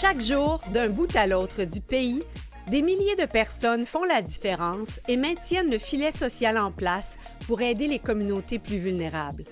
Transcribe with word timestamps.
Chaque 0.00 0.22
jour, 0.22 0.62
d'un 0.72 0.88
bout 0.88 1.14
à 1.14 1.26
l'autre 1.26 1.64
du 1.64 1.82
pays, 1.82 2.22
des 2.68 2.80
milliers 2.80 3.16
de 3.16 3.26
personnes 3.26 3.84
font 3.84 4.04
la 4.04 4.22
différence 4.22 4.98
et 5.08 5.18
maintiennent 5.18 5.70
le 5.70 5.78
filet 5.78 6.10
social 6.10 6.56
en 6.56 6.72
place 6.72 7.18
pour 7.46 7.60
aider 7.60 7.86
les 7.86 7.98
communautés 7.98 8.58
plus 8.58 8.78
vulnérables. 8.78 9.44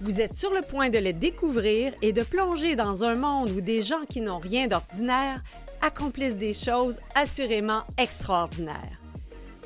Vous 0.00 0.20
êtes 0.20 0.36
sur 0.36 0.54
le 0.54 0.60
point 0.60 0.90
de 0.90 0.98
les 0.98 1.12
découvrir 1.12 1.92
et 2.02 2.12
de 2.12 2.22
plonger 2.22 2.76
dans 2.76 3.02
un 3.02 3.16
monde 3.16 3.50
où 3.50 3.60
des 3.60 3.82
gens 3.82 4.04
qui 4.08 4.20
n'ont 4.20 4.38
rien 4.38 4.68
d'ordinaire 4.68 5.42
accomplissent 5.82 6.38
des 6.38 6.54
choses 6.54 7.00
assurément 7.16 7.82
extraordinaires. 7.98 9.00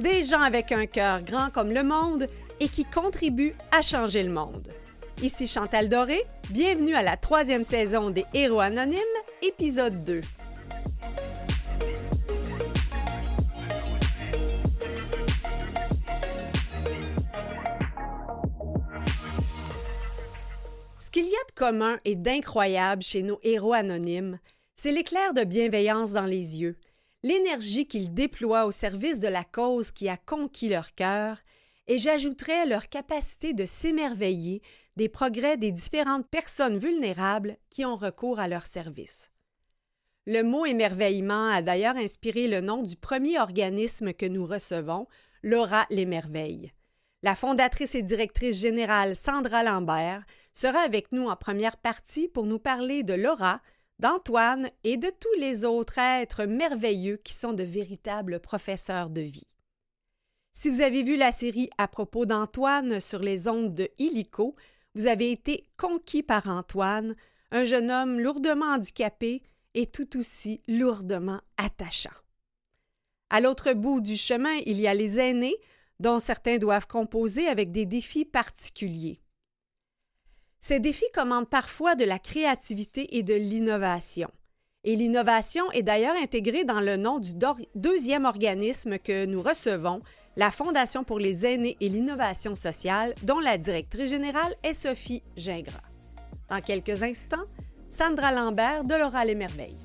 Des 0.00 0.22
gens 0.22 0.40
avec 0.40 0.72
un 0.72 0.86
cœur 0.86 1.22
grand 1.22 1.50
comme 1.50 1.70
le 1.70 1.82
monde 1.82 2.28
et 2.60 2.68
qui 2.68 2.86
contribuent 2.86 3.56
à 3.72 3.82
changer 3.82 4.22
le 4.22 4.32
monde. 4.32 4.72
Ici 5.22 5.46
Chantal 5.46 5.90
Doré, 5.90 6.24
bienvenue 6.48 6.94
à 6.94 7.02
la 7.02 7.18
troisième 7.18 7.64
saison 7.64 8.08
des 8.08 8.24
Héros 8.32 8.60
Anonymes, 8.60 9.17
épisode 9.42 10.04
2. 10.04 10.20
Ce 20.98 21.10
qu'il 21.10 21.24
y 21.24 21.28
a 21.28 21.30
de 21.30 21.54
commun 21.54 21.98
et 22.04 22.16
d'incroyable 22.16 23.02
chez 23.02 23.22
nos 23.22 23.38
héros 23.42 23.72
anonymes, 23.72 24.38
c'est 24.76 24.92
l'éclair 24.92 25.34
de 25.34 25.44
bienveillance 25.44 26.12
dans 26.12 26.26
les 26.26 26.60
yeux, 26.60 26.76
l'énergie 27.22 27.86
qu'ils 27.86 28.12
déploient 28.12 28.66
au 28.66 28.72
service 28.72 29.20
de 29.20 29.28
la 29.28 29.44
cause 29.44 29.90
qui 29.90 30.08
a 30.08 30.16
conquis 30.16 30.68
leur 30.68 30.94
cœur, 30.94 31.38
et 31.86 31.98
j'ajouterais 31.98 32.66
leur 32.66 32.88
capacité 32.88 33.54
de 33.54 33.64
s'émerveiller 33.64 34.60
des 34.98 35.08
progrès 35.08 35.56
des 35.56 35.70
différentes 35.70 36.26
personnes 36.28 36.76
vulnérables 36.76 37.56
qui 37.70 37.84
ont 37.84 37.94
recours 37.94 38.40
à 38.40 38.48
leur 38.48 38.66
service. 38.66 39.30
Le 40.26 40.42
mot 40.42 40.66
émerveillement 40.66 41.50
a 41.50 41.62
d'ailleurs 41.62 41.96
inspiré 41.96 42.48
le 42.48 42.60
nom 42.60 42.82
du 42.82 42.96
premier 42.96 43.38
organisme 43.38 44.12
que 44.12 44.26
nous 44.26 44.44
recevons, 44.44 45.06
Laura 45.44 45.86
l'Émerveille. 45.90 46.72
La 47.22 47.36
fondatrice 47.36 47.94
et 47.94 48.02
directrice 48.02 48.58
générale 48.58 49.14
Sandra 49.14 49.62
Lambert 49.62 50.24
sera 50.52 50.80
avec 50.80 51.12
nous 51.12 51.28
en 51.28 51.36
première 51.36 51.76
partie 51.76 52.26
pour 52.26 52.46
nous 52.46 52.58
parler 52.58 53.04
de 53.04 53.14
Laura, 53.14 53.60
d'Antoine 54.00 54.68
et 54.82 54.96
de 54.96 55.10
tous 55.20 55.38
les 55.38 55.64
autres 55.64 55.98
êtres 55.98 56.44
merveilleux 56.44 57.18
qui 57.18 57.34
sont 57.34 57.52
de 57.52 57.62
véritables 57.62 58.40
professeurs 58.40 59.10
de 59.10 59.20
vie. 59.20 59.46
Si 60.54 60.70
vous 60.70 60.80
avez 60.80 61.04
vu 61.04 61.16
la 61.16 61.30
série 61.30 61.70
à 61.78 61.86
propos 61.86 62.26
d'Antoine 62.26 62.98
sur 62.98 63.20
les 63.20 63.46
ondes 63.46 63.76
de 63.76 63.88
Illico, 63.98 64.56
vous 64.98 65.06
avez 65.06 65.30
été 65.30 65.64
conquis 65.76 66.24
par 66.24 66.48
Antoine, 66.48 67.14
un 67.52 67.62
jeune 67.62 67.88
homme 67.88 68.18
lourdement 68.18 68.74
handicapé 68.74 69.44
et 69.74 69.86
tout 69.86 70.18
aussi 70.18 70.60
lourdement 70.66 71.40
attachant. 71.56 72.10
À 73.30 73.40
l'autre 73.40 73.74
bout 73.74 74.00
du 74.00 74.16
chemin, 74.16 74.56
il 74.66 74.80
y 74.80 74.88
a 74.88 74.94
les 74.94 75.20
aînés, 75.20 75.54
dont 76.00 76.18
certains 76.18 76.58
doivent 76.58 76.88
composer 76.88 77.46
avec 77.46 77.70
des 77.70 77.86
défis 77.86 78.24
particuliers. 78.24 79.20
Ces 80.60 80.80
défis 80.80 81.06
commandent 81.14 81.48
parfois 81.48 81.94
de 81.94 82.04
la 82.04 82.18
créativité 82.18 83.16
et 83.18 83.22
de 83.22 83.34
l'innovation. 83.34 84.30
Et 84.82 84.96
l'innovation 84.96 85.70
est 85.70 85.84
d'ailleurs 85.84 86.16
intégrée 86.20 86.64
dans 86.64 86.80
le 86.80 86.96
nom 86.96 87.20
du 87.20 87.34
deuxième 87.76 88.24
organisme 88.24 88.98
que 88.98 89.26
nous 89.26 89.42
recevons, 89.42 90.00
la 90.38 90.52
Fondation 90.52 91.02
pour 91.02 91.18
les 91.18 91.44
aînés 91.44 91.76
et 91.80 91.88
l'innovation 91.88 92.54
sociale, 92.54 93.12
dont 93.24 93.40
la 93.40 93.58
directrice 93.58 94.08
générale 94.08 94.54
est 94.62 94.72
Sophie 94.72 95.24
Gingras. 95.36 95.82
Dans 96.48 96.60
quelques 96.60 97.02
instants, 97.02 97.44
Sandra 97.90 98.30
Lambert 98.30 98.84
de 98.84 98.94
l'Oral 98.94 99.30
et 99.30 99.34
Merveilles. 99.34 99.76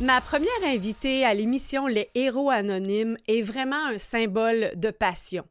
Ma 0.00 0.20
première 0.20 0.48
invitée 0.66 1.24
à 1.24 1.32
l'émission 1.34 1.86
Les 1.86 2.10
Héros 2.16 2.50
Anonymes 2.50 3.16
est 3.28 3.42
vraiment 3.42 3.86
un 3.86 3.98
symbole 3.98 4.72
de 4.74 4.90
passion. 4.90 5.44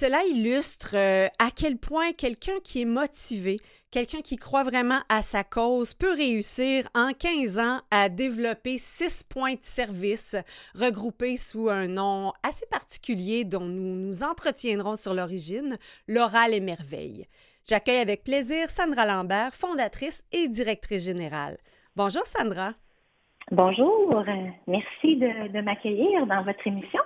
Cela 0.00 0.22
illustre 0.26 0.94
euh, 0.94 1.26
à 1.40 1.50
quel 1.50 1.76
point 1.76 2.12
quelqu'un 2.12 2.60
qui 2.62 2.82
est 2.82 2.84
motivé, 2.84 3.56
quelqu'un 3.90 4.20
qui 4.20 4.36
croit 4.36 4.62
vraiment 4.62 5.00
à 5.08 5.22
sa 5.22 5.42
cause 5.42 5.92
peut 5.92 6.12
réussir 6.12 6.84
en 6.94 7.10
15 7.12 7.58
ans 7.58 7.80
à 7.90 8.08
développer 8.08 8.78
six 8.78 9.24
points 9.24 9.54
de 9.54 9.62
service 9.62 10.36
regroupés 10.76 11.36
sous 11.36 11.68
un 11.68 11.88
nom 11.88 12.32
assez 12.44 12.64
particulier 12.66 13.44
dont 13.44 13.64
nous 13.64 13.96
nous 13.96 14.22
entretiendrons 14.22 14.94
sur 14.94 15.14
l'origine, 15.14 15.78
l'Oral 16.06 16.54
et 16.54 16.60
Merveille. 16.60 17.26
J'accueille 17.68 17.98
avec 17.98 18.22
plaisir 18.22 18.70
Sandra 18.70 19.04
Lambert, 19.04 19.52
fondatrice 19.52 20.22
et 20.30 20.46
directrice 20.46 21.06
générale. 21.06 21.58
Bonjour 21.96 22.24
Sandra. 22.24 22.74
Bonjour, 23.50 24.22
merci 24.68 25.16
de, 25.16 25.60
m'accueillir 25.60 26.24
dans 26.28 26.44
votre 26.44 26.64
émission. 26.68 27.00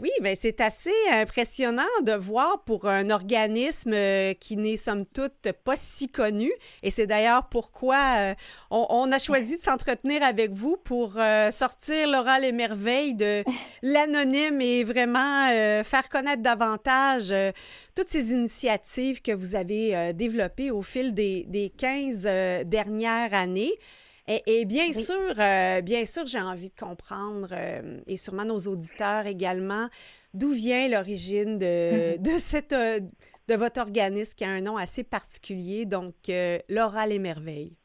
Oui, 0.00 0.10
mais 0.22 0.34
c'est 0.34 0.62
assez 0.62 0.94
impressionnant 1.10 1.82
de 2.02 2.12
voir 2.12 2.64
pour 2.64 2.86
un 2.86 3.10
organisme 3.10 3.92
euh, 3.92 4.32
qui 4.32 4.56
n'est 4.56 4.78
somme 4.78 5.04
toute 5.04 5.52
pas 5.62 5.76
si 5.76 6.08
connu. 6.08 6.50
Et 6.82 6.90
c'est 6.90 7.06
d'ailleurs 7.06 7.50
pourquoi 7.50 7.98
euh, 8.16 8.34
on, 8.70 9.12
a 9.12 9.18
choisi 9.18 9.58
de 9.58 9.62
s'entretenir 9.62 10.22
avec 10.22 10.52
vous 10.52 10.78
pour 10.78 11.18
euh, 11.18 11.50
sortir 11.50 12.08
l'oral 12.08 12.46
et 12.46 12.52
merveille 12.52 13.14
de 13.14 13.44
l'anonyme 13.82 14.62
et 14.62 14.84
vraiment 14.84 15.48
faire 15.84 16.08
connaître 16.08 16.42
davantage 16.42 17.34
toutes 17.94 18.08
ces 18.08 18.32
initiatives 18.32 19.20
que 19.20 19.32
vous 19.32 19.54
avez 19.54 20.14
développées 20.14 20.70
au 20.70 20.80
fil 20.80 21.12
des, 21.12 21.44
des 21.48 21.68
15 21.68 22.22
dernières 22.64 23.34
années. 23.34 23.74
Et, 24.46 24.64
bien 24.64 24.92
sûr, 24.92 25.34
euh, 25.40 25.80
bien 25.82 26.04
sûr, 26.04 26.24
j'ai 26.24 26.40
envie 26.40 26.70
de 26.70 26.78
comprendre, 26.78 27.48
euh, 27.50 27.98
et 28.06 28.16
sûrement 28.16 28.44
nos 28.44 28.60
auditeurs 28.60 29.26
également, 29.26 29.88
d'où 30.34 30.50
vient 30.50 30.88
l'origine 30.88 31.58
de, 31.58 32.16
de, 32.16 32.36
cette, 32.38 32.72
euh, 32.72 33.00
de 33.48 33.54
votre 33.56 33.80
organisme 33.80 34.36
qui 34.36 34.44
a 34.44 34.50
un 34.50 34.60
nom 34.60 34.76
assez 34.76 35.02
particulier, 35.02 35.84
donc 35.84 36.14
l'Oral 36.68 37.10
et 37.10 37.18
Merveille. 37.18 37.76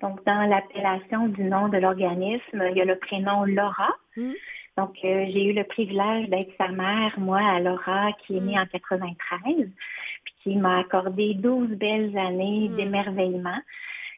Donc, 0.00 0.24
dans 0.24 0.48
l'appellation 0.48 1.28
du 1.28 1.44
nom 1.44 1.68
de 1.68 1.76
l'organisme, 1.76 2.64
il 2.70 2.76
y 2.76 2.80
a 2.80 2.86
le 2.86 2.98
prénom 2.98 3.44
Laura. 3.44 3.90
Mmh. 4.16 4.32
Donc, 4.78 4.94
j'ai 5.02 5.44
eu 5.44 5.52
le 5.52 5.64
privilège 5.64 6.28
d'être 6.28 6.52
sa 6.58 6.68
mère, 6.68 7.18
moi, 7.18 7.40
à 7.40 7.60
Laura, 7.60 8.12
qui 8.26 8.36
est 8.36 8.40
née 8.40 8.56
mmh. 8.56 8.60
en 8.60 8.66
93, 8.66 9.54
puis 10.24 10.34
qui 10.42 10.56
m'a 10.56 10.80
accordé 10.80 11.34
12 11.34 11.68
belles 11.70 12.16
années 12.16 12.68
mmh. 12.70 12.76
d'émerveillement 12.76 13.60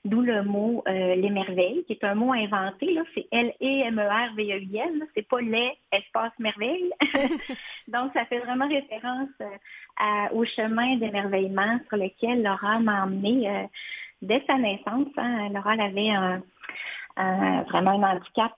d'où 0.05 0.21
le 0.21 0.43
mot 0.43 0.83
euh, 0.87 1.15
l'émerveille, 1.15 1.85
qui 1.87 1.95
est 1.95 2.05
un 2.05 2.15
mot 2.15 2.33
inventé, 2.33 2.93
là, 2.93 3.03
c'est 3.15 3.27
L-E-M-E-R-V-E-I-N, 3.31 5.07
c'est 5.15 5.29
pas 5.29 5.41
les 5.41 5.73
espace 5.93 6.33
merveille. 6.39 6.91
Donc, 7.89 8.13
ça 8.15 8.25
fait 8.27 8.39
vraiment 8.39 8.69
référence 8.69 9.29
euh, 9.41 10.35
au 10.35 10.45
chemin 10.45 10.97
d'émerveillement 10.97 11.79
sur 11.89 11.99
lequel 11.99 12.43
Laura 12.43 12.79
m'a 12.81 13.05
emmené 13.05 13.49
euh, 13.49 13.65
dès 14.23 14.43
sa 14.47 14.57
naissance. 14.57 15.09
Hein. 15.17 15.49
Laura 15.51 15.73
avait 15.73 16.11
un, 16.11 16.43
vraiment 17.65 18.03
un 18.03 18.17
handicap 18.17 18.55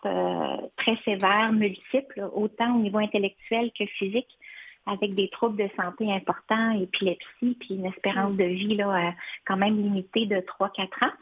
très 0.76 0.96
sévère, 1.04 1.52
multiple, 1.52 2.28
autant 2.34 2.76
au 2.76 2.80
niveau 2.80 2.98
intellectuel 2.98 3.70
que 3.78 3.86
physique 3.86 4.38
avec 4.86 5.14
des 5.14 5.28
troubles 5.28 5.56
de 5.56 5.68
santé 5.76 6.12
importants, 6.12 6.70
épilepsie, 6.80 7.56
puis 7.60 7.74
une 7.74 7.86
espérance 7.86 8.34
de 8.36 8.44
vie 8.44 8.76
là, 8.76 9.08
euh, 9.08 9.10
quand 9.46 9.56
même 9.56 9.76
limitée 9.76 10.26
de 10.26 10.36
3-4 10.36 10.82
ans. 11.04 11.12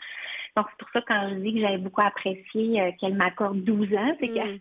Donc, 0.56 0.66
c'est 0.70 0.78
pour 0.78 0.88
ça 0.92 1.00
quand 1.06 1.28
je 1.30 1.34
dis 1.36 1.54
que 1.54 1.60
j'avais 1.60 1.78
beaucoup 1.78 2.00
apprécié 2.00 2.80
euh, 2.80 2.90
qu'elle 2.98 3.14
m'accorde 3.14 3.62
12 3.62 3.94
ans, 3.94 4.16
c'est 4.20 4.28
qu'elle 4.28 4.56
mm. 4.56 4.60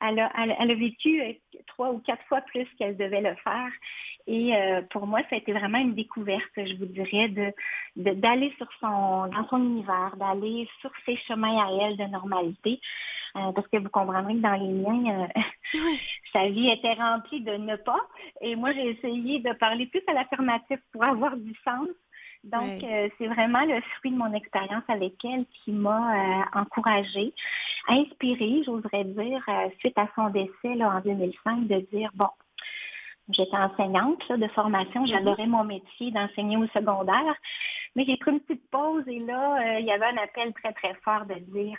Elle 0.00 0.20
a, 0.20 0.74
vécu 0.74 1.20
euh, 1.22 1.32
trois 1.66 1.92
ou 1.92 1.98
quatre 1.98 2.24
fois 2.26 2.40
plus 2.42 2.66
qu'elle 2.78 2.96
devait 2.96 3.20
le 3.20 3.34
faire. 3.36 3.70
Et 4.28 4.52
pour 4.90 5.06
moi, 5.06 5.20
ça 5.30 5.36
a 5.36 5.38
été 5.38 5.52
vraiment 5.52 5.78
une 5.78 5.94
découverte, 5.94 6.50
je 6.56 6.74
vous 6.74 6.86
dirais, 6.86 7.28
de 7.28 7.52
d'aller 7.94 8.52
sur 8.56 8.66
son 8.80 9.28
dans 9.28 9.46
son 9.48 9.58
univers, 9.58 10.16
d'aller 10.16 10.68
sur 10.80 10.90
ses 11.04 11.16
chemins 11.16 11.64
à 11.64 11.70
elle 11.80 11.96
de 11.96 12.04
normalité. 12.04 12.80
Euh, 13.36 13.52
parce 13.52 13.68
que 13.68 13.76
vous 13.76 13.90
comprendrez 13.90 14.34
que 14.34 14.40
dans 14.40 14.54
les 14.54 14.72
miens, 14.72 15.28
euh, 15.36 15.78
sa 16.32 16.48
vie 16.48 16.70
était 16.70 16.94
remplie 16.94 17.42
de 17.42 17.52
ne 17.52 17.76
pas. 17.76 18.00
Et 18.40 18.56
moi, 18.56 18.72
j'ai 18.72 18.90
essayé 18.90 19.40
de 19.40 19.52
parler 19.52 19.86
plus 19.86 20.02
à 20.06 20.14
l'affirmatif 20.14 20.78
pour 20.92 21.04
avoir 21.04 21.36
du 21.36 21.54
sens. 21.64 21.88
Donc, 22.46 22.84
euh, 22.84 23.08
c'est 23.18 23.26
vraiment 23.26 23.64
le 23.64 23.80
fruit 23.98 24.10
de 24.10 24.16
mon 24.16 24.32
expérience 24.32 24.84
avec 24.88 25.12
elle 25.24 25.44
qui 25.46 25.72
m'a 25.72 26.46
encouragée, 26.54 27.32
inspirée, 27.88 28.62
j'oserais 28.64 29.04
dire, 29.04 29.44
suite 29.78 29.98
à 29.98 30.08
son 30.14 30.30
décès 30.30 30.74
là, 30.76 30.96
en 30.96 31.00
2005, 31.00 31.66
de 31.66 31.80
dire, 31.92 32.10
bon, 32.14 32.28
J'étais 33.28 33.56
enseignante 33.56 34.30
de 34.30 34.46
formation, 34.46 35.02
mm-hmm. 35.02 35.08
j'adorais 35.08 35.48
mon 35.48 35.64
métier 35.64 36.12
d'enseigner 36.12 36.56
au 36.56 36.68
secondaire, 36.68 37.34
Mais 37.96 38.04
j'ai 38.04 38.16
pris 38.18 38.30
une 38.30 38.38
petite 38.38 38.70
pause 38.70 39.02
et 39.08 39.18
là, 39.18 39.80
il 39.80 39.84
y 39.84 39.90
avait 39.90 40.06
un 40.06 40.16
appel 40.18 40.52
très, 40.52 40.72
très 40.72 40.94
fort 41.02 41.26
de 41.26 41.34
dire 41.34 41.76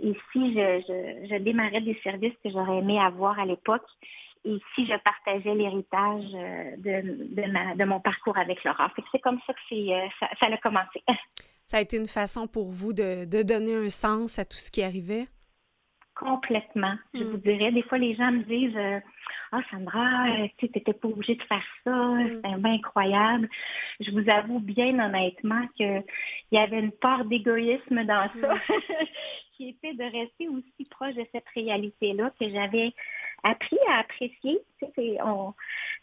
et 0.00 0.14
si 0.32 0.54
je, 0.54 1.26
je, 1.28 1.38
démarrais 1.38 1.80
des 1.80 1.98
services 2.04 2.34
que 2.44 2.50
j'aurais 2.50 2.78
aimé 2.78 3.00
avoir 3.00 3.38
à 3.38 3.44
l'époque 3.44 3.86
et 4.48 4.58
si 4.74 4.86
je 4.86 4.94
partageais 5.04 5.54
l'héritage 5.54 6.24
de, 6.78 7.34
de, 7.34 7.76
de, 7.76 7.84
mon 7.84 8.00
parcours 8.00 8.38
avec 8.38 8.64
Laura. 8.64 8.90
C'est 9.12 9.20
comme 9.20 9.38
ça 9.46 9.52
que 9.52 9.60
c'est, 9.68 9.88
ça, 10.18 10.28
ça 10.40 10.46
a 10.46 10.56
commencé. 10.56 11.02
Ça 11.68 11.76
a 11.76 11.80
été 11.82 11.98
une 11.98 12.06
façon 12.06 12.46
pour 12.46 12.72
vous 12.72 12.94
de, 12.94 13.26
de 13.26 13.42
donner 13.42 13.74
un 13.74 13.90
sens 13.90 14.38
à 14.38 14.46
tout 14.46 14.56
ce 14.56 14.70
qui 14.70 14.82
arrivait? 14.82 15.26
Complètement. 16.18 16.94
Je 17.14 17.22
vous 17.22 17.36
mm. 17.36 17.40
dirais, 17.42 17.72
des 17.72 17.82
fois, 17.82 17.98
les 17.98 18.14
gens 18.16 18.32
me 18.32 18.42
disent 18.42 18.76
euh, 18.76 18.98
Ah, 19.52 19.60
Sandra, 19.70 20.28
euh, 20.30 20.48
tu 20.56 20.64
n'étais 20.64 20.92
pas 20.94 21.08
obligée 21.08 21.36
de 21.36 21.42
faire 21.42 21.62
ça, 21.84 21.90
mm. 21.90 22.28
c'était 22.28 22.56
bien 22.56 22.72
incroyable. 22.72 23.48
Je 24.00 24.10
vous 24.10 24.28
avoue 24.28 24.58
bien 24.58 24.98
honnêtement 24.98 25.64
qu'il 25.76 26.02
y 26.50 26.58
avait 26.58 26.80
une 26.80 26.90
part 26.90 27.24
d'égoïsme 27.26 28.02
dans 28.04 28.28
ça, 28.40 28.54
mm. 28.54 28.60
qui 29.56 29.68
était 29.68 29.94
de 29.94 30.04
rester 30.04 30.48
aussi 30.48 30.88
proche 30.90 31.14
de 31.14 31.26
cette 31.32 31.48
réalité-là 31.54 32.32
que 32.40 32.48
j'avais 32.48 32.94
appris 33.42 33.78
à 33.88 33.98
apprécier. 34.00 34.58
on, 35.24 35.54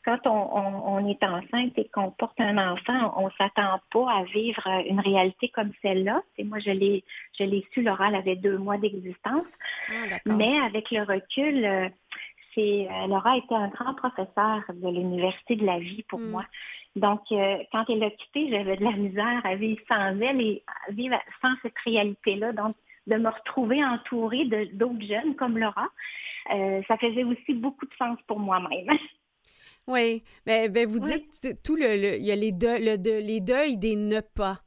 quand 0.06 0.20
on, 0.26 1.08
est 1.08 1.24
enceinte 1.24 1.78
et 1.78 1.90
qu'on 1.90 2.12
porte 2.12 2.40
un 2.40 2.58
enfant, 2.58 3.14
on 3.18 3.26
ne 3.26 3.32
s'attend 3.38 3.80
pas 3.92 4.12
à 4.12 4.24
vivre 4.24 4.68
une 4.88 5.00
réalité 5.00 5.50
comme 5.50 5.72
celle-là. 5.82 6.22
moi, 6.44 6.60
je 6.60 6.72
l'ai, 6.72 7.04
je 7.38 7.44
l'ai 7.44 7.66
su, 7.74 7.82
Laura, 7.82 8.10
elle 8.10 8.16
avait 8.16 8.36
deux 8.36 8.58
mois 8.58 8.78
d'existence. 8.78 9.48
Ah, 9.90 10.18
Mais 10.26 10.60
avec 10.60 10.92
le 10.92 11.02
recul, 11.02 11.66
euh, 11.66 11.90
c'est, 12.54 12.88
euh, 12.90 13.08
Laura 13.08 13.32
a 13.32 13.38
été 13.38 13.54
un 13.56 13.68
grand 13.70 13.96
professeur 13.96 14.62
de 14.74 14.90
l'Université 14.90 15.56
de 15.56 15.66
la 15.66 15.80
vie 15.80 16.04
pour 16.04 16.20
hmm. 16.20 16.30
moi. 16.30 16.46
Donc, 16.96 17.22
euh, 17.32 17.58
quand 17.72 17.84
elle 17.90 18.04
a 18.04 18.12
quitté, 18.12 18.50
j'avais 18.50 18.78
de 18.78 18.84
la 18.84 18.92
misère 18.92 19.42
à 19.44 19.56
vivre 19.56 19.82
sans 19.88 20.20
elle 20.22 20.40
et 20.40 20.64
à 20.88 20.92
vivre 20.92 21.18
sans 21.42 21.54
cette 21.62 21.78
réalité-là. 21.84 22.54
Donc, 22.54 22.76
de 23.08 23.16
me 23.16 23.30
retrouver 23.30 23.84
entourée 23.84 24.46
d'autres 24.74 25.06
jeunes 25.06 25.36
comme 25.36 25.58
Laura, 25.58 25.88
ça 26.48 26.98
faisait 26.98 27.24
aussi 27.24 27.54
beaucoup 27.54 27.86
de 27.86 27.94
sens 27.98 28.18
pour 28.28 28.40
moi-même. 28.40 28.88
Oui, 29.88 30.24
mais 30.48 30.68
ben, 30.68 30.88
vous 30.88 31.00
dites 31.00 31.62
tout 31.64 31.76
le, 31.76 32.18
il 32.18 32.26
y 32.26 32.32
a 32.32 32.36
les, 32.36 32.52
les 32.52 33.40
deuils 33.40 33.78
des 33.78 33.96
ne 33.96 34.20
pas, 34.20 34.58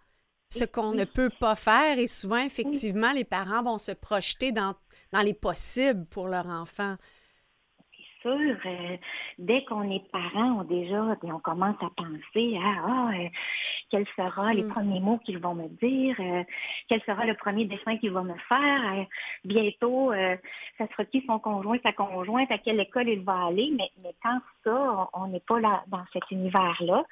ce 0.49 0.65
qu'on 0.65 0.93
ne 0.93 1.05
peut 1.05 1.31
pas 1.41 1.57
faire 1.57 1.99
et 1.99 2.07
souvent 2.07 2.39
effectivement 2.39 3.11
les 3.13 3.25
parents 3.25 3.63
vont 3.63 3.79
se 3.79 3.91
projeter 3.91 4.53
dans, 4.53 4.75
dans 5.13 5.23
les 5.23 5.35
possibles 5.35 6.07
pour 6.07 6.29
leur 6.29 6.47
enfant 6.47 6.97
sûr, 8.29 8.57
euh, 8.67 8.97
dès 9.39 9.65
qu'on 9.65 9.91
est 9.91 10.07
parent, 10.11 10.61
on 10.61 10.65
déjà, 10.65 11.17
on 11.23 11.39
commence 11.39 11.77
à 11.81 11.91
penser 11.97 12.57
à 12.57 12.75
ah, 12.87 13.11
euh, 13.15 13.29
quels 13.91 14.07
seront 14.17 14.49
les 14.49 14.63
mm. 14.63 14.69
premiers 14.69 15.01
mots 15.01 15.19
qu'ils 15.19 15.39
vont 15.39 15.55
me 15.55 15.69
dire, 15.69 16.17
euh, 16.21 16.43
quel 16.89 17.01
sera 17.03 17.25
le 17.25 17.35
premier 17.35 17.65
dessin 17.65 17.97
qu'ils 17.99 18.13
vont 18.13 18.25
me 18.25 18.39
faire. 18.49 19.07
bientôt, 19.45 20.13
ça 20.79 20.87
sera 20.89 21.05
qui 21.05 21.25
son 21.27 21.39
conjoint, 21.39 21.79
sa 21.83 21.93
conjointe, 21.93 22.51
à 22.51 22.59
quelle 22.59 22.81
école 22.81 23.09
il 23.09 23.21
va 23.21 23.47
aller. 23.47 23.73
Mais, 23.77 23.91
mais 24.03 24.15
quand 24.23 24.41
ça, 24.65 25.09
on 25.13 25.29
n'est 25.29 25.41
pas 25.41 25.61
là 25.61 25.85
dans 25.89 26.05
cet 26.13 26.31
univers-là 26.31 27.05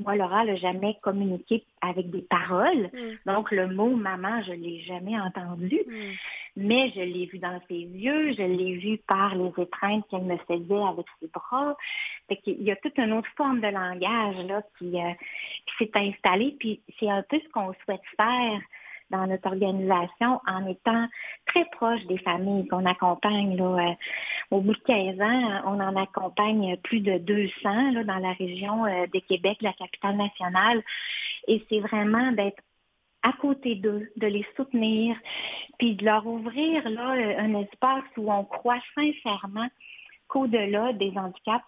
moi, 0.00 0.16
Laura 0.16 0.44
n'a 0.44 0.56
jamais 0.56 0.96
communiqué 1.02 1.64
avec 1.80 2.10
des 2.10 2.22
paroles. 2.22 2.90
Mm. 2.92 3.32
Donc, 3.32 3.50
le 3.50 3.68
mot 3.68 3.94
maman, 3.94 4.42
je 4.42 4.52
ne 4.52 4.56
l'ai 4.56 4.80
jamais 4.80 5.18
entendu. 5.18 5.80
Mm. 5.86 6.12
Mais 6.56 6.90
je 6.94 7.00
l'ai 7.00 7.26
vu 7.26 7.38
dans 7.38 7.60
ses 7.68 7.80
yeux, 7.80 8.32
je 8.32 8.42
l'ai 8.42 8.76
vu 8.76 8.98
par 9.08 9.34
les 9.34 9.50
étreintes 9.58 10.06
qu'elle 10.08 10.22
me 10.22 10.36
faisait 10.38 10.82
avec 10.82 11.06
ses 11.20 11.26
bras. 11.26 11.76
Il 12.46 12.62
y 12.62 12.70
a 12.70 12.76
toute 12.76 12.96
une 12.98 13.12
autre 13.12 13.28
forme 13.36 13.60
de 13.60 13.66
langage 13.66 14.46
là, 14.46 14.62
qui, 14.78 14.96
euh, 15.00 15.12
qui 15.66 15.84
s'est 15.84 15.90
installée. 15.96 16.56
Puis 16.58 16.80
c'est 16.98 17.10
un 17.10 17.22
peu 17.22 17.40
ce 17.40 17.48
qu'on 17.48 17.72
souhaite 17.84 18.02
faire 18.16 18.60
dans 19.10 19.26
notre 19.26 19.48
organisation 19.48 20.40
en 20.46 20.66
étant 20.66 21.08
très 21.46 21.64
proche 21.66 22.04
des 22.06 22.18
familles 22.18 22.66
qu'on 22.68 22.86
accompagne. 22.86 23.56
Là, 23.56 23.90
euh, 23.90 23.94
au 24.50 24.60
bout 24.60 24.74
de 24.74 24.80
15 24.80 25.20
ans, 25.20 25.62
on 25.66 25.80
en 25.80 25.96
accompagne 25.96 26.76
plus 26.78 27.00
de 27.00 27.18
200 27.18 27.92
là, 27.92 28.04
dans 28.04 28.18
la 28.18 28.32
région 28.32 28.86
euh, 28.86 29.06
de 29.12 29.18
Québec, 29.20 29.58
la 29.60 29.72
capitale 29.72 30.16
nationale. 30.16 30.82
Et 31.48 31.64
c'est 31.68 31.80
vraiment 31.80 32.32
d'être 32.32 32.62
à 33.24 33.32
côté 33.32 33.74
d'eux, 33.74 34.12
de 34.16 34.26
les 34.26 34.46
soutenir, 34.54 35.16
puis 35.78 35.94
de 35.96 36.04
leur 36.04 36.26
ouvrir 36.26 36.88
là, 36.88 37.10
un 37.38 37.54
espace 37.54 38.04
où 38.16 38.30
on 38.30 38.44
croit 38.44 38.80
sincèrement 38.94 39.68
qu'au-delà 40.28 40.92
des 40.92 41.12
handicaps, 41.16 41.64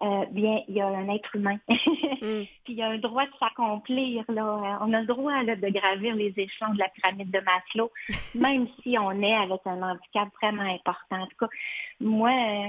euh, 0.00 0.24
bien, 0.30 0.62
il 0.68 0.74
y 0.74 0.80
a 0.80 0.86
un 0.86 1.08
être 1.08 1.36
humain. 1.36 1.58
Mm. 2.22 2.44
Puis 2.62 2.74
il 2.74 2.76
y 2.76 2.82
a 2.82 2.90
un 2.90 2.98
droit 2.98 3.24
de 3.24 3.32
s'accomplir. 3.40 4.24
Là. 4.28 4.78
On 4.80 4.92
a 4.92 5.00
le 5.00 5.06
droit 5.06 5.42
là, 5.42 5.56
de 5.56 5.68
gravir 5.70 6.14
les 6.14 6.32
échelons 6.36 6.72
de 6.72 6.78
la 6.78 6.88
pyramide 6.90 7.32
de 7.32 7.40
Maslow, 7.40 7.90
même 8.36 8.68
si 8.80 8.96
on 8.96 9.10
est 9.22 9.34
avec 9.34 9.60
un 9.64 9.82
handicap 9.82 10.28
vraiment 10.40 10.62
important. 10.62 11.22
En 11.22 11.26
tout 11.26 11.36
cas, 11.40 11.48
moi, 11.98 12.30
euh, 12.30 12.68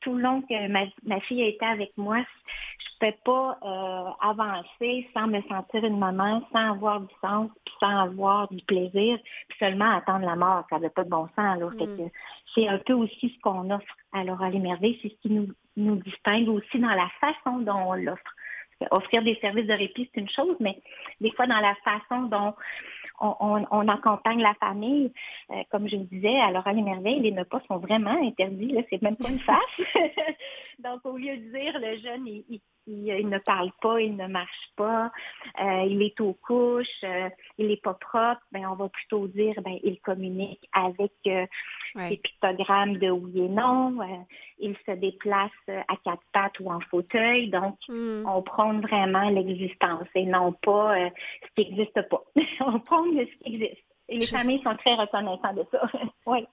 tout 0.00 0.14
le 0.14 0.22
long 0.22 0.42
que 0.42 0.68
ma, 0.68 1.20
fille 1.20 1.42
a 1.42 1.46
été 1.46 1.64
avec 1.64 1.92
moi, 1.96 2.18
je 2.18 3.06
ne 3.06 3.10
peux 3.10 3.16
pas 3.24 3.58
euh, 3.62 4.10
avancer 4.20 5.08
sans 5.14 5.28
me 5.28 5.40
sentir 5.42 5.84
une 5.84 5.98
maman, 5.98 6.42
sans 6.52 6.72
avoir 6.72 7.00
du 7.02 7.14
sens, 7.20 7.50
sans 7.78 7.98
avoir 8.00 8.48
du 8.48 8.64
plaisir, 8.64 9.18
puis 9.48 9.58
seulement 9.60 9.96
attendre 9.96 10.26
la 10.26 10.34
mort. 10.34 10.64
Ça 10.70 10.76
n'avait 10.76 10.90
pas 10.90 11.04
de 11.04 11.10
bon 11.10 11.28
sens. 11.36 11.58
Mm. 11.60 12.08
C'est 12.54 12.66
un 12.66 12.78
peu 12.78 12.94
aussi 12.94 13.32
ce 13.32 13.40
qu'on 13.42 13.70
offre 13.70 13.96
à 14.12 14.24
l'oral 14.24 14.56
émerveillé, 14.56 14.98
c'est 15.02 15.08
ce 15.10 15.20
qui 15.22 15.30
nous 15.30 15.48
nous 15.76 15.96
distingue 15.96 16.48
aussi 16.48 16.78
dans 16.78 16.94
la 16.94 17.08
façon 17.20 17.58
dont 17.58 17.90
on 17.90 17.94
l'offre. 17.94 18.34
Offrir 18.90 19.22
des 19.22 19.36
services 19.40 19.66
de 19.66 19.74
répit, 19.74 20.10
c'est 20.12 20.20
une 20.20 20.28
chose, 20.28 20.56
mais 20.58 20.76
des 21.20 21.30
fois 21.32 21.46
dans 21.46 21.60
la 21.60 21.74
façon 21.84 22.22
dont 22.22 22.54
on, 23.22 23.88
accompagne 23.88 24.42
la 24.42 24.54
famille, 24.54 25.12
euh, 25.50 25.62
comme 25.70 25.88
je 25.88 25.96
le 25.96 26.04
disais, 26.04 26.38
à 26.40 26.50
l'oral 26.50 26.78
et 26.78 26.82
merveille, 26.82 27.20
les 27.20 27.44
pas 27.44 27.62
sont 27.68 27.78
vraiment 27.78 28.10
interdits. 28.10 28.72
Là, 28.72 28.82
c'est 28.90 29.00
même 29.02 29.16
pas 29.16 29.30
une 29.30 29.38
face. 29.38 29.56
Donc, 30.78 31.00
au 31.04 31.16
lieu 31.16 31.36
de 31.36 31.52
dire 31.52 31.78
le 31.78 31.96
jeune, 31.98 32.26
il, 32.26 32.60
il, 32.86 33.28
ne 33.28 33.38
parle 33.38 33.70
pas, 33.80 34.00
il 34.00 34.16
ne 34.16 34.26
marche 34.26 34.70
pas, 34.76 35.12
euh, 35.60 35.84
il 35.88 36.02
est 36.02 36.20
aux 36.20 36.34
couches, 36.34 36.86
euh, 37.04 37.28
il 37.58 37.68
n'est 37.68 37.76
pas 37.76 37.94
propre, 37.94 38.40
ben, 38.50 38.66
on 38.66 38.74
va 38.74 38.88
plutôt 38.88 39.26
dire 39.28 39.54
ben, 39.62 39.78
il 39.82 40.00
communique 40.00 40.68
avec 40.72 41.12
euh, 41.26 41.46
ses 41.94 42.16
pictogrammes 42.16 42.96
de 42.96 43.10
oui 43.10 43.42
et 43.42 43.48
non, 43.48 43.98
il 44.58 44.76
se 44.86 44.92
déplace 44.92 45.50
à 45.68 45.96
quatre 46.04 46.22
pattes 46.32 46.58
ou 46.60 46.70
en 46.70 46.80
fauteuil, 46.80 47.50
donc 47.50 47.76
hmm. 47.88 48.24
on 48.26 48.42
prend 48.42 48.78
vraiment 48.80 49.28
l'existence 49.28 50.08
et 50.14 50.24
non 50.24 50.52
pas 50.52 50.94
ce 50.96 51.62
qui 51.62 51.70
n'existe 51.70 52.08
pas. 52.08 52.24
on 52.60 52.80
prend 52.80 53.04
ce 53.04 53.44
qui 53.44 53.54
existe. 53.54 53.82
Et 54.08 54.18
les 54.18 54.26
familles 54.26 54.62
sont 54.62 54.76
très 54.76 54.94
reconnaissantes 54.94 55.56
de 55.56 55.64
ça. 55.70 55.82
oui. 56.26 56.46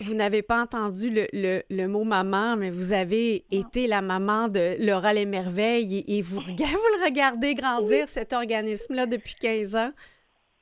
Vous 0.00 0.14
n'avez 0.14 0.42
pas 0.42 0.62
entendu 0.62 1.08
le, 1.10 1.62
le, 1.70 1.86
mot 1.86 2.04
maman, 2.04 2.56
mais 2.56 2.68
vous 2.68 2.92
avez 2.92 3.46
été 3.50 3.86
la 3.86 4.02
maman 4.02 4.48
de 4.48 4.76
Laura 4.78 5.14
Les 5.14 5.24
Merveilles 5.24 6.04
et, 6.06 6.20
vous, 6.20 6.40
vous 6.40 6.46
le 6.50 7.04
regardez 7.04 7.54
grandir, 7.54 8.08
cet 8.08 8.34
organisme-là, 8.34 9.06
depuis 9.06 9.34
15 9.40 9.76
ans? 9.76 9.92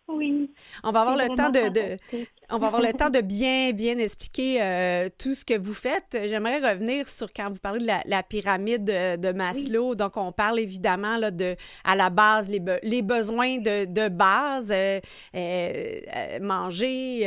Oui. 0.06 0.52
On 0.84 0.92
va 0.92 1.00
avoir 1.00 1.16
le 1.16 1.34
temps 1.34 1.50
de, 1.50 1.96
on 2.50 2.58
va 2.58 2.66
avoir 2.68 2.82
le 2.82 2.92
temps 2.92 3.10
de 3.10 3.20
bien 3.20 3.72
bien 3.72 3.98
expliquer 3.98 4.60
euh, 4.60 5.08
tout 5.18 5.34
ce 5.34 5.44
que 5.44 5.58
vous 5.58 5.74
faites. 5.74 6.16
J'aimerais 6.26 6.58
revenir 6.58 7.08
sur 7.08 7.32
quand 7.32 7.50
vous 7.50 7.58
parlez 7.58 7.80
de 7.80 7.86
la, 8.06 8.22
pyramide 8.22 8.84
de, 8.84 9.32
Maslow. 9.32 9.94
Donc 9.94 10.16
on 10.16 10.32
parle 10.32 10.58
évidemment 10.58 11.16
là 11.16 11.30
de 11.30 11.56
à 11.84 11.96
la 11.96 12.10
base 12.10 12.48
les, 12.48 12.62
les 12.82 13.02
besoins 13.02 13.58
de, 13.58 13.84
de 13.86 14.08
base, 14.08 14.72
euh, 14.72 15.00
euh, 15.34 16.38
manger, 16.40 17.22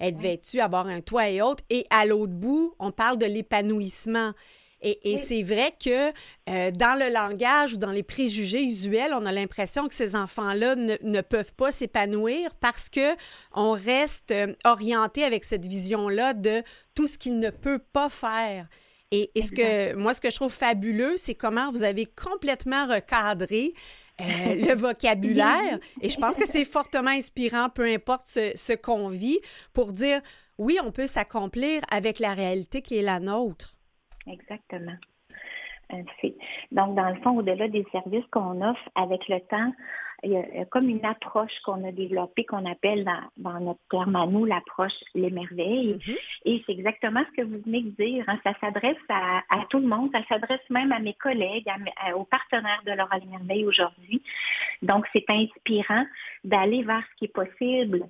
être 0.00 0.18
vêtu, 0.18 0.60
avoir 0.60 0.86
un 0.86 1.00
toit 1.00 1.28
et 1.28 1.40
autres. 1.40 1.64
Et 1.70 1.86
à 1.90 2.04
l'autre 2.04 2.32
bout, 2.32 2.74
on 2.78 2.90
parle 2.90 3.18
de 3.18 3.26
l'épanouissement. 3.26 4.32
Et, 4.80 5.16
c'est 5.16 5.42
vrai 5.42 5.74
que 5.84 6.10
euh, 6.48 6.70
dans 6.70 6.98
le 6.98 7.12
langage 7.12 7.74
ou 7.74 7.76
dans 7.78 7.90
les 7.90 8.04
préjugés 8.04 8.62
usuels, 8.62 9.12
on 9.12 9.26
a 9.26 9.32
l'impression 9.32 9.88
que 9.88 9.94
ces 9.94 10.14
enfants-là 10.14 10.76
ne, 10.76 11.20
peuvent 11.20 11.52
pas 11.54 11.72
s'épanouir 11.72 12.54
parce 12.60 12.88
que 12.88 13.16
on 13.52 13.72
reste 13.72 14.30
euh, 14.30 14.54
orienté 14.64 15.24
avec 15.24 15.44
cette 15.44 15.66
vision-là 15.66 16.32
de 16.32 16.62
tout 16.94 17.08
ce 17.08 17.18
qu'il 17.18 17.40
ne 17.40 17.50
peut 17.50 17.80
pas 17.80 18.08
faire. 18.08 18.68
Et, 19.10 19.30
ce 19.36 19.52
que 19.52 19.94
moi, 19.94 20.12
ce 20.12 20.20
que 20.20 20.30
je 20.30 20.36
trouve 20.36 20.52
fabuleux, 20.52 21.16
c'est 21.16 21.34
comment 21.34 21.72
vous 21.72 21.82
avez 21.82 22.06
complètement 22.06 22.86
recadré 22.86 23.72
euh, 24.20 24.24
le 24.54 24.74
vocabulaire. 24.74 25.78
Et 26.02 26.08
je 26.08 26.18
pense 26.18 26.36
que 26.36 26.46
c'est 26.46 26.66
fortement 26.66 27.10
inspirant, 27.10 27.70
peu 27.70 27.84
importe 27.84 28.26
ce, 28.26 28.52
ce 28.54 28.74
qu'on 28.74 29.08
vit, 29.08 29.40
pour 29.72 29.92
dire 29.92 30.20
oui, 30.58 30.78
on 30.84 30.92
peut 30.92 31.06
s'accomplir 31.06 31.82
avec 31.90 32.18
la 32.18 32.34
réalité 32.34 32.82
qui 32.82 32.96
est 32.96 33.02
la 33.02 33.18
nôtre. 33.18 33.77
Exactement. 34.28 34.96
Euh, 35.92 36.02
donc, 36.72 36.94
dans 36.94 37.08
le 37.08 37.16
fond, 37.22 37.38
au-delà 37.38 37.68
des 37.68 37.86
services 37.92 38.26
qu'on 38.30 38.60
offre 38.62 38.88
avec 38.94 39.26
le 39.28 39.40
temps, 39.40 39.72
il 40.24 40.32
y 40.32 40.36
a 40.36 40.64
comme 40.64 40.88
une 40.88 41.04
approche 41.04 41.60
qu'on 41.64 41.86
a 41.86 41.92
développée 41.92 42.44
qu'on 42.44 42.66
appelle 42.66 43.08
dans, 43.36 43.60
notre 43.60 43.80
terme 43.88 44.16
à 44.16 44.26
nous 44.26 44.44
l'approche 44.44 44.92
les 45.14 45.30
merveilles. 45.30 45.94
Mm-hmm. 45.94 46.16
Et 46.44 46.62
c'est 46.66 46.72
exactement 46.72 47.20
ce 47.30 47.40
que 47.40 47.46
vous 47.46 47.60
venez 47.64 47.82
de 47.82 47.90
dire. 47.90 48.24
Hein. 48.26 48.38
Ça 48.42 48.52
s'adresse 48.60 48.96
à, 49.08 49.42
tout 49.70 49.78
le 49.78 49.86
monde. 49.86 50.10
Ça 50.12 50.24
s'adresse 50.28 50.68
même 50.70 50.90
à 50.90 50.98
mes 50.98 51.14
collègues, 51.14 51.66
aux 52.16 52.24
partenaires 52.24 52.82
de 52.84 52.92
Laura 52.92 53.16
les 53.18 53.26
merveilles 53.26 53.64
aujourd'hui. 53.64 54.20
Donc, 54.82 55.06
c'est 55.12 55.24
inspirant 55.28 56.04
d'aller 56.42 56.82
vers 56.82 57.04
ce 57.12 57.16
qui 57.16 57.24
est 57.26 57.28
possible. 57.28 58.04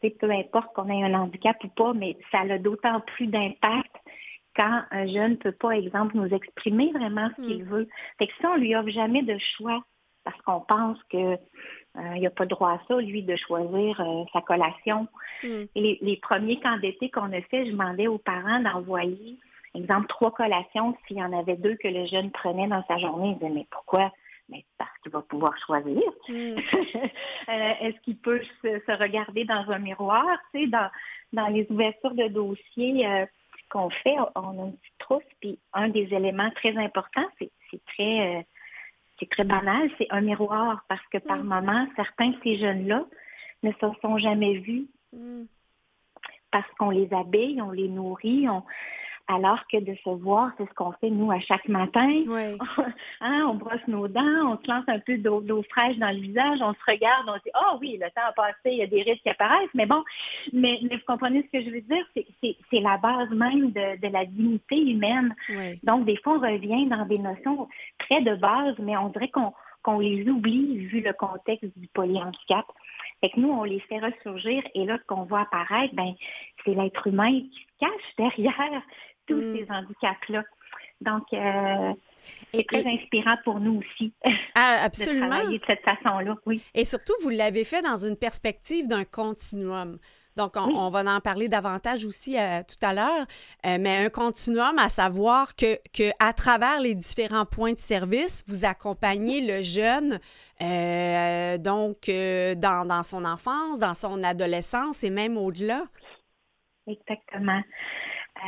C'est 0.00 0.18
peu 0.18 0.30
importe 0.32 0.74
qu'on 0.74 0.88
ait 0.88 1.04
un 1.04 1.14
handicap 1.14 1.56
ou 1.62 1.68
pas, 1.68 1.92
mais 1.94 2.16
ça 2.32 2.40
a 2.40 2.58
d'autant 2.58 3.00
plus 3.00 3.28
d'impact 3.28 3.94
quand 4.56 4.82
un 4.90 5.06
jeune 5.06 5.32
ne 5.32 5.36
peut 5.36 5.52
pas, 5.52 5.70
exemple, 5.70 6.16
nous 6.16 6.32
exprimer 6.32 6.92
vraiment 6.92 7.28
ce 7.36 7.42
qu'il 7.42 7.64
mm. 7.64 7.68
veut. 7.68 7.88
Fait 8.18 8.26
que 8.26 8.32
ça, 8.40 8.52
on 8.52 8.56
lui 8.56 8.74
offre 8.76 8.90
jamais 8.90 9.22
de 9.22 9.36
choix 9.56 9.82
parce 10.24 10.40
qu'on 10.42 10.60
pense 10.60 10.98
qu'il 11.10 11.20
euh, 11.20 11.38
n'a 11.94 12.30
pas 12.30 12.46
droit 12.46 12.72
à 12.72 12.80
ça, 12.88 12.96
lui, 12.98 13.22
de 13.22 13.36
choisir 13.36 14.00
euh, 14.00 14.24
sa 14.32 14.40
collation. 14.40 15.06
Mm. 15.42 15.64
Les, 15.76 16.18
premiers 16.22 16.58
camps 16.60 16.78
d'été 16.78 17.10
qu'on 17.10 17.32
a 17.32 17.40
fait, 17.42 17.66
je 17.66 17.72
demandais 17.72 18.06
aux 18.06 18.18
parents 18.18 18.60
d'envoyer, 18.60 19.38
exemple, 19.74 20.06
trois 20.06 20.32
collations 20.32 20.96
s'il 21.06 21.18
y 21.18 21.22
en 21.22 21.38
avait 21.38 21.56
deux 21.56 21.76
que 21.76 21.88
le 21.88 22.06
jeune 22.06 22.30
prenait 22.30 22.68
dans 22.68 22.84
sa 22.86 22.98
journée. 22.98 23.30
Ils 23.30 23.34
disaient, 23.34 23.54
mais 23.54 23.66
pourquoi? 23.70 24.12
Mais 24.48 24.64
parce 24.78 24.90
qu'il 25.02 25.12
va 25.12 25.22
pouvoir 25.22 25.54
choisir. 25.64 26.02
Mm. 26.28 26.56
Euh, 27.46 27.72
est-ce 27.82 28.00
qu'il 28.00 28.16
peut 28.16 28.40
se, 28.62 28.98
regarder 28.98 29.44
dans 29.44 29.70
un 29.70 29.78
miroir? 29.78 30.24
Tu 30.50 30.62
sais, 30.62 30.66
dans, 30.66 30.88
dans 31.34 31.48
les 31.48 31.66
ouvertures 31.68 32.14
de 32.14 32.28
dossiers 32.28 33.06
qu'on 33.74 33.90
fait, 33.90 34.14
on 34.36 34.62
a 34.62 34.66
une 34.66 34.76
petite 34.76 34.98
trousse, 34.98 35.22
puis 35.40 35.58
un 35.72 35.88
des 35.88 36.14
éléments 36.14 36.50
très 36.52 36.76
importants, 36.76 37.26
c'est 37.38 37.50
très 37.86 38.46
c'est 39.18 39.28
très 39.28 39.44
banal, 39.44 39.90
c'est 39.98 40.06
un 40.10 40.20
miroir 40.20 40.84
parce 40.88 41.04
que 41.12 41.18
par 41.18 41.38
mm. 41.38 41.48
moment, 41.48 41.86
certains 41.96 42.30
de 42.30 42.36
ces 42.42 42.56
jeunes-là 42.56 43.04
ne 43.62 43.72
se 43.72 43.86
sont 44.00 44.18
jamais 44.18 44.58
vus 44.58 44.86
mm. 45.12 45.44
parce 46.50 46.70
qu'on 46.78 46.90
les 46.90 47.12
habille, 47.12 47.60
on 47.60 47.70
les 47.70 47.88
nourrit, 47.88 48.48
on, 48.48 48.62
alors 49.26 49.60
que 49.72 49.78
de 49.78 49.94
se 50.04 50.10
voir, 50.10 50.52
c'est 50.58 50.68
ce 50.68 50.74
qu'on 50.74 50.92
fait 50.92 51.10
nous 51.10 51.30
à 51.30 51.40
chaque 51.40 51.68
matin. 51.68 52.08
Hein, 53.20 53.46
on 53.48 53.54
brosse 53.54 53.86
nos 53.86 54.08
dents, 54.08 54.52
on 54.52 54.58
se 54.58 54.70
lance 54.70 54.84
un 54.88 54.98
peu 54.98 55.16
d'eau 55.16 55.62
fraîche 55.70 55.96
dans 55.96 56.10
le 56.10 56.20
visage, 56.20 56.58
on 56.60 56.74
se 56.74 56.90
regarde, 56.90 57.26
on 57.28 57.34
se 57.34 57.44
dit 57.44 57.50
oh 57.54 57.78
oui, 57.80 57.98
le 58.00 58.10
temps 58.10 58.26
a 58.28 58.32
passé, 58.32 58.56
il 58.66 58.76
y 58.76 58.82
a 58.82 58.86
des 58.86 59.02
risques 59.02 59.22
qui 59.22 59.30
apparaissent, 59.30 59.70
mais 59.72 59.86
bon, 59.86 60.02
mais, 60.52 60.78
vous 60.82 60.98
comprenez 61.06 61.42
ce 61.42 61.58
que 61.58 61.64
je 61.64 61.70
veux 61.70 61.80
dire, 61.80 62.04
c'est 62.42 62.80
la 62.80 62.98
base 62.98 63.30
même 63.30 63.70
de, 63.70 64.08
la 64.08 64.26
dignité 64.26 64.78
humaine. 64.78 65.34
Donc 65.84 66.04
des 66.04 66.16
fois 66.18 66.34
on 66.34 66.40
revient 66.40 66.86
dans 66.86 67.06
des 67.06 67.18
notions 67.18 67.68
très 67.98 68.20
de 68.20 68.34
base, 68.34 68.74
mais 68.78 68.96
on 68.96 69.08
dirait 69.08 69.30
qu'on 69.30 69.98
les 70.00 70.28
oublie 70.28 70.78
vu 70.86 71.00
le 71.00 71.12
contexte 71.12 71.70
du 71.76 71.88
polyhandicap. 71.88 72.66
Fait 73.20 73.30
que 73.30 73.40
nous, 73.40 73.50
on 73.50 73.64
les 73.64 73.80
fait 73.80 74.00
ressurgir 74.00 74.62
et 74.74 74.84
là, 74.84 74.98
ce 74.98 75.06
qu'on 75.06 75.24
voit 75.24 75.42
apparaître, 75.42 75.94
ben, 75.94 76.12
c'est 76.64 76.74
l'être 76.74 77.06
humain 77.06 77.30
qui 77.30 77.66
se 77.80 77.86
cache 77.86 78.16
derrière 78.18 78.82
tous 79.26 79.36
mm. 79.36 79.56
ces 79.56 79.66
handicaps-là. 79.70 80.42
Donc, 81.00 81.24
euh, 81.32 81.92
c'est 82.52 82.66
très 82.66 82.86
inspirant 82.86 83.36
pour 83.44 83.60
nous 83.60 83.80
aussi 83.80 84.12
ah, 84.54 84.78
absolument. 84.84 85.26
de 85.26 85.30
travailler 85.30 85.58
de 85.58 85.64
cette 85.66 85.82
façon-là, 85.82 86.34
oui. 86.46 86.62
Et 86.74 86.84
surtout, 86.84 87.12
vous 87.22 87.30
l'avez 87.30 87.64
fait 87.64 87.82
dans 87.82 87.96
une 87.96 88.16
perspective 88.16 88.88
d'un 88.88 89.04
continuum. 89.04 89.98
Donc, 90.36 90.56
on, 90.56 90.90
va 90.90 91.04
en 91.14 91.20
parler 91.20 91.48
davantage 91.48 92.04
aussi 92.04 92.36
euh, 92.36 92.62
tout 92.66 92.84
à 92.84 92.92
l'heure, 92.92 93.24
euh, 93.66 93.76
mais 93.78 94.04
un 94.04 94.10
continuum 94.10 94.76
à 94.80 94.88
savoir 94.88 95.54
que, 95.54 95.78
que, 95.92 96.10
à 96.18 96.32
travers 96.32 96.80
les 96.80 96.96
différents 96.96 97.46
points 97.46 97.72
de 97.72 97.78
service, 97.78 98.42
vous 98.48 98.64
accompagnez 98.64 99.46
le 99.46 99.62
jeune 99.62 100.18
donc 101.60 102.08
dans, 102.08 102.84
dans, 102.84 103.02
son 103.04 103.24
enfance, 103.24 103.78
dans 103.78 103.94
son 103.94 104.24
adolescence 104.24 105.04
et 105.04 105.10
même 105.10 105.36
au-delà. 105.36 105.84
Exactement. 106.88 107.62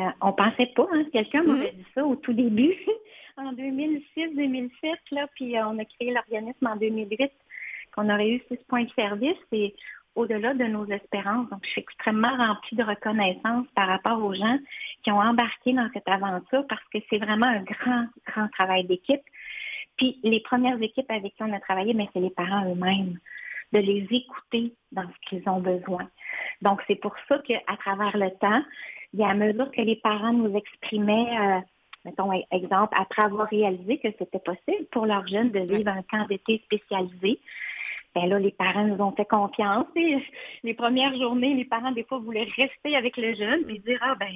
Euh, 0.01 0.11
on 0.21 0.33
pensait 0.33 0.73
pas, 0.75 0.87
hein, 0.93 1.05
quelqu'un 1.13 1.43
mm-hmm. 1.43 1.57
m'avait 1.57 1.73
dit 1.73 1.87
ça 1.95 2.05
au 2.05 2.17
tout 2.17 2.33
début, 2.33 2.75
en 3.37 3.53
2006-2007, 3.53 4.71
là, 5.13 5.27
puis 5.35 5.57
euh, 5.57 5.67
on 5.67 5.79
a 5.79 5.85
créé 5.85 6.13
l'organisme 6.13 6.67
en 6.67 6.77
2008, 6.77 7.31
qu'on 7.95 8.11
aurait 8.11 8.31
eu 8.31 8.43
six 8.49 8.59
points 8.69 8.85
de 8.85 8.91
service 8.91 9.39
et 9.53 9.75
au-delà 10.15 10.55
de 10.55 10.65
nos 10.65 10.87
espérances. 10.87 11.49
Donc, 11.51 11.61
je 11.65 11.71
suis 11.71 11.81
extrêmement 11.83 12.35
remplie 12.37 12.77
de 12.77 12.83
reconnaissance 12.83 13.67
par 13.75 13.87
rapport 13.87 14.23
aux 14.23 14.35
gens 14.35 14.59
qui 15.03 15.11
ont 15.13 15.21
embarqué 15.21 15.73
dans 15.73 15.89
cette 15.93 16.09
aventure 16.09 16.67
parce 16.67 16.83
que 16.93 16.99
c'est 17.09 17.19
vraiment 17.19 17.47
un 17.47 17.63
grand, 17.63 18.07
grand 18.27 18.49
travail 18.49 18.85
d'équipe. 18.85 19.21
Puis 19.97 20.19
les 20.25 20.41
premières 20.41 20.81
équipes 20.83 21.11
avec 21.11 21.35
qui 21.35 21.43
on 21.43 21.53
a 21.53 21.61
travaillé, 21.61 21.95
mais 21.95 22.09
c'est 22.13 22.21
les 22.21 22.31
parents 22.31 22.71
eux-mêmes, 22.71 23.19
de 23.73 23.79
les 23.79 24.07
écouter 24.11 24.75
dans 24.93 25.03
ce 25.03 25.29
qu'ils 25.29 25.49
ont 25.49 25.61
besoin. 25.61 26.09
Donc, 26.63 26.81
c'est 26.87 26.97
pour 26.97 27.15
ça 27.29 27.39
qu'à 27.41 27.77
travers 27.79 28.17
le 28.17 28.31
temps, 28.39 28.63
et 29.19 29.25
à 29.25 29.35
mesure 29.35 29.71
que 29.71 29.83
les 29.83 29.97
parents 29.97 30.33
nous 30.33 30.55
exprimaient, 30.57 31.39
euh, 31.39 31.61
mettons 32.05 32.31
exemple, 32.51 32.95
après 32.99 33.23
avoir 33.23 33.49
réalisé 33.49 33.99
que 33.99 34.09
c'était 34.19 34.39
possible 34.39 34.87
pour 34.91 35.07
leurs 35.07 35.27
jeunes 35.27 35.51
de 35.51 35.61
vivre 35.61 35.89
un 35.89 36.03
camp 36.03 36.27
d'été 36.27 36.63
spécialisé, 36.65 37.41
ben 38.15 38.29
là, 38.31 38.39
les 38.39 38.51
parents 38.51 38.85
nous 38.85 39.03
ont 39.03 39.13
fait 39.13 39.27
confiance. 39.27 39.87
Et 39.95 40.17
les 40.63 40.75
premières 40.75 41.15
journées, 41.17 41.55
les 41.55 41.67
parents, 41.67 41.93
des 41.93 42.05
fois, 42.05 42.19
voulaient 42.19 42.49
rester 42.57 42.97
avec 42.97 43.17
le 43.17 43.35
jeune 43.35 43.69
et 43.69 43.79
dire, 43.79 43.99
ah 44.01 44.15
ben, 44.19 44.33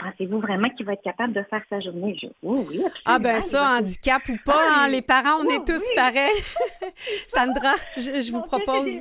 pensez-vous 0.00 0.40
vraiment 0.40 0.68
qu'il 0.70 0.86
va 0.86 0.94
être 0.94 1.02
capable 1.02 1.32
de 1.32 1.42
faire 1.44 1.62
sa 1.68 1.80
journée? 1.80 2.16
Je, 2.20 2.26
oui, 2.42 2.66
oui, 2.68 2.84
Ah 3.04 3.18
ben 3.18 3.40
ça, 3.40 3.78
handicap 3.78 4.22
ou 4.28 4.36
pas, 4.44 4.54
ah, 4.56 4.82
hein, 4.82 4.88
les 4.88 5.02
parents, 5.02 5.40
on 5.44 5.48
est 5.48 5.64
tous 5.64 5.84
pareils. 5.94 6.42
Sandra, 7.26 7.74
je, 7.96 8.32
vous 8.32 8.42
propose... 8.42 9.00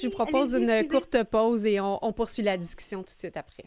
Je 0.00 0.06
vous 0.06 0.12
propose 0.12 0.54
une 0.54 0.88
courte 0.88 1.22
pause 1.24 1.66
et 1.66 1.78
on, 1.78 2.02
on 2.02 2.12
poursuit 2.12 2.42
la 2.42 2.56
discussion 2.56 3.00
tout 3.00 3.12
de 3.12 3.18
suite 3.18 3.36
après. 3.36 3.64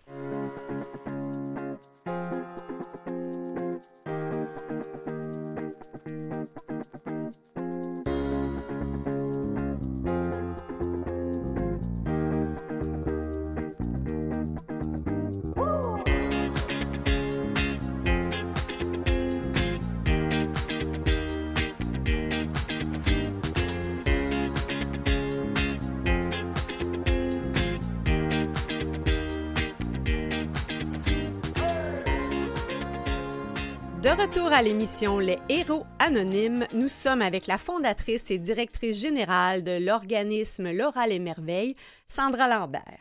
Retour 34.21 34.53
à 34.53 34.61
l'émission 34.61 35.17
Les 35.17 35.39
Héros 35.49 35.83
Anonymes, 35.97 36.67
nous 36.73 36.89
sommes 36.89 37.23
avec 37.23 37.47
la 37.47 37.57
fondatrice 37.57 38.29
et 38.29 38.37
directrice 38.37 38.99
générale 38.99 39.63
de 39.63 39.83
l'organisme 39.83 40.71
L'Oral 40.71 41.11
et 41.11 41.17
Merveille, 41.17 41.75
Sandra 42.07 42.47
Lambert. 42.47 42.99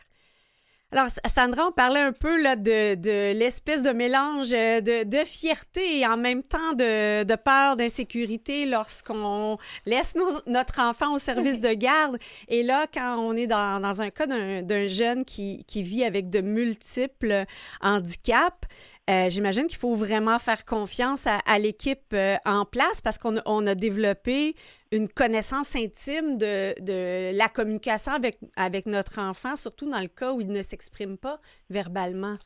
Alors, 0.91 1.07
Sandra, 1.25 1.67
on 1.67 1.71
parlait 1.71 2.01
un 2.01 2.11
peu 2.11 2.41
là, 2.41 2.55
de, 2.57 3.33
l'espèce 3.33 3.83
de 3.83 3.91
mélange 3.91 4.49
de, 4.49 5.23
fierté 5.23 5.99
et 5.99 6.07
en 6.07 6.17
même 6.17 6.43
temps 6.43 6.73
de, 6.73 7.35
peur, 7.35 7.77
d'insécurité 7.77 8.65
lorsqu'on 8.65 9.57
laisse 9.85 10.15
notre 10.47 10.81
enfant 10.81 11.13
au 11.13 11.17
service 11.17 11.61
de 11.61 11.73
garde. 11.73 12.17
Et 12.49 12.61
là, 12.61 12.87
quand 12.91 13.19
on 13.19 13.37
est 13.37 13.47
dans, 13.47 14.01
un 14.01 14.09
cas 14.09 14.25
d'un 14.25 14.87
jeune 14.87 15.23
qui, 15.23 15.63
vit 15.75 16.03
avec 16.03 16.29
de 16.29 16.41
multiples 16.41 17.45
handicaps, 17.79 18.67
euh, 19.09 19.29
j'imagine 19.29 19.65
qu'il 19.67 19.79
faut 19.79 19.95
vraiment 19.95 20.37
faire 20.37 20.63
confiance 20.63 21.27
à, 21.27 21.59
l'équipe 21.59 22.13
euh, 22.13 22.35
en 22.45 22.65
place 22.65 23.01
parce 23.01 23.17
qu'on 23.17 23.67
a 23.67 23.75
développé 23.75 24.53
une 24.91 25.09
connaissance 25.09 25.75
intime 25.75 26.37
de, 26.37 27.35
la 27.35 27.49
communication 27.49 28.11
avec, 28.11 28.37
avec 28.55 28.85
notre 28.85 29.19
enfant, 29.19 29.55
surtout 29.55 29.89
dans 29.89 29.99
le 29.99 30.07
cas 30.07 30.33
où 30.33 30.41
il 30.41 30.49
ne 30.49 30.61
s'exprime 30.61 31.17
pas 31.17 31.39
verbalement. 31.69 32.37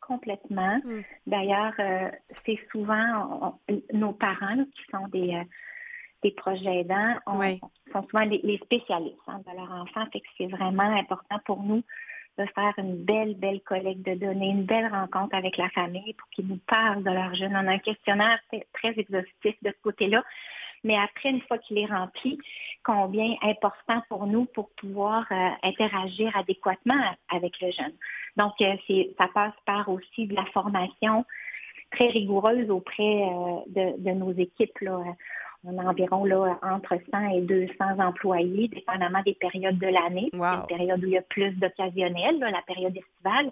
Complètement. 0.00 0.80
Hmm. 0.84 1.02
D'ailleurs, 1.26 1.74
euh, 1.80 2.10
c'est 2.46 2.58
souvent 2.72 3.58
nos 3.92 4.12
parents 4.12 4.64
qui 4.64 4.82
sont 4.90 5.08
des, 5.08 5.42
des 6.22 6.30
projets 6.30 6.80
aidants, 6.80 7.16
sont 7.92 8.02
souvent 8.08 8.24
les, 8.24 8.60
spécialistes 8.64 9.16
hein, 9.26 9.40
de 9.46 9.56
leur 9.56 9.70
enfant. 9.70 10.06
Fait 10.12 10.20
que 10.20 10.26
c'est 10.38 10.46
vraiment 10.46 10.96
important 10.98 11.38
pour 11.44 11.62
nous 11.62 11.82
de 12.38 12.46
faire 12.54 12.74
une 12.78 12.96
belle, 12.96 13.34
belle 13.34 13.60
collecte 13.62 14.04
de 14.04 14.14
données, 14.14 14.48
une 14.48 14.64
belle 14.64 14.88
rencontre 14.88 15.34
avec 15.34 15.56
la 15.56 15.68
famille 15.70 16.14
pour 16.14 16.28
qu'ils 16.30 16.46
nous 16.46 16.60
parlent 16.66 17.02
de 17.02 17.10
leur 17.10 17.34
jeune. 17.34 17.52
On 17.52 17.66
a 17.66 17.72
un 17.72 17.78
questionnaire 17.78 18.38
très 18.72 18.98
exhaustif 18.98 19.54
de 19.62 19.70
ce 19.70 19.82
côté-là. 19.82 20.22
Mais 20.84 20.96
après, 20.96 21.30
une 21.30 21.40
fois 21.42 21.58
qu'il 21.58 21.78
est 21.78 21.86
rempli, 21.86 22.38
combien 22.84 23.34
important 23.42 24.02
pour 24.08 24.26
nous 24.26 24.44
pour 24.44 24.70
pouvoir 24.70 25.26
euh, 25.32 25.48
interagir 25.62 26.36
adéquatement 26.36 27.02
avec 27.28 27.60
le 27.60 27.70
jeune. 27.72 27.92
Donc, 28.36 28.52
euh, 28.60 28.76
ça 29.18 29.28
passe 29.34 29.54
par 29.64 29.88
aussi 29.88 30.26
de 30.26 30.34
la 30.34 30.44
formation 30.46 31.24
très 31.90 32.08
rigoureuse 32.08 32.70
auprès 32.70 33.02
euh, 33.02 33.94
de, 33.98 34.10
nos 34.10 34.32
équipes. 34.32 34.78
On 35.66 35.78
a 35.78 35.84
environ 35.84 36.24
là, 36.24 36.58
entre 36.62 36.96
100 37.10 37.28
et 37.30 37.40
200 37.42 37.98
employés, 37.98 38.68
dépendamment 38.68 39.22
des 39.22 39.34
périodes 39.34 39.78
de 39.78 39.88
l'année. 39.88 40.30
C'est 40.32 40.38
une 40.38 40.66
période 40.66 41.02
où 41.02 41.06
il 41.06 41.12
y 41.12 41.18
a 41.18 41.22
plus 41.22 41.50
d'occasionnels, 41.52 42.38
la 42.38 42.62
période 42.66 42.96
estivale. 42.96 43.50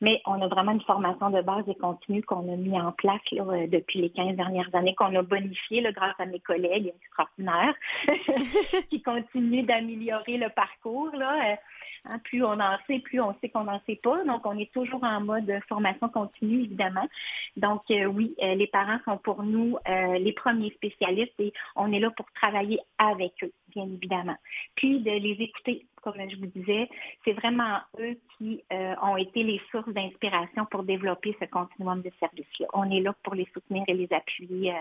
Mais 0.00 0.22
on 0.26 0.40
a 0.40 0.46
vraiment 0.46 0.72
une 0.72 0.80
formation 0.82 1.30
de 1.30 1.42
base 1.42 1.64
et 1.66 1.74
continue 1.74 2.22
qu'on 2.22 2.52
a 2.52 2.56
mis 2.56 2.80
en 2.80 2.92
place 2.92 3.20
euh, 3.32 3.66
depuis 3.66 4.00
les 4.00 4.10
15 4.10 4.36
dernières 4.36 4.72
années, 4.72 4.94
qu'on 4.94 5.14
a 5.16 5.22
bonifié 5.22 5.82
grâce 5.92 6.14
à 6.20 6.26
mes 6.26 6.38
collègues 6.38 6.92
extraordinaires 7.02 7.74
qui 8.90 9.02
continuent 9.02 9.66
d'améliorer 9.66 10.36
le 10.36 10.50
parcours. 10.50 11.10
Là. 11.16 11.52
Euh, 11.52 11.56
Hein, 12.04 12.18
plus 12.24 12.42
on 12.44 12.58
en 12.60 12.76
sait, 12.86 13.00
plus 13.00 13.20
on 13.20 13.34
sait 13.40 13.48
qu'on 13.48 13.64
n'en 13.64 13.80
sait 13.86 13.96
pas. 14.02 14.24
Donc, 14.24 14.46
on 14.46 14.58
est 14.58 14.72
toujours 14.72 15.02
en 15.04 15.20
mode 15.20 15.52
formation 15.68 16.08
continue, 16.08 16.62
évidemment. 16.62 17.06
Donc, 17.56 17.82
euh, 17.90 18.04
oui, 18.04 18.34
euh, 18.42 18.54
les 18.54 18.66
parents 18.66 18.98
sont 19.04 19.18
pour 19.18 19.42
nous 19.42 19.76
euh, 19.88 20.18
les 20.18 20.32
premiers 20.32 20.70
spécialistes 20.70 21.38
et 21.38 21.47
on 21.76 21.92
est 21.92 22.00
là 22.00 22.10
pour 22.10 22.26
travailler 22.32 22.80
avec 22.98 23.32
eux, 23.42 23.52
bien 23.68 23.84
évidemment. 23.84 24.36
Puis, 24.74 25.00
de 25.00 25.10
les 25.10 25.36
écouter, 25.40 25.86
comme 26.02 26.14
je 26.30 26.36
vous 26.36 26.46
disais, 26.46 26.88
c'est 27.24 27.32
vraiment 27.32 27.78
eux 28.00 28.18
qui 28.36 28.62
ont 29.02 29.16
été 29.16 29.42
les 29.42 29.60
sources 29.70 29.92
d'inspiration 29.92 30.66
pour 30.66 30.82
développer 30.84 31.36
ce 31.40 31.46
continuum 31.46 32.02
de 32.02 32.10
services-là. 32.20 32.66
On 32.72 32.90
est 32.90 33.00
là 33.00 33.14
pour 33.22 33.34
les 33.34 33.48
soutenir 33.52 33.84
et 33.88 33.94
les 33.94 34.12
appuyer 34.12 34.74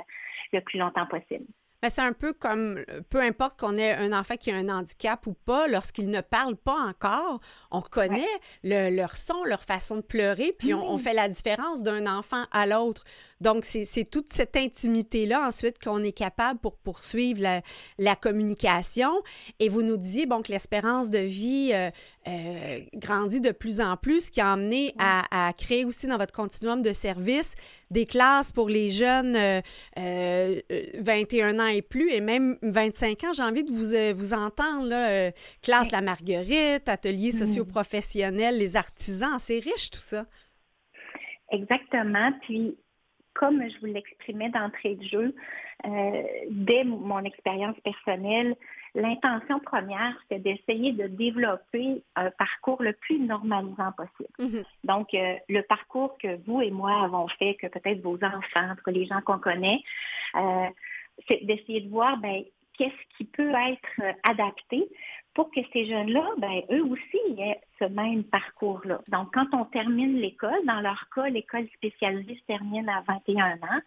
le 0.53 0.61
plus 0.61 0.79
longtemps 0.79 1.07
possible. 1.07 1.45
Ben, 1.83 1.89
c'est 1.89 2.01
un 2.01 2.13
peu 2.13 2.33
comme, 2.33 2.83
peu 3.11 3.21
importe 3.21 3.59
qu'on 3.59 3.77
ait 3.77 3.93
un 3.93 4.11
enfant 4.11 4.35
qui 4.35 4.49
a 4.49 4.55
un 4.55 4.67
handicap 4.67 5.27
ou 5.27 5.33
pas, 5.33 5.67
lorsqu'il 5.67 6.09
ne 6.09 6.21
parle 6.21 6.55
pas 6.55 6.73
encore, 6.73 7.39
on 7.69 7.81
connaît 7.81 8.25
leur 8.63 9.15
son, 9.15 9.43
leur 9.43 9.63
façon 9.63 9.97
de 9.97 10.01
pleurer, 10.01 10.55
puis 10.57 10.73
on, 10.73 10.97
fait 10.97 11.13
la 11.13 11.29
différence 11.29 11.83
d'un 11.83 12.07
enfant 12.07 12.45
à 12.51 12.65
l'autre. 12.65 13.03
Donc, 13.41 13.63
c'est 13.63 14.09
toute 14.09 14.33
cette 14.33 14.55
intimité-là 14.55 15.45
ensuite 15.45 15.77
qu'on 15.77 16.03
est 16.03 16.13
capable 16.13 16.59
pour 16.59 16.77
poursuivre 16.77 17.61
la, 17.99 18.15
communication. 18.15 19.11
Et 19.59 19.69
vous 19.69 19.83
nous 19.83 19.97
disiez, 19.97 20.25
bon, 20.25 20.41
que 20.41 20.51
l'espérance 20.51 21.11
de 21.11 21.19
vie 21.19 21.71
euh, 21.73 21.91
euh, 22.27 22.79
grandit 22.95 23.39
de 23.39 23.51
plus 23.51 23.79
en 23.79 23.95
plus, 23.95 24.25
ce 24.25 24.31
qui 24.31 24.41
a 24.41 24.51
amené 24.51 24.95
à, 24.97 25.53
créer 25.55 25.85
aussi 25.85 26.07
dans 26.07 26.17
votre 26.17 26.33
continuum 26.33 26.81
de 26.81 26.91
services 26.91 27.53
des 27.91 28.05
classes 28.05 28.51
pour 28.51 28.69
les 28.69 28.89
jeunes 28.89 29.33
21 29.33 29.59
euh, 29.97 31.59
ans 31.59 31.67
et 31.67 31.81
plus, 31.81 32.11
et 32.11 32.21
même 32.21 32.57
25 32.61 33.23
ans. 33.23 33.33
J'ai 33.33 33.43
envie 33.43 33.63
de 33.63 33.71
vous, 33.71 34.15
vous 34.15 34.33
entendre, 34.33 34.87
là, 34.87 35.31
classe 35.61 35.91
La 35.91 36.01
Marguerite, 36.01 36.87
ateliers 36.89 37.29
mm. 37.29 37.45
socio-professionnels, 37.45 38.57
les 38.57 38.75
artisans. 38.75 39.39
C'est 39.39 39.59
riche 39.59 39.91
tout 39.91 40.01
ça. 40.01 40.25
Exactement. 41.51 42.31
Puis 42.41 42.75
comme 43.37 43.63
je 43.69 43.79
vous 43.79 43.93
l'exprimais 43.93 44.49
d'entrée 44.49 44.95
de 44.95 45.03
jeu, 45.03 45.35
euh, 45.85 46.23
dès 46.49 46.83
mon 46.83 47.23
expérience 47.23 47.77
personnelle, 47.83 48.55
l'intention 48.97 49.59
première, 49.59 50.15
c'est 50.29 50.39
d'essayer 50.39 50.91
de 50.91 51.07
développer 51.07 52.03
un 52.15 52.31
parcours 52.31 52.81
le 52.81 52.93
plus 52.93 53.19
normalisant 53.19 53.91
possible. 53.95 54.29
Mm-hmm. 54.39 54.63
Donc, 54.83 55.13
euh, 55.13 55.35
le 55.47 55.61
parcours 55.61 56.17
que 56.17 56.35
vous 56.45 56.61
et 56.61 56.71
moi 56.71 57.03
avons 57.03 57.27
fait, 57.27 57.55
que 57.55 57.67
peut-être 57.67 58.01
vos 58.01 58.17
enfants, 58.23 58.75
que 58.83 58.91
les 58.91 59.05
gens 59.05 59.21
qu'on 59.21 59.39
connaît, 59.39 59.81
euh, 60.35 60.67
c'est 61.27 61.45
d'essayer 61.45 61.81
de 61.81 61.89
voir 61.89 62.17
ben, 62.17 62.43
qu'est-ce 62.77 63.17
qui 63.17 63.25
peut 63.25 63.53
être 63.53 64.15
adapté 64.23 64.87
pour 65.37 65.51
que 65.51 65.59
ces 65.71 65.85
jeunes-là, 65.85 66.27
ben, 66.39 66.63
eux 66.71 66.83
aussi, 66.83 67.39
aient 67.39 67.61
ce 67.77 67.85
même 67.85 68.23
parcours-là. 68.23 69.01
Donc, 69.07 69.31
quand 69.33 69.45
on 69.53 69.65
termine 69.65 70.17
l'école, 70.17 70.65
dans 70.65 70.81
leur 70.81 71.07
cas, 71.13 71.29
l'école 71.29 71.67
spécialisée 71.75 72.35
se 72.35 72.45
termine 72.47 72.89
à 72.89 73.03
21 73.07 73.53
ans. 73.57 73.81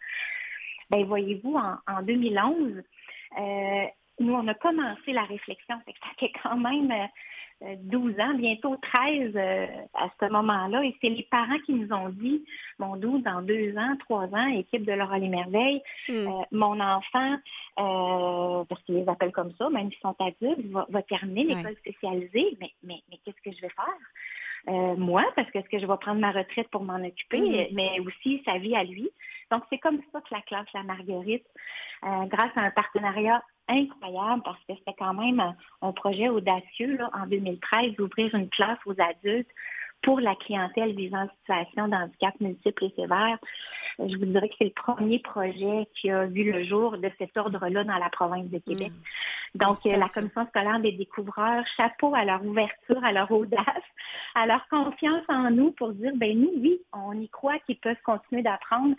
Ben, 0.89 1.03
voyez-vous, 1.03 1.55
en, 1.55 2.01
2011, 2.03 2.81
euh, 3.37 3.85
nous, 4.21 4.33
on 4.33 4.47
a 4.47 4.53
commencé 4.53 5.11
la 5.11 5.23
réflexion. 5.23 5.75
Ça 5.85 6.09
fait 6.19 6.31
quand 6.43 6.57
même 6.57 6.91
euh, 6.91 7.07
12 7.61 8.19
ans, 8.19 8.33
bientôt 8.35 8.75
13 8.77 9.33
euh, 9.35 9.67
à 9.93 10.09
ce 10.19 10.31
moment-là. 10.31 10.83
Et 10.83 10.95
c'est 11.01 11.09
les 11.09 11.23
parents 11.23 11.59
qui 11.65 11.73
nous 11.73 11.91
ont 11.93 12.09
dit, 12.09 12.43
mon 12.79 12.95
12, 12.95 13.23
dans 13.23 13.41
deux 13.41 13.75
ans, 13.77 13.95
trois 13.99 14.25
ans, 14.25 14.47
équipe 14.47 14.85
de 14.85 14.93
Laura 14.93 15.19
les 15.19 15.29
Merveilles, 15.29 15.81
hmm. 16.09 16.13
euh, 16.13 16.43
mon 16.51 16.79
enfant, 16.79 17.35
euh, 17.79 18.63
parce 18.67 18.81
qu'ils 18.83 18.95
les 18.95 19.07
appellent 19.07 19.31
comme 19.31 19.53
ça, 19.57 19.69
même 19.69 19.91
s'ils 19.91 20.01
sont 20.01 20.15
adultes, 20.19 20.65
va, 20.89 21.01
terminer 21.03 21.43
l'école 21.43 21.75
spécialisée, 21.77 22.57
mais, 22.59 22.71
mais, 22.83 23.01
mais 23.09 23.19
qu'est-ce 23.23 23.41
que 23.43 23.55
je 23.55 23.61
vais 23.61 23.73
faire? 23.73 24.95
moi, 24.95 25.23
parce 25.35 25.49
que 25.49 25.57
est-ce 25.57 25.69
que 25.69 25.79
je 25.79 25.87
vais 25.87 25.97
prendre 25.97 26.21
ma 26.21 26.31
retraite 26.31 26.67
pour 26.67 26.83
m'en 26.83 27.03
occuper, 27.03 27.39
hmm. 27.71 27.73
mais 27.73 27.99
aussi 28.01 28.43
sa 28.45 28.59
vie 28.59 28.75
à 28.75 28.83
lui. 28.83 29.09
Donc, 29.51 29.63
c'est 29.69 29.77
comme 29.77 29.99
ça 30.11 30.21
que 30.21 30.33
la 30.33 30.41
classe 30.41 30.67
La 30.73 30.83
Marguerite, 30.83 31.45
grâce 32.03 32.51
à 32.55 32.65
un 32.65 32.71
partenariat 32.71 33.43
incroyable 33.67 34.41
parce 34.43 34.59
que 34.67 34.73
c'était 34.77 34.95
quand 34.97 35.13
même 35.13 35.41
un, 35.81 35.91
projet 35.91 36.29
audacieux 36.29 36.97
là, 36.97 37.09
en 37.13 37.27
2013 37.27 37.95
d'ouvrir 37.95 38.33
une 38.35 38.49
classe 38.49 38.79
aux 38.85 38.99
adultes 38.99 39.49
pour 40.01 40.19
la 40.19 40.35
clientèle 40.35 40.95
vivant 40.95 41.23
en 41.23 41.29
situation 41.39 41.87
d'handicap 41.87 42.39
multiple 42.39 42.85
et 42.85 42.93
sévère. 42.95 43.37
Je 43.99 44.17
vous 44.17 44.25
dirais 44.25 44.49
que 44.49 44.55
c'est 44.57 44.65
le 44.65 44.71
premier 44.71 45.19
projet 45.19 45.87
qui 45.95 46.09
a 46.09 46.25
vu 46.25 46.51
le 46.51 46.63
jour 46.63 46.97
de 46.97 47.11
cet 47.19 47.37
ordre-là 47.37 47.83
dans 47.83 47.97
la 47.97 48.09
province 48.09 48.49
de 48.49 48.57
Québec. 48.57 48.91
Mmh. 48.91 49.03
Donc, 49.53 49.75
euh, 49.85 49.97
la 49.97 50.07
Commission 50.07 50.47
scolaire 50.47 50.79
des 50.79 50.93
découvreurs, 50.93 51.65
chapeau 51.75 52.15
à 52.15 52.23
leur 52.23 52.43
ouverture, 52.45 53.03
à 53.03 53.11
leur 53.11 53.29
audace, 53.31 53.65
à 54.33 54.45
leur 54.45 54.65
confiance 54.69 55.23
en 55.27 55.51
nous 55.51 55.71
pour 55.71 55.91
dire, 55.91 56.13
ben 56.15 56.39
nous, 56.39 56.51
oui, 56.57 56.81
on 56.93 57.13
y 57.13 57.27
croit 57.27 57.59
qu'ils 57.59 57.79
peuvent 57.79 58.01
continuer 58.03 58.43
d'apprendre. 58.43 58.95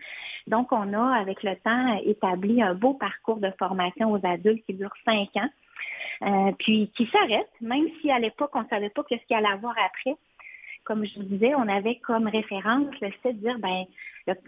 Donc, 0.46 0.72
on 0.72 0.92
a, 0.92 1.16
avec 1.16 1.42
le 1.42 1.56
temps, 1.56 2.00
établi 2.04 2.62
un 2.62 2.74
beau 2.74 2.94
parcours 2.94 3.38
de 3.38 3.50
formation 3.58 4.12
aux 4.12 4.26
adultes 4.26 4.64
qui 4.66 4.74
dure 4.74 4.92
cinq 5.04 5.30
ans. 5.36 5.48
Euh, 6.22 6.52
puis 6.56 6.92
qui 6.94 7.06
s'arrête, 7.06 7.50
même 7.60 7.86
si 8.00 8.10
à 8.10 8.18
l'époque, 8.20 8.50
on 8.54 8.62
ne 8.62 8.68
savait 8.68 8.90
pas 8.90 9.02
ce 9.02 9.16
qu'il 9.16 9.26
y 9.30 9.34
allait 9.34 9.48
avoir 9.48 9.74
après 9.84 10.16
comme 10.84 11.04
je 11.04 11.16
vous 11.16 11.24
disais, 11.24 11.54
on 11.54 11.68
avait 11.68 11.96
comme 11.96 12.26
référence 12.26 12.88
le 13.00 13.10
fait 13.22 13.32
de 13.32 13.38
dire, 13.38 13.58
ben, 13.58 13.84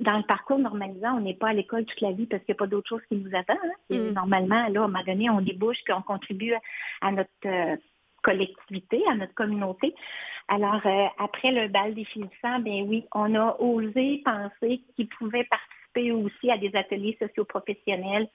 dans 0.01 0.17
le 0.17 0.23
parcours 0.23 0.59
normalisant, 0.59 1.17
on 1.17 1.21
n'est 1.21 1.35
pas 1.35 1.49
à 1.49 1.53
l'école 1.53 1.85
toute 1.85 2.01
la 2.01 2.13
vie 2.13 2.27
parce 2.27 2.43
qu'il 2.45 2.53
n'y 2.53 2.59
a 2.59 2.63
pas 2.63 2.67
d'autre 2.67 2.89
chose 2.89 3.03
qui 3.09 3.17
nous 3.17 3.35
attend. 3.37 3.59
Hein. 3.63 3.97
Mm. 3.97 4.13
Normalement, 4.13 4.69
là, 4.69 4.81
à 4.81 4.85
un 4.85 4.89
moment 4.89 5.05
donné, 5.05 5.31
on 5.31 5.41
débouche 5.41 5.79
puis 5.85 5.93
on 5.93 6.03
contribue 6.03 6.55
à 7.01 7.13
notre 7.13 7.31
euh, 7.47 7.77
collectivité, 8.23 9.03
à 9.11 9.15
notre 9.15 9.35
communauté. 9.35 9.95
Alors, 10.49 10.85
euh, 10.87 11.07
après 11.19 11.53
le 11.53 11.69
bal 11.69 11.95
des 11.95 12.05
finissants, 12.05 12.61
ben 12.61 12.85
oui, 12.87 13.05
on 13.15 13.35
a 13.35 13.57
osé 13.61 14.23
penser 14.25 14.83
qu'ils 14.95 15.09
pouvaient 15.09 15.45
participer 15.45 16.13
aussi 16.13 16.51
à 16.51 16.59
des 16.59 16.75
ateliers 16.75 17.17
socioprofessionnels. 17.21 18.29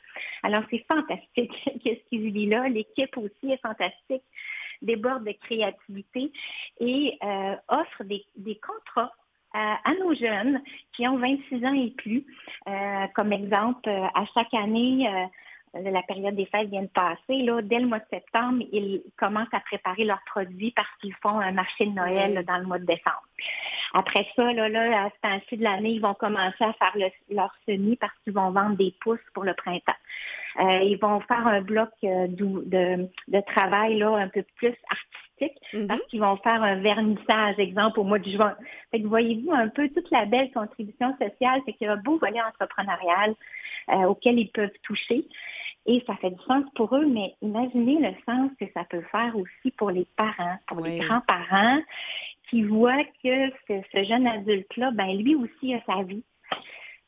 Alors, 0.44 0.64
c'est 0.70 0.86
fantastique 0.88 1.52
qu'est-ce 1.84 2.10
qu'il 2.10 2.32
vit 2.32 2.48
là? 2.48 2.68
L'équipe 2.70 3.16
aussi 3.18 3.52
est 3.52 3.62
fantastique 3.62 4.24
déborde 4.82 5.26
de 5.26 5.32
créativité 5.32 6.32
et 6.80 7.18
euh, 7.24 7.56
offre 7.68 8.04
des, 8.04 8.60
contrats 8.66 9.12
à, 9.54 9.94
nos 10.00 10.14
jeunes 10.14 10.62
qui 10.94 11.08
ont 11.08 11.18
26 11.18 11.66
ans 11.66 11.74
et 11.74 11.92
plus. 11.92 12.26
Euh, 12.68 13.08
comme 13.16 13.34
exemple, 13.34 13.90
euh, 13.90 14.06
à 14.14 14.26
chaque 14.34 14.54
année, 14.54 15.10
la 15.74 16.02
période 16.04 16.36
des 16.36 16.46
fêtes 16.46 16.70
vient 16.70 16.84
de 16.84 16.88
passer. 16.88 17.42
Là, 17.44 17.62
dès 17.62 17.80
le 17.80 17.88
mois 17.88 18.00
de 18.00 18.06
septembre, 18.12 18.64
ils 18.72 19.02
commencent 19.18 19.54
à 19.54 19.60
préparer 19.60 20.04
leurs 20.04 20.24
produits 20.26 20.72
parce 20.76 20.90
qu'ils 21.00 21.16
font 21.22 21.40
un 21.40 21.52
marché 21.52 21.86
de 21.86 21.92
Noël 21.92 22.44
dans 22.46 22.58
le 22.58 22.66
mois 22.66 22.80
de 22.80 22.86
décembre. 22.86 23.24
Après 23.94 24.28
ça, 24.36 24.52
là, 24.54 24.70
là 24.70 25.06
à 25.06 25.10
ce 25.10 25.22
temps-ci 25.22 25.58
de 25.58 25.64
l'année, 25.64 25.92
ils 25.92 26.02
vont 26.02 26.14
commencer 26.14 26.64
à 26.64 26.74
faire 26.74 26.96
leur 27.30 27.54
semis 27.66 27.96
parce 27.96 28.14
qu'ils 28.24 28.34
vont 28.34 28.52
vendre 28.52 28.76
des 28.78 28.94
pousses 29.02 29.20
pour 29.34 29.44
le 29.44 29.54
printemps. 29.54 29.94
Euh, 30.60 30.80
ils 30.84 30.98
vont 30.98 31.20
faire 31.22 31.46
un 31.48 31.62
bloc 31.62 31.90
euh, 32.04 32.28
de, 32.28 33.08
de, 33.28 33.42
travail 33.42 33.98
là, 33.98 34.16
un 34.16 34.28
peu 34.28 34.44
plus 34.58 34.76
artistique 34.90 35.29
mm-hmm. 35.46 35.88
parce 35.88 36.02
qu'ils 36.08 36.22
vont 36.22 36.38
faire 36.38 36.62
un 36.62 36.76
vernissage, 36.76 37.60
exemple, 37.60 38.00
au 38.00 38.04
mois 38.04 38.20
de 38.20 38.30
juin. 38.30 38.56
Fait 38.92 39.02
que 39.02 39.08
voyez-vous 39.08 39.52
un 39.52 39.70
peu 39.70 39.90
toute 39.90 40.10
la 40.12 40.26
belle 40.26 40.52
contribution 40.52 41.16
sociale, 41.20 41.62
c'est 41.66 41.74
qu'il 41.74 41.88
y 41.88 41.90
a 41.90 41.94
un 41.94 41.98
beau 41.98 42.18
volet 42.18 42.42
entrepreneurial 42.42 43.36
euh, 43.90 44.04
auquel 44.04 44.40
ils 44.40 44.50
peuvent 44.50 44.70
toucher. 44.84 45.26
Et 45.86 46.04
ça 46.06 46.16
fait 46.18 46.32
du 46.32 46.44
sens 46.44 46.66
pour 46.76 46.96
eux, 46.96 47.06
mais 47.06 47.36
imaginez 47.42 48.00
le 48.00 48.14
sens 48.26 48.52
que 48.60 48.66
ça 48.74 48.84
peut 48.84 49.04
faire 49.12 49.36
aussi 49.36 49.72
pour 49.72 49.92
les 49.92 50.06
parents, 50.16 50.58
pour 50.68 50.82
les 50.82 51.00
grands-parents 51.00 51.80
qui 52.50 52.64
voient 52.64 53.04
que 53.24 53.50
ce, 53.68 54.04
jeune 54.04 54.28
adulte-là, 54.28 54.92
ben 54.92 55.16
lui 55.18 55.36
aussi 55.36 55.74
a 55.74 55.82
sa 55.86 56.04
vie. 56.04 56.24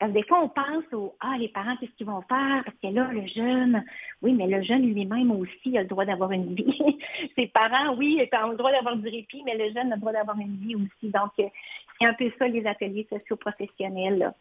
Parce 0.02 0.14
que 0.14 0.18
des 0.18 0.24
fois, 0.24 0.42
on 0.42 0.50
pense 0.50 0.84
aux 0.94 1.14
Ah, 1.20 1.36
les 1.38 1.48
parents, 1.48 1.78
qu'est-ce 1.80 1.92
qu'ils 1.92 2.08
vont 2.08 2.24
faire? 2.24 2.64
Parce 2.66 2.76
que 2.82 2.88
là, 2.88 3.12
le 3.14 3.28
jeune, 3.28 3.86
oui, 4.24 4.34
mais 4.34 4.48
le 4.48 4.64
jeune 4.64 4.82
lui-même 4.82 5.30
aussi 5.30 5.78
a 5.78 5.84
le 5.84 5.88
droit 5.88 6.06
d'avoir 6.06 6.32
une 6.32 6.56
vie. 6.56 6.98
Ses 7.38 7.46
parents, 7.46 7.96
oui, 7.96 8.20
ont 8.44 8.50
le 8.50 8.58
droit 8.58 8.72
d'avoir 8.72 8.98
du 8.98 9.08
répit, 9.08 9.44
mais 9.46 9.56
le 9.56 9.72
jeune 9.72 9.92
a 9.92 9.96
le 9.96 10.02
droit 10.02 10.12
d'avoir 10.12 10.40
une 10.40 10.58
vie 10.58 10.74
aussi. 10.74 11.12
Donc, 11.12 11.30
c'est 11.38 12.08
un 12.08 12.14
peu 12.14 12.32
ça, 12.40 12.48
les 12.48 12.66
ateliers 12.66 13.06
socio-professionnels. 13.12 14.34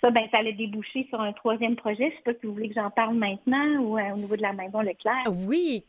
ça, 0.00 0.10
ben, 0.10 0.28
ça 0.30 0.38
allait 0.38 0.52
déboucher 0.52 1.06
sur 1.08 1.20
un 1.20 1.32
troisième 1.32 1.74
projet. 1.74 2.04
Je 2.04 2.04
ne 2.04 2.10
sais 2.10 2.22
pas 2.24 2.32
si 2.40 2.46
vous 2.46 2.52
voulez 2.52 2.68
que 2.68 2.74
j'en 2.76 2.90
parle 2.90 3.16
maintenant 3.16 3.80
ou 3.80 3.98
euh, 3.98 4.12
au 4.14 4.16
niveau 4.16 4.36
de 4.36 4.42
la 4.42 4.52
maison 4.52 4.80
Leclerc. 4.80 5.24
Oui, 5.28 5.84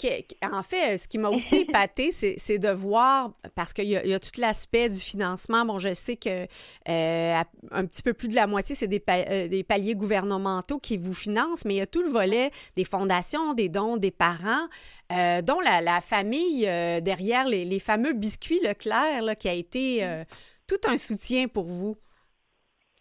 en 0.52 0.64
fait, 0.64 0.98
ce 0.98 1.08
qui 1.08 1.20
m'a 1.20 1.30
aussi 1.30 1.58
épaté, 1.68 2.12
c'est 2.12 2.58
de 2.58 2.70
voir, 2.70 3.32
parce 3.54 3.72
qu'il 3.72 3.86
y, 3.88 3.96
a 3.96 4.20
tout 4.20 4.42
l'aspect 4.42 4.90
du 4.90 5.00
financement. 5.00 5.64
Bon, 5.64 5.78
je 5.78 5.94
sais 5.94 6.16
que 6.16 6.48
euh, 6.90 7.42
un 7.72 7.86
petit 7.86 8.02
peu 8.02 8.14
plus 8.14 8.28
de 8.28 8.36
la 8.36 8.48
moitié, 8.48 8.74
c'est 8.74 8.88
des, 8.88 9.00
euh, 9.12 9.48
des, 9.48 9.64
paliers 9.64 9.96
gouvernementaux 9.96 10.80
qui 10.80 10.98
vous 10.98 11.14
financent, 11.14 11.66
mais 11.66 11.76
il 11.76 11.78
y 11.78 11.82
a 11.82 11.88
tout 11.88 12.02
le 12.02 12.10
volet 12.10 12.52
des 12.76 12.86
fondations, 12.86 13.54
des 13.54 13.70
dons, 13.70 13.98
des 13.98 14.12
parents, 14.12 14.68
dont 15.10 15.60
la, 15.60 16.02
famille 16.02 16.62
derrière 17.02 17.48
les, 17.48 17.80
fameux 17.80 18.14
biscuits 18.14 18.60
Leclerc, 18.64 19.24
là, 19.24 19.36
qui 19.36 19.50
a 19.50 19.54
été 19.54 20.24
tout 20.68 20.90
un 20.90 20.98
soutien 20.98 21.48
pour 21.48 21.66
vous. 21.66 21.98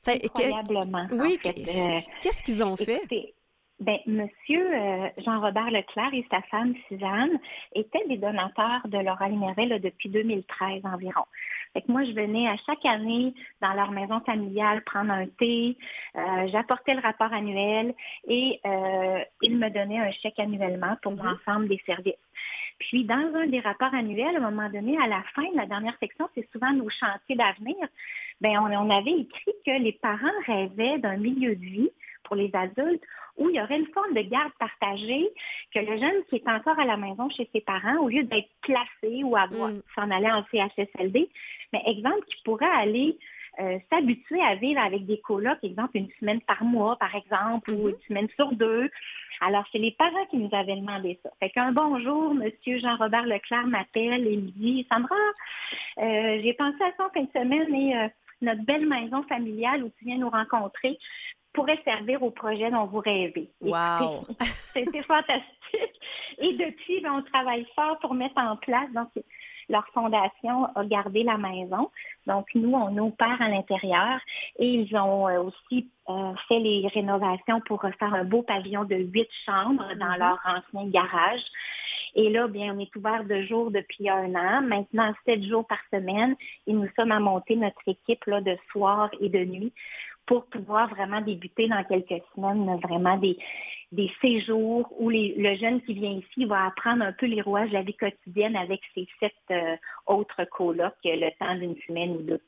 Incroyablement. 0.07 1.07
Oui, 1.13 1.39
euh, 1.47 1.51
qu'est-ce 2.23 2.43
qu'ils 2.43 2.65
ont 2.65 2.77
fait? 2.77 3.03
Ben, 3.81 3.99
Monsieur 4.07 4.75
euh, 4.75 5.09
Jean-Robert 5.25 5.71
Leclerc 5.71 6.13
et 6.13 6.27
sa 6.31 6.43
femme 6.43 6.75
Suzanne 6.89 7.39
étaient 7.75 8.07
des 8.09 8.19
donateurs 8.19 8.87
de 8.87 8.99
l'oral 8.99 9.33
Merveille 9.39 9.81
depuis 9.81 10.11
2013 10.11 10.83
environ. 10.85 11.25
Fait 11.73 11.83
que 11.83 11.93
moi, 11.93 12.05
je 12.05 12.13
venais 12.13 12.49
à 12.49 12.57
chaque 12.67 12.85
année 12.85 13.35
dans 13.61 13.73
leur 13.75 13.93
maison 13.93 14.21
familiale 14.21 14.83
prendre 14.83 15.13
un 15.13 15.27
thé, 15.27 15.77
euh, 16.17 16.49
j'apportais 16.49 16.95
le 16.95 17.01
rapport 17.01 17.33
annuel 17.33 17.95
et 18.27 18.61
ils 19.43 19.57
me 19.57 19.71
donnaient 19.71 20.01
un 20.01 20.11
chèque 20.11 20.39
annuellement 20.39 20.97
pour 21.03 21.13
mm-hmm. 21.13 21.25
l'ensemble 21.25 21.69
des 21.69 21.81
services. 21.87 22.15
Puis, 22.81 23.05
dans 23.05 23.35
un 23.35 23.47
des 23.47 23.61
rapports 23.61 23.95
annuels, 23.95 24.37
à 24.37 24.39
un 24.39 24.51
moment 24.51 24.71
donné, 24.71 24.97
à 25.01 25.07
la 25.07 25.23
fin 25.35 25.49
de 25.53 25.57
la 25.57 25.67
dernière 25.67 25.97
section, 26.01 26.29
c'est 26.35 26.51
souvent 26.51 26.73
nos 26.73 26.89
chantiers 26.89 27.37
d'avenir. 27.37 27.77
Bien, 28.41 28.63
on, 28.63 28.91
avait 28.91 29.21
écrit 29.21 29.53
que 29.67 29.83
les 29.83 29.93
parents 29.93 30.29
rêvaient 30.47 30.99
d'un 30.99 31.19
milieu 31.19 31.55
de 31.55 31.61
vie 31.61 31.91
pour 32.25 32.37
les 32.37 32.51
adultes 32.55 33.05
où 33.41 33.49
il 33.49 33.57
y 33.57 33.61
aurait 33.61 33.79
une 33.79 33.89
forme 33.89 34.15
de 34.15 34.21
garde 34.21 34.53
partagée, 34.59 35.29
que 35.75 35.81
le 35.81 35.97
jeune 35.97 36.23
qui 36.29 36.37
est 36.37 36.49
encore 36.49 36.79
à 36.79 36.85
la 36.85 36.97
maison 36.97 37.29
chez 37.31 37.49
ses 37.53 37.63
parents, 37.63 37.97
au 37.99 38.09
lieu 38.09 38.23
d'être 38.23 38.51
placé 38.61 39.25
ou 39.25 39.35
avoir 39.35 39.71
mm. 39.71 39.83
s'en 39.95 40.11
aller 40.11 40.31
en 40.31 40.45
CHSLD, 40.53 41.29
mais 41.73 41.83
exemple, 41.87 42.25
qui 42.29 42.43
pourrait 42.45 42.67
aller 42.67 43.19
euh, 43.59 43.79
s'habituer 43.91 44.41
à 44.43 44.55
vivre 44.57 44.81
avec 44.81 45.07
des 45.07 45.19
colocs, 45.21 45.59
exemple 45.63 45.97
une 45.97 46.11
semaine 46.21 46.41
par 46.43 46.63
mois, 46.65 46.97
par 46.97 47.15
exemple, 47.15 47.71
ou 47.71 47.75
mm-hmm. 47.75 47.91
une 47.91 48.07
semaine 48.09 48.29
sur 48.37 48.53
deux. 48.53 48.91
Alors, 49.41 49.65
c'est 49.73 49.79
les 49.79 49.93
parents 49.93 50.27
qui 50.31 50.37
nous 50.37 50.51
avaient 50.53 50.77
demandé 50.77 51.19
ça. 51.23 51.31
Fait 51.41 51.49
qu'un 51.49 51.73
bonjour, 51.73 52.35
Monsieur 52.35 52.79
Jean-Robert 52.79 53.25
Leclerc 53.25 53.67
m'appelle 53.67 54.27
et 54.27 54.37
me 54.37 54.51
dit, 54.51 54.87
Sandra, 54.93 55.17
euh, 55.99 56.41
j'ai 56.43 56.53
pensé 56.53 56.77
à 56.83 56.93
ça 56.97 57.07
en 57.07 57.11
fin 57.11 57.23
de 57.23 57.31
semaine 57.33 57.75
et 57.75 57.97
euh, 57.97 58.09
notre 58.43 58.63
belle 58.65 58.87
maison 58.87 59.23
familiale 59.25 59.85
où 59.85 59.91
tu 59.99 60.05
viens 60.05 60.19
nous 60.19 60.31
rencontrer 60.31 60.99
pourrait 61.53 61.81
servir 61.85 62.23
au 62.23 62.31
projet 62.31 62.71
dont 62.71 62.87
vous 62.87 63.01
rêvez. 63.01 63.51
Wow! 63.61 64.27
C'était 64.73 65.03
fantastique. 65.03 66.01
Et 66.39 66.53
depuis, 66.55 67.01
ben, 67.01 67.13
on 67.19 67.23
travaille 67.23 67.67
fort 67.75 67.99
pour 67.99 68.15
mettre 68.15 68.39
en 68.39 68.57
place. 68.57 68.91
Donc, 68.93 69.09
leur 69.69 69.87
fondation 69.89 70.67
a 70.75 70.85
gardé 70.85 71.23
la 71.23 71.39
maison. 71.39 71.91
Donc, 72.27 72.47
nous, 72.55 72.73
on 72.73 72.97
opère 72.99 73.41
à 73.41 73.49
l'intérieur 73.49 74.21
et 74.59 74.67
ils 74.67 74.97
ont 74.97 75.29
euh, 75.29 75.43
aussi 75.43 75.89
euh, 76.09 76.33
fait 76.49 76.59
les 76.59 76.89
rénovations 76.93 77.61
pour 77.67 77.83
faire 77.83 78.15
un 78.15 78.25
beau 78.25 78.43
pavillon 78.43 78.85
de 78.85 78.97
huit 78.97 79.29
chambres 79.47 79.87
dans 79.99 80.07
mm-hmm. 80.07 80.19
leur 80.19 80.39
ancien 80.45 80.91
garage. 80.91 81.43
Et 82.17 82.29
là, 82.31 82.49
bien, 82.49 82.75
on 82.75 82.81
est 82.81 82.95
ouvert 82.97 83.25
de 83.25 83.43
jour 83.43 83.71
depuis 83.71 84.09
un 84.11 84.35
an, 84.35 84.63
maintenant 84.63 85.15
sept 85.25 85.45
jours 85.45 85.65
par 85.67 85.79
semaine, 85.93 86.35
et 86.67 86.73
nous 86.73 86.89
sommes 86.97 87.13
à 87.13 87.21
monter 87.21 87.55
notre 87.55 87.83
équipe 87.87 88.25
là, 88.25 88.41
de 88.41 88.57
soir 88.73 89.11
et 89.21 89.29
de 89.29 89.45
nuit 89.45 89.73
pour 90.27 90.47
pouvoir 90.47 90.89
vraiment 90.91 91.21
débuter 91.21 91.69
dans 91.69 91.83
quelques 91.85 92.23
semaines 92.35 92.79
vraiment 92.81 93.17
des, 93.17 93.37
des 93.93 94.11
séjours 94.21 94.89
où 94.99 95.11
le 95.11 95.57
jeune 95.57 95.81
qui 95.83 95.95
vient 95.95 96.13
ici 96.13 96.45
va 96.45 96.67
apprendre 96.67 97.03
un 97.03 97.13
peu 97.13 97.27
les 97.27 97.43
rouages 97.43 97.71
de 97.71 97.75
la 97.75 97.83
vie 97.83 97.97
quotidienne 97.97 98.57
avec 98.57 98.81
ses 98.95 99.09
sept 99.19 99.35
euh, 99.51 99.77
autres 100.07 100.45
colocs 100.45 100.95
le 101.05 101.31
temps 101.39 101.55
d'une 101.57 101.77
semaine 101.87 102.17
ou 102.17 102.23
deux 102.23 102.43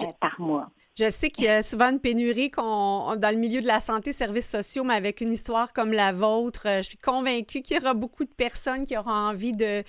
euh, 0.00 0.12
par 0.20 0.40
mois. 0.40 0.68
Je 0.98 1.08
sais 1.08 1.30
qu'il 1.30 1.44
y 1.44 1.48
a 1.48 1.62
souvent 1.62 1.88
une 1.88 2.00
pénurie 2.00 2.50
dans 2.54 3.16
le 3.18 3.36
milieu 3.36 3.62
de 3.62 3.66
la 3.66 3.80
santé, 3.80 4.12
services 4.12 4.50
sociaux, 4.50 4.84
mais 4.84 4.92
avec 4.92 5.22
une 5.22 5.32
histoire 5.32 5.72
comme 5.72 5.90
la 5.90 6.12
vôtre, 6.12 6.64
euh, 6.66 6.76
je 6.82 6.88
suis 6.88 6.98
convaincue 6.98 7.62
qu'il 7.62 7.78
y 7.78 7.80
aura 7.80 7.94
beaucoup 7.94 8.26
de 8.26 8.34
personnes 8.36 8.84
qui 8.84 8.94
auront 8.98 9.10
envie 9.10 9.52
de, 9.52 9.82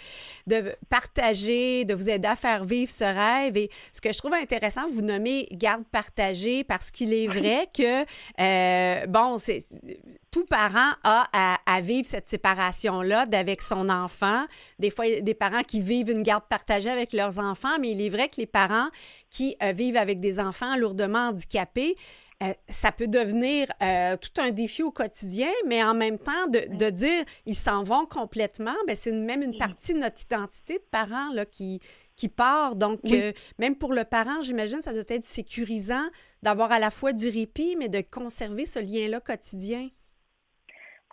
de 0.48 0.74
partager, 0.90 1.84
de 1.84 1.94
vous 1.94 2.10
aider 2.10 2.30
à 2.30 2.38
faire 2.38 2.64
vivre 2.64 2.90
ce 2.90 3.04
rêve. 3.04 3.58
Et 3.58 3.70
ce 3.92 4.00
que 4.00 4.14
je 4.14 4.18
trouve 4.18 4.34
intéressant, 4.34 4.88
vous 4.94 5.02
nommez 5.02 5.50
garde 5.52 5.84
partagée 5.92 6.64
parce 6.64 6.90
qu'il 6.90 7.14
est 7.14 7.28
vrai 7.28 7.68
que, 7.78 8.06
euh, 8.40 9.06
bon, 9.08 9.38
c'est 9.38 9.60
tout 10.32 10.46
parent 10.46 10.94
a 11.04 11.28
à, 11.32 11.60
à 11.68 11.82
vivre 11.82 12.08
cette 12.08 12.28
séparation-là 12.28 13.28
d'avec 13.28 13.62
son 13.62 13.90
enfant. 13.90 14.46
Des 14.80 14.90
fois, 14.90 15.06
il 15.06 15.14
y 15.14 15.18
a 15.18 15.22
des 15.22 15.36
parents 15.36 15.62
qui 15.62 15.80
vivent 15.80 16.10
une 16.10 16.24
garde 16.24 16.46
partagée 16.50 16.90
avec 16.90 17.14
leurs 17.14 17.38
enfants, 17.38 17.78
mais 17.80 17.92
il 17.92 18.02
est 18.02 18.10
vrai 18.10 18.30
que 18.30 18.38
les 18.38 18.48
parents 18.48 18.88
qui 19.30 19.56
euh, 19.62 19.74
vivent 19.74 19.98
avec 19.98 20.20
des 20.20 20.40
enfants 20.40 20.76
lourdement 20.94 21.30
handicapés, 21.30 21.96
euh, 22.42 22.54
ça 22.68 22.92
peut 22.92 23.08
devenir 23.08 23.68
euh, 23.82 24.18
tout 24.18 24.42
un 24.42 24.52
défi 24.52 24.84
au 24.84 24.92
quotidien, 24.92 25.52
mais 25.68 25.84
en 25.84 25.94
même 25.94 26.18
temps, 26.18 26.48
de, 26.48 26.90
dire 26.90 27.24
ils 27.46 27.56
s'en 27.56 27.84
vont 27.84 28.06
complètement, 28.06 28.76
ben, 28.88 28.96
c'est 28.96 29.12
même 29.12 29.44
une 29.44 29.58
partie 29.58 29.94
de 29.94 30.00
notre 30.00 30.22
identité 30.22 30.76
de 30.76 30.84
parents 30.92 31.32
là, 31.34 31.46
qui, 31.46 31.80
qui 32.16 32.28
part. 32.30 32.76
Donc, 32.76 33.00
même 33.60 33.76
pour 33.76 33.94
le 33.94 34.04
parent, 34.04 34.42
j'imagine, 34.42 34.82
ça 34.82 34.94
doit 34.94 35.04
être 35.08 35.26
sécurisant 35.26 36.06
d'avoir 36.42 36.72
à 36.72 36.80
la 36.80 36.92
fois 36.92 37.14
du 37.14 37.30
répit, 37.30 37.76
mais 37.78 37.88
de 37.88 38.02
conserver 38.02 38.66
ce 38.66 38.80
lien-là 38.80 39.22
quotidien. 39.22 39.90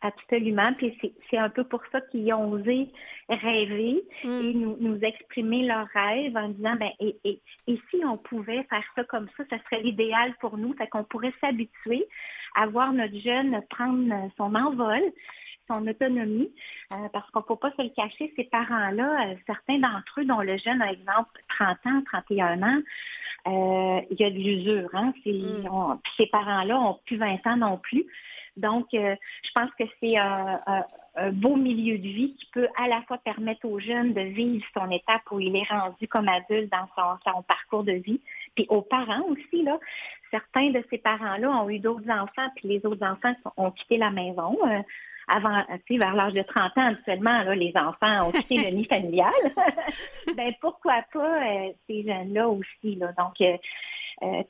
Absolument. 0.03 0.73
Puis 0.75 0.99
c'est 1.31 1.37
un 1.37 1.51
peu 1.51 1.65
pour 1.65 1.83
ça 1.93 2.01
qu'ils 2.01 2.33
ont 2.33 2.51
osé 2.53 2.89
rêver 3.29 4.03
mm. 4.25 4.29
et 4.29 4.55
nous, 4.55 4.77
nous, 4.81 4.99
exprimer 5.03 5.67
leurs 5.67 5.89
rêves 5.89 6.37
en 6.37 6.49
disant 6.49 6.77
ben 6.77 6.91
et, 7.01 7.17
et, 7.25 7.41
si 7.67 8.05
on 8.05 8.17
pouvait 8.17 8.65
faire 8.65 8.85
ça 8.95 9.05
comme 9.05 9.29
ça, 9.37 9.45
ça 9.51 9.59
serait 9.65 9.83
l'idéal 9.83 10.35
pour 10.41 10.57
nous. 10.57 10.73
Fait 10.75 10.89
qu'on 10.89 11.05
pourrait 11.05 11.35
s'habituer 11.41 12.07
à 12.55 12.67
voir 12.67 12.93
notre 12.93 13.19
jeune 13.19 13.61
prendre 13.71 14.31
son 14.37 14.55
envol, 14.55 15.03
son 15.71 15.87
autonomie, 15.87 16.51
euh, 16.93 17.09
parce 17.13 17.31
qu'on 17.31 17.41
ne 17.41 17.45
peut 17.45 17.57
pas 17.57 17.73
se 17.77 17.83
le 17.83 17.91
cacher, 17.91 18.33
ces 18.37 18.45
parents-là, 18.45 19.29
euh, 19.29 19.35
certains 19.47 19.79
d'entre 19.79 20.21
eux, 20.21 20.25
dont 20.25 20.41
le 20.41 20.57
jeune 20.59 20.83
a 20.83 20.93
exemple 20.93 21.41
30 21.49 21.79
ans, 21.87 22.03
31 22.07 22.63
ans, 22.63 22.81
euh, 23.47 24.01
il 24.11 24.17
y 24.19 24.25
a 24.25 24.31
de 24.31 24.37
l'usure. 24.37 24.91
Hein? 24.93 25.13
Mm. 25.25 25.99
ces 26.17 26.27
parents-là 26.27 26.79
ont 26.79 26.99
plus 27.07 27.17
20 27.17 27.47
ans 27.47 27.57
non 27.57 27.79
plus. 27.79 28.05
Donc, 28.57 28.89
je 28.93 29.51
pense 29.55 29.71
que 29.79 29.85
c'est 30.01 30.19
un, 30.19 30.61
beau 31.33 31.57
milieu 31.57 31.99
de 31.99 32.09
vie 32.09 32.35
qui 32.35 32.47
peut 32.53 32.69
à 32.77 32.89
la 32.89 33.01
fois 33.03 33.19
permettre 33.19 33.67
aux 33.67 33.79
jeunes 33.79 34.13
de 34.13 34.21
vivre 34.21 34.65
son 34.77 34.91
étape 34.91 35.23
où 35.31 35.41
il 35.41 35.57
est 35.57 35.69
rendu 35.71 36.07
comme 36.09 36.29
adulte 36.29 36.71
dans 36.71 36.89
son, 36.97 37.43
parcours 37.43 37.85
de 37.85 37.93
vie, 37.93 38.21
puis 38.55 38.67
aux 38.69 38.83
parents 38.83 39.23
aussi, 39.29 39.63
là. 39.63 39.79
Certains 40.31 40.71
de 40.71 40.85
ces 40.91 40.99
parents-là 40.99 41.51
ont 41.51 41.69
eu 41.69 41.81
d'autres 41.81 42.09
enfants, 42.09 42.49
puis 42.57 42.69
les 42.69 42.87
autres 42.87 43.05
enfants 43.05 43.35
ont 43.57 43.71
quitté 43.73 43.97
la 43.97 44.11
maison. 44.11 44.57
Euh, 44.65 44.81
avant, 45.27 45.65
tu 45.87 45.99
vers 45.99 46.15
l'âge 46.15 46.33
de 46.33 46.43
30 46.43 46.79
ans, 46.79 46.89
actuellement, 46.89 47.43
là, 47.43 47.55
les 47.55 47.73
enfants 47.77 48.29
ont 48.29 48.33
quitté 48.33 48.71
le 48.71 48.71
nid 48.77 48.85
familial. 48.85 49.33
ben 50.37 50.53
pourquoi 50.61 51.03
pas 51.13 51.43
euh, 51.43 51.73
ces 51.89 52.05
jeunes-là 52.05 52.49
aussi, 52.49 52.97
là. 52.97 53.13
Donc, 53.19 53.35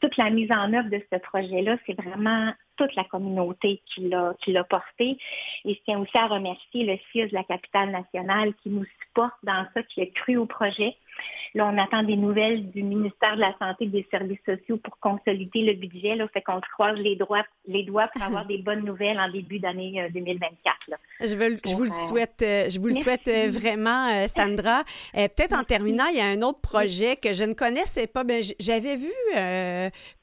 toute 0.01 0.17
la 0.17 0.31
mise 0.31 0.51
en 0.51 0.73
œuvre 0.73 0.91
de 0.91 1.01
ce 1.13 1.19
projet-là, 1.19 1.77
c'est 1.87 2.01
vraiment 2.01 2.53
toute 2.81 2.95
la 2.97 3.05
communauté 3.05 3.83
qui 3.87 4.09
l'a, 4.09 4.33
qui 4.41 4.53
l'a 4.53 4.65
porté. 4.65 5.19
Et 5.67 5.75
je 5.75 5.81
tiens 5.85 5.99
aussi 5.99 6.17
à 6.17 6.27
remercier 6.27 6.85
le 6.85 6.97
CIUS 7.13 7.29
de 7.29 7.35
la 7.35 7.45
capitale 7.45 7.91
nationale 7.91 8.55
qui 8.63 8.71
nous 8.71 8.87
supporte 9.03 9.37
dans 9.43 9.67
ça, 9.75 9.83
qui 9.83 10.01
a 10.01 10.07
cru 10.07 10.39
au 10.39 10.47
projet. 10.47 10.97
Là, 11.55 11.67
on 11.67 11.77
attend 11.77 12.03
des 12.03 12.17
nouvelles 12.17 12.71
du 12.71 12.83
ministère 12.83 13.35
de 13.35 13.41
la 13.41 13.55
Santé 13.59 13.85
et 13.85 13.89
des 13.89 14.07
Services 14.11 14.39
sociaux 14.47 14.79
pour 14.79 14.99
consolider 14.99 15.63
le 15.63 15.75
budget. 15.75 16.15
Là, 16.15 16.27
fait 16.29 16.41
qu'on 16.41 16.61
se 16.61 16.69
croise 16.73 16.97
les, 16.99 17.17
doigts, 17.17 17.45
les 17.67 17.83
doigts 17.83 18.09
pour 18.15 18.23
avoir 18.23 18.47
des 18.53 18.59
bonnes 18.59 18.85
nouvelles 18.85 19.21
en 19.21 19.29
début 19.31 19.59
d'année 19.59 20.09
2024. 20.15 20.77
Euh, 20.89 20.97
je, 21.21 21.35
veux, 21.35 21.59
je, 21.67 21.75
vous 21.75 21.85
le 21.85 21.91
euh, 21.91 22.09
souhaite, 22.09 22.41
euh, 22.43 22.69
je 22.71 22.81
vous 22.81 22.87
le 22.87 22.95
souhaite 22.95 23.29
vraiment, 23.51 24.27
Sandra. 24.27 24.85
peut-être 25.13 25.53
en 25.53 25.65
terminant, 25.65 26.07
il 26.07 26.19
y 26.19 26.21
a 26.21 26.27
un 26.27 26.41
autre 26.41 26.61
projet 26.61 27.17
que 27.17 27.35
je 27.35 27.45
ne 27.45 27.53
connaissais 27.53 28.07
pas. 28.07 28.25
Ben, 28.25 28.43
j'avais 28.59 28.97
vu 28.97 29.13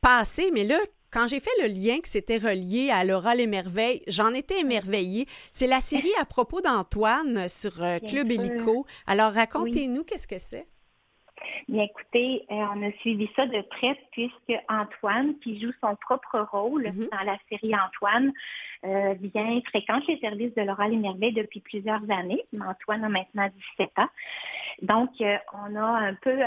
passer, 0.02 0.50
mais 0.54 0.64
là, 0.64 0.78
quand 1.12 1.28
j'ai 1.28 1.40
fait 1.40 1.52
le 1.62 1.68
lien 1.68 2.00
que 2.00 2.08
c'était 2.08 2.38
relié 2.38 2.90
à 2.92 3.06
Laura 3.06 3.34
les 3.36 3.48
merveilles, 3.48 4.02
j'en 4.08 4.34
étais 4.34 4.60
émerveillée. 4.60 5.26
C'est 5.52 5.68
la 5.68 5.80
série 5.80 6.12
à 6.20 6.26
propos 6.26 6.62
d'Antoine 6.62 7.48
sur 7.48 7.82
euh, 7.82 8.00
Club 8.00 8.32
Hélico. 8.32 8.86
Alors, 9.06 9.34
racontez-nous 9.34 10.04
qu'est-ce 10.04 10.28
que 10.28 10.38
c'est? 10.38 10.68
Bien, 11.70 11.84
écoutez, 11.84 12.46
euh, 12.52 12.56
on 12.76 12.88
a 12.88 12.92
suivi 13.00 13.30
ça 13.36 13.46
de 13.46 13.62
près 13.62 13.98
puisque 14.12 14.54
Antoine, 14.68 15.38
qui 15.40 15.62
joue 15.62 15.72
son 15.82 15.96
propre 15.96 16.46
rôle 16.52 16.88
mm-hmm. 16.88 17.10
dans 17.12 17.26
la 17.26 17.38
série 17.50 17.74
Antoine, 17.76 18.34
euh, 18.86 19.14
vient 19.22 19.62
fréquente 19.70 20.06
les 20.08 20.20
services 20.20 20.54
de 20.56 20.62
Laura 20.64 20.88
les 20.88 20.98
merveilles 20.98 21.34
depuis 21.34 21.62
plusieurs 21.62 22.02
années. 22.10 22.44
Antoine 22.60 23.04
a 23.04 23.10
maintenant 23.10 23.50
17 23.78 24.00
ans. 24.00 24.10
Donc, 24.82 25.10
on 25.20 25.76
a 25.76 25.86
un 25.86 26.14
peu 26.16 26.38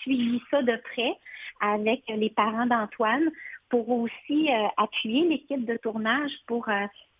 suivi 0.00 0.42
ça 0.50 0.60
de 0.62 0.76
près 0.92 1.14
avec 1.60 2.02
les 2.08 2.30
parents 2.30 2.66
d'Antoine 2.66 3.30
pour 3.68 3.88
aussi 3.90 4.48
appuyer 4.76 5.28
l'équipe 5.28 5.64
de 5.64 5.76
tournage 5.76 6.32
pour 6.46 6.68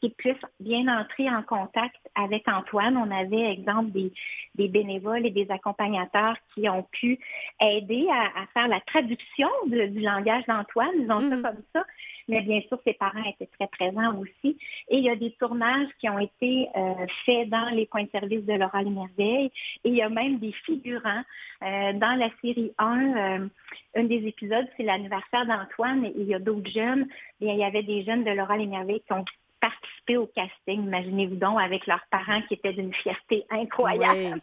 qu'ils 0.00 0.14
puissent 0.14 0.36
bien 0.60 0.86
entrer 0.88 1.28
en 1.28 1.42
contact 1.42 1.96
avec 2.14 2.48
Antoine. 2.48 2.96
On 2.96 3.10
avait, 3.10 3.52
exemple, 3.52 3.90
des, 3.92 4.68
bénévoles 4.68 5.26
et 5.26 5.30
des 5.30 5.50
accompagnateurs 5.50 6.36
qui 6.54 6.68
ont 6.68 6.84
pu 6.84 7.18
aider 7.60 8.06
à, 8.10 8.46
faire 8.54 8.68
la 8.68 8.80
traduction 8.80 9.48
du 9.66 10.00
langage 10.00 10.44
d'Antoine, 10.46 11.00
disons 11.00 11.20
ça 11.20 11.36
mhm. 11.36 11.42
comme 11.42 11.62
ça. 11.74 11.84
Mais 12.28 12.42
bien 12.42 12.60
sûr, 12.68 12.78
ses 12.86 12.92
parents 12.92 13.24
étaient 13.24 13.48
très 13.58 13.66
présents 13.68 14.16
aussi. 14.18 14.58
Et 14.88 14.98
il 14.98 15.04
y 15.04 15.10
a 15.10 15.16
des 15.16 15.32
tournages 15.32 15.88
qui 15.98 16.08
ont 16.08 16.18
été 16.18 16.68
euh, 16.76 17.06
faits 17.24 17.48
dans 17.48 17.70
les 17.70 17.86
points 17.86 18.04
de 18.04 18.10
service 18.10 18.44
de 18.44 18.52
l'Oral 18.52 18.86
et 18.86 18.90
Merveille. 18.90 19.50
Et 19.84 19.88
il 19.88 19.94
y 19.94 20.02
a 20.02 20.08
même 20.08 20.38
des 20.38 20.52
figurants 20.52 21.22
euh, 21.62 21.92
dans 21.94 22.18
la 22.18 22.28
série 22.42 22.72
1. 22.78 23.16
Euh, 23.16 23.48
un 23.96 24.04
des 24.04 24.26
épisodes, 24.26 24.66
c'est 24.76 24.82
l'anniversaire 24.82 25.46
d'Antoine 25.46 26.04
et 26.04 26.12
il 26.16 26.24
y 26.24 26.34
a 26.34 26.38
d'autres 26.38 26.70
jeunes. 26.70 27.08
Bien, 27.40 27.54
il 27.54 27.58
y 27.58 27.64
avait 27.64 27.82
des 27.82 28.04
jeunes 28.04 28.24
de 28.24 28.30
l'Oral 28.30 28.60
et 28.60 28.66
Merveille 28.66 29.02
qui 29.06 29.12
ont 29.12 29.24
participer 29.60 30.16
au 30.16 30.26
casting, 30.26 30.84
imaginez-vous 30.84 31.36
donc, 31.36 31.60
avec 31.60 31.86
leurs 31.86 32.04
parents 32.10 32.40
qui 32.48 32.54
étaient 32.54 32.72
d'une 32.72 32.92
fierté 32.92 33.44
incroyable. 33.50 34.40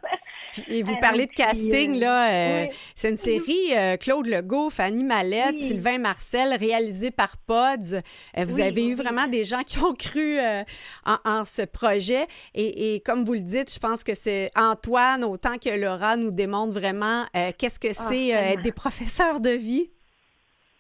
et 0.67 0.83
vous 0.83 0.95
parlez 1.01 1.25
de 1.25 1.31
casting, 1.31 1.95
euh, 1.95 1.99
là, 1.99 2.31
euh, 2.31 2.67
c'est 2.95 3.09
une 3.09 3.17
série 3.17 3.75
euh, 3.75 3.97
Claude 3.97 4.27
Legault, 4.27 4.69
Fanny 4.69 5.03
Mallette, 5.03 5.59
Sylvain 5.59 5.97
Marcel, 5.97 6.55
réalisée 6.55 7.11
par 7.11 7.37
Pods. 7.37 8.01
vous 8.37 8.59
avez 8.59 8.87
eu 8.87 8.95
vraiment 8.95 9.27
des 9.27 9.43
gens 9.43 9.63
qui 9.63 9.79
ont 9.79 9.93
cru 9.93 10.37
en, 11.05 11.43
ce 11.43 11.63
projet. 11.63 12.27
Et, 12.53 12.95
et, 12.95 12.99
comme 12.99 13.23
vous 13.23 13.33
le 13.33 13.39
dites, 13.39 13.73
je 13.73 13.79
pense 13.79 14.03
que 14.03 14.13
c'est 14.13 14.51
Antoine, 14.55 15.23
autant 15.23 15.57
que 15.57 15.69
Laura, 15.69 16.17
nous 16.17 16.31
démontre 16.31 16.73
vraiment 16.73 17.25
qu'est-ce 17.57 17.79
que 17.79 17.89
ah, 17.89 17.93
c'est 17.93 18.27
être 18.29 18.61
des 18.61 18.71
professeurs 18.71 19.39
de 19.39 19.51
vie 19.51 19.89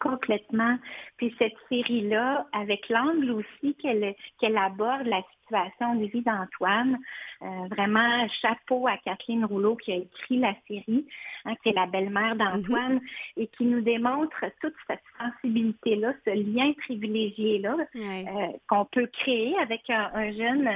complètement. 0.05 0.77
Puis 1.17 1.35
cette 1.39 1.55
série-là, 1.69 2.45
avec 2.51 2.89
l'angle 2.89 3.31
aussi 3.31 3.75
qu'elle 3.75 4.57
aborde 4.57 5.07
la 5.07 5.21
situation 5.41 5.95
de 5.95 6.05
vie 6.05 6.21
d'Antoine, 6.21 6.99
euh, 7.41 7.67
vraiment 7.71 8.27
chapeau 8.41 8.87
à 8.87 8.97
Kathleen 8.97 9.45
Rouleau 9.45 9.75
qui 9.75 9.91
a 9.93 9.95
écrit 9.95 10.37
la 10.37 10.53
série, 10.67 11.07
hein, 11.45 11.53
qui 11.61 11.69
est 11.69 11.73
la 11.73 11.87
belle-mère 11.87 12.35
d'Antoine, 12.35 12.97
mm-hmm. 12.97 13.37
et 13.41 13.47
qui 13.47 13.65
nous 13.65 13.81
démontre 13.81 14.45
toute 14.61 14.75
cette 14.87 15.03
sensibilité-là, 15.19 16.13
ce 16.25 16.31
lien 16.31 16.71
privilégié-là 16.73 17.77
euh, 17.95 18.47
qu'on 18.67 18.85
peut 18.85 19.07
créer 19.07 19.57
avec 19.59 19.89
un, 19.89 20.31
jeune 20.33 20.69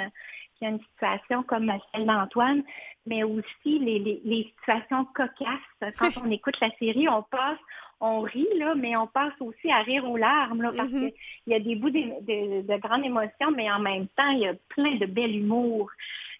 qui 0.57 0.65
a 0.65 0.69
une 0.69 0.81
situation 0.91 1.43
comme 1.43 1.71
celle 1.93 2.05
d'Antoine, 2.05 2.63
mais 3.05 3.23
aussi 3.23 3.79
les, 3.79 3.99
les, 3.99 4.53
situations 4.57 5.05
cocasses. 5.05 5.93
Quand 5.97 6.09
on 6.25 6.31
écoute 6.31 6.59
la 6.59 6.69
série, 6.77 7.07
on 7.07 7.23
passe, 7.23 7.57
on 8.01 8.21
rit, 8.21 8.47
là, 8.57 8.75
mais 8.75 8.95
on 8.95 9.07
passe 9.07 9.33
aussi 9.39 9.69
à 9.71 9.81
rire 9.81 10.09
aux 10.09 10.17
larmes, 10.17 10.61
là, 10.61 10.71
parce 10.75 10.89
mm-hmm. 10.89 11.11
qu'il 11.11 11.53
y 11.53 11.53
a 11.53 11.59
des 11.59 11.75
bouts 11.75 11.89
de, 11.89 12.61
de, 12.61 12.77
grandes 12.77 13.05
émotions, 13.05 13.51
mais 13.55 13.69
en 13.69 13.79
même 13.79 14.07
temps, 14.09 14.29
il 14.31 14.39
y 14.39 14.47
a 14.47 14.53
plein 14.69 14.95
de 14.95 15.05
bel 15.05 15.35
humour. 15.35 15.89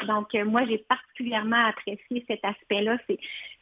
Donc, 0.08 0.34
euh, 0.36 0.46
moi, 0.46 0.66
j'ai 0.66 0.78
particulièrement 0.78 1.66
apprécié 1.66 2.24
cet 2.28 2.44
aspect-là. 2.46 2.98
C'est, 3.08 3.20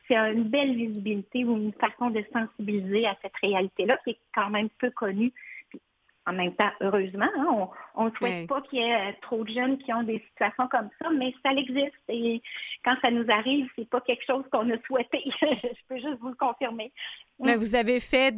c'est 0.08 0.16
une 0.16 0.44
belle 0.44 0.76
visibilité 0.76 1.44
ou 1.44 1.58
une 1.58 1.74
façon 1.74 2.12
de 2.12 2.24
sensibiliser 2.32 3.08
à 3.08 3.18
cette 3.22 3.36
réalité-là 3.42 3.98
qui 4.04 4.12
est 4.12 4.20
quand 4.34 4.50
même 4.50 4.70
peu 4.80 4.92
connue 4.92 5.34
en 6.28 6.34
même 6.34 6.54
temps, 6.56 6.72
heureusement, 6.82 7.30
hein, 7.38 7.70
on 7.96 8.06
ne 8.06 8.12
souhaite 8.12 8.48
pas 8.48 8.62
qu'il 8.64 8.80
y 8.80 8.82
ait 8.82 8.96
euh, 8.96 9.12
trop 9.22 9.46
de 9.46 9.50
jeunes 9.50 9.78
qui 9.78 9.94
ont 9.94 10.04
des 10.04 10.20
situations 10.30 10.68
comme 10.68 10.90
ça, 11.02 11.10
mais 11.10 11.34
ça 11.42 11.54
existe. 11.54 11.96
Et 12.10 12.42
quand 12.84 12.96
ça 13.02 13.12
nous 13.12 13.26
arrive, 13.32 13.70
c'est 13.78 13.90
pas 13.90 14.02
quelque 14.02 14.26
chose 14.26 14.44
qu'on 14.52 14.70
a 14.70 14.78
souhaité. 14.86 15.24
Je 15.42 15.82
peux 15.88 15.96
juste 15.96 16.20
vous 16.20 16.30
le 16.30 16.36
confirmer. 16.36 16.92
Mais 17.40 17.56
vous 17.56 17.76
avez 17.76 18.00
fait 18.00 18.32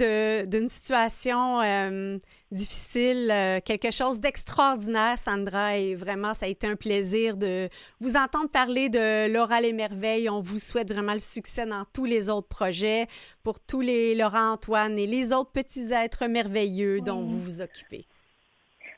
d'une 0.48 0.68
situation 0.68 1.62
euh, 1.62 2.18
difficile 2.52 3.30
euh, 3.32 3.60
quelque 3.64 3.92
chose 3.92 4.20
d'extraordinaire, 4.20 5.18
Sandra, 5.18 5.78
et 5.78 5.96
vraiment, 5.96 6.34
ça 6.34 6.48
a 6.48 6.50
été 6.50 6.68
un 6.68 6.76
plaisir 6.76 7.38
de 7.38 7.70
vous 8.02 8.18
entendre 8.18 8.50
parler 8.50 8.90
de 8.90 9.32
l'Oral 9.32 9.64
et 9.64 9.72
Merveille. 9.72 10.30
On 10.30 10.42
vous 10.42 10.60
souhaite 10.60 10.92
vraiment 10.92 11.14
le 11.14 11.20
succès 11.20 11.66
dans 11.66 11.86
tous 11.94 12.06
les 12.06 12.30
autres 12.30 12.50
projets, 12.50 13.08
pour 13.42 13.60
tous 13.62 13.82
les 13.82 14.16
Laurent 14.16 14.52
Antoine 14.52 15.00
et 15.00 15.08
les 15.08 15.32
autres 15.32 15.52
petits 15.52 15.94
êtres 15.94 16.28
merveilleux 16.28 17.00
dont 17.00 17.22
vous 17.22 17.40
vous 17.40 17.62
occupez. 17.62 18.06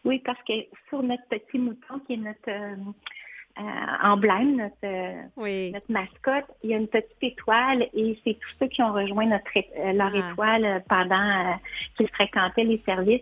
Oui, 0.04 0.20
parce 0.26 0.42
que 0.48 0.54
sur 0.90 1.04
notre 1.04 1.28
petit 1.30 1.60
mouton, 1.60 2.00
qui 2.08 2.14
est 2.14 2.18
notre... 2.18 2.50
Euh, 2.50 2.76
emblème, 4.04 4.58
notre, 4.58 5.72
notre 5.72 5.92
mascotte, 5.92 6.46
il 6.64 6.72
y 6.72 6.74
a 6.74 6.78
une 6.78 6.88
petite 6.88 7.18
étoile 7.22 7.88
et 7.94 8.18
c'est 8.24 8.34
tous 8.34 8.50
ceux 8.60 8.68
qui 8.68 8.82
ont 8.82 8.94
rejoint 8.94 9.26
notre 9.26 9.46
euh, 9.58 9.94
leur 9.94 10.12
ah. 10.14 10.32
étoile 10.32 10.66
euh, 10.66 10.80
pendant 10.88 11.58
qu'ils 11.96 12.10
fréquentaient 12.10 12.64
les 12.64 12.82
services. 12.86 13.22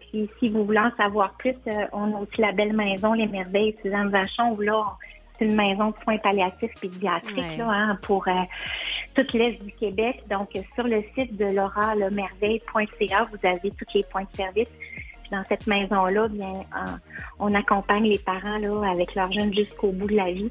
Puis 0.00 0.28
si 0.38 0.48
vous 0.48 0.64
voulez 0.64 0.80
en 0.80 0.94
savoir 0.96 1.34
plus, 1.38 1.54
on 1.92 2.14
a 2.14 2.18
aussi 2.18 2.40
la 2.40 2.52
belle 2.52 2.74
maison 2.74 3.14
Les 3.14 3.26
Merveilles 3.26 3.76
Suzanne 3.82 4.10
Vachon 4.10 4.52
où 4.52 4.60
là, 4.60 4.96
c'est 5.38 5.46
une 5.46 5.56
maison 5.56 5.90
de 5.90 5.94
soins 6.02 6.18
palliatifs 6.18 6.74
pédiatriques 6.80 7.56
là, 7.56 7.68
hein, 7.68 7.98
pour 8.02 8.26
toute 9.14 9.32
l'Est 9.32 9.62
du 9.62 9.72
Québec. 9.72 10.22
Donc, 10.28 10.50
sur 10.74 10.84
le 10.84 11.02
site 11.14 11.34
de 11.36 11.46
laura 11.46 11.94
merveille.ca, 11.94 13.28
vous 13.32 13.48
avez 13.48 13.70
tous 13.70 13.94
les 13.94 14.04
points 14.04 14.24
de 14.24 14.36
service 14.36 14.68
dans 15.32 15.42
cette 15.48 15.66
maison-là, 15.66 16.28
bien, 16.28 16.52
on 17.40 17.52
accompagne 17.54 18.04
les 18.04 18.18
parents 18.18 18.58
là, 18.58 18.90
avec 18.90 19.14
leurs 19.14 19.32
jeunes 19.32 19.52
jusqu'au 19.52 19.90
bout 19.90 20.06
de 20.06 20.16
la 20.16 20.30
vie. 20.30 20.50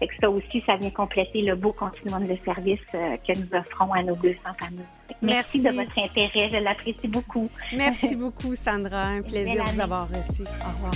Que 0.00 0.08
ça 0.20 0.28
aussi, 0.28 0.60
ça 0.66 0.74
vient 0.74 0.90
compléter 0.90 1.42
le 1.42 1.54
beau 1.54 1.72
continuum 1.72 2.26
de 2.26 2.36
services 2.44 2.80
euh, 2.92 3.16
que 3.24 3.38
nous 3.38 3.46
offrons 3.56 3.92
à 3.92 4.02
nos 4.02 4.16
200 4.16 4.36
familles. 4.58 4.80
Merci. 5.20 5.62
de 5.62 5.70
votre 5.70 5.96
intérêt, 5.96 6.50
je 6.52 6.56
l'apprécie 6.56 7.06
beaucoup. 7.06 7.48
Merci 7.76 8.16
beaucoup, 8.16 8.56
Sandra. 8.56 9.04
Un 9.04 9.22
plaisir 9.22 9.62
de 9.62 9.70
vous 9.70 9.80
avoir 9.80 10.08
reçu. 10.08 10.42
Au 10.42 10.72
revoir. 10.74 10.94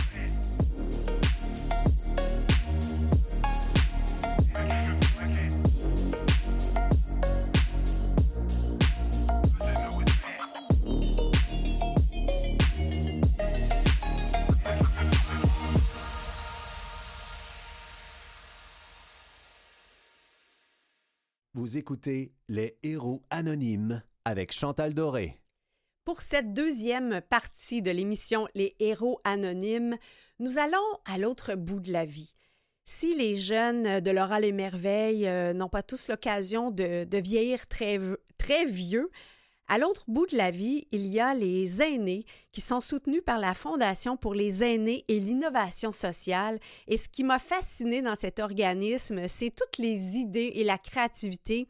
Vous 21.57 21.79
écoutez 21.79 22.35
Les 22.51 22.77
Héros 22.83 23.23
Anonymes 23.31 24.03
avec 24.27 24.53
Chantal 24.53 24.93
Doré. 24.93 25.41
Pour 26.05 26.21
cette 26.21 26.53
deuxième 26.53 27.23
partie 27.31 27.81
de 27.81 27.91
l'émission 27.91 28.47
Les 28.55 28.77
Héros 28.79 29.23
Anonymes, 29.25 29.97
nous 30.39 30.59
allons 30.59 30.77
à 31.07 31.17
l'autre 31.17 31.55
bout 31.55 31.81
de 31.81 31.91
la 31.91 32.05
vie. 32.05 32.35
Si 32.85 33.15
les 33.15 33.37
jeunes 33.37 34.01
de 34.01 34.11
l'Oral 34.11 34.45
et 34.45 34.53
Merveille 34.53 35.27
euh, 35.27 35.55
n'ont 35.55 35.71
pas 35.71 35.83
tous 35.83 36.09
l'occasion 36.09 36.71
de, 36.71 37.05
de, 37.05 37.19
vieillir 37.19 37.69
très, 37.69 37.99
très 38.37 38.67
vieux, 38.67 39.11
à 39.69 39.79
l'autre 39.79 40.05
bout 40.09 40.27
de 40.27 40.37
la 40.37 40.51
vie, 40.51 40.87
il 40.93 41.07
y 41.07 41.21
a 41.21 41.35
les 41.35 41.83
aînés 41.83 42.25
qui 42.53 42.61
sont 42.61 42.81
soutenus 42.81 43.23
par 43.25 43.39
la 43.39 43.55
Fondation 43.55 44.17
pour 44.17 44.35
les 44.35 44.63
aînés 44.63 45.05
et 45.09 45.19
l'innovation 45.19 45.93
sociale. 45.93 46.59
Et 46.87 46.97
ce 46.97 47.09
qui 47.09 47.25
m'a 47.25 47.39
fasciné 47.39 48.03
dans 48.03 48.15
cet 48.15 48.39
organisme, 48.39 49.29
c'est 49.29 49.51
toutes 49.51 49.79
les 49.79 50.17
idées 50.17 50.53
et 50.55 50.65
la 50.65 50.79
créativité 50.79 51.69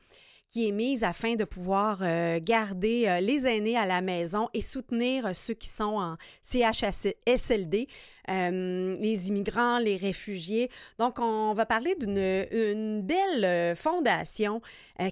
qui 0.51 0.69
est 0.69 0.73
mise 0.73 1.05
afin 1.05 1.35
de 1.35 1.45
pouvoir 1.45 1.99
euh, 2.03 2.39
garder 2.43 3.07
euh, 3.07 3.21
les 3.21 3.47
aînés 3.47 3.77
à 3.77 3.87
la 3.87 4.01
maison 4.01 4.49
et 4.55 4.63
soutenir 4.63 5.35
ceux 5.35 5.55
qui 5.55 5.69
sont 5.69 5.97
en 5.97 6.17
CHSLD, 6.43 7.89
euh, 8.29 8.95
les 8.99 9.29
immigrants, 9.29 9.79
les 9.79 9.97
réfugiés. 9.97 10.71
Donc, 10.99 11.19
on 11.19 11.53
va 11.53 11.67
parler 11.67 11.95
d'une 11.97 13.03
belle 13.03 13.77
fondation 13.77 14.61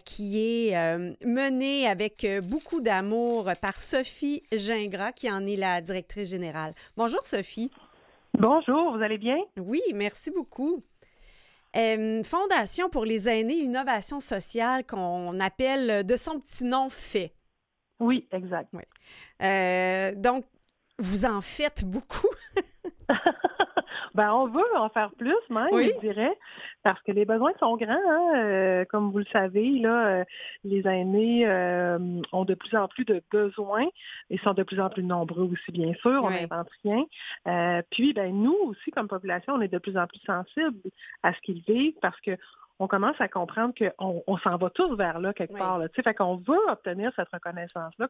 qui 0.05 0.41
est 0.41 0.99
menée 1.25 1.87
avec 1.87 2.27
beaucoup 2.43 2.81
d'amour 2.81 3.53
par 3.61 3.81
Sophie 3.81 4.43
Gingras, 4.53 5.13
qui 5.13 5.31
en 5.31 5.47
est 5.47 5.57
la 5.57 5.81
directrice 5.81 6.31
générale. 6.31 6.75
Bonjour, 6.97 7.25
Sophie. 7.25 7.71
Bonjour, 8.37 8.97
vous 8.97 9.03
allez 9.03 9.19
bien? 9.19 9.37
Oui, 9.57 9.81
merci 9.95 10.33
beaucoup. 10.33 10.83
Euh, 11.77 12.23
Fondation 12.23 12.89
pour 12.89 13.05
les 13.05 13.29
aînés, 13.29 13.55
innovation 13.55 14.21
sociale 14.21 14.87
qu'on 14.87 15.41
appelle 15.41 16.05
de 16.07 16.17
son 16.17 16.41
petit 16.41 16.65
nom 16.65 16.89
fait. 16.89 17.35
Oui, 18.01 18.29
exact. 18.33 18.73
Euh, 19.43 20.15
donc, 20.17 20.45
vous 20.99 21.25
en 21.25 21.41
faites 21.41 21.85
beaucoup. 21.85 22.29
ben, 24.15 24.33
on 24.33 24.47
veut 24.47 24.77
en 24.77 24.89
faire 24.89 25.11
plus, 25.13 25.35
même, 25.51 25.69
je 25.73 26.01
dirais, 26.01 26.37
parce 26.83 27.01
que 27.03 27.13
les 27.13 27.25
besoins 27.25 27.53
sont 27.59 27.77
grands. 27.77 27.93
Hein. 27.93 28.37
Euh, 28.37 28.85
comme 28.87 29.11
vous 29.11 29.19
le 29.19 29.27
savez, 29.33 29.79
là, 29.79 30.07
euh, 30.07 30.25
les 30.65 30.87
aînés 30.87 31.47
euh, 31.47 31.99
ont 32.33 32.45
de 32.45 32.55
plus 32.55 32.77
en 32.77 32.89
plus 32.89 33.05
de 33.05 33.23
besoins 33.31 33.87
et 34.31 34.39
sont 34.39 34.55
de 34.55 34.63
plus 34.63 34.81
en 34.81 34.91
plus 34.91 35.03
nombreux 35.03 35.51
aussi, 35.51 35.73
bien 35.73 35.95
sûr. 35.95 36.23
On 36.23 36.31
n'invente 36.31 36.69
rien. 36.83 37.83
puis, 37.91 38.13
ben, 38.13 38.35
nous 38.35 38.57
aussi, 38.65 38.91
comme 38.91 39.09
population, 39.09 39.55
on 39.55 39.61
est 39.61 39.69
de 39.69 39.79
plus 39.79 39.97
en 39.97 40.07
plus 40.07 40.21
sensibles 40.27 40.91
à 41.23 41.33
ce 41.33 41.41
qu'ils 41.41 41.63
vivent 41.67 41.99
parce 42.01 42.21
que 42.21 42.37
on 42.81 42.89
commence 42.89 43.21
à 43.21 43.29
comprendre 43.29 43.73
qu'on 43.79 44.25
on, 44.27 44.39
s'en 44.39 44.57
va 44.57 44.69
tous 44.71 44.97
vers 44.97 45.21
là 45.21 45.33
quelque 45.33 45.57
part. 45.57 45.79
Là, 45.79 45.87
fait 45.95 46.15
qu'on 46.15 46.37
veut 46.37 46.59
obtenir 46.69 47.13
cette 47.15 47.29
reconnaissance-là 47.33 48.09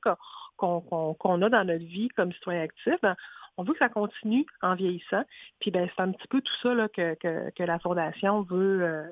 qu'on 0.57 1.43
a 1.43 1.49
dans 1.51 1.65
notre 1.65 1.85
vie 1.85 2.09
comme 2.09 2.33
citoyen 2.33 2.63
actif. 2.63 2.95
Ben, 3.03 3.15
on 3.57 3.63
veut 3.65 3.73
que 3.73 3.79
ça 3.79 3.89
continue 3.89 4.45
en 4.63 4.75
vieillissant. 4.75 5.23
Puis 5.61 5.71
ben, 5.71 5.89
c'est 5.95 6.03
un 6.03 6.13
petit 6.13 6.29
peu 6.29 6.41
tout 6.41 6.53
ça 6.63 6.75
là, 6.75 6.89
que, 6.89 7.15
que, 7.15 7.63
la 7.63 7.79
Fondation 7.79 8.43
veut 8.43 8.83
euh, 8.83 9.05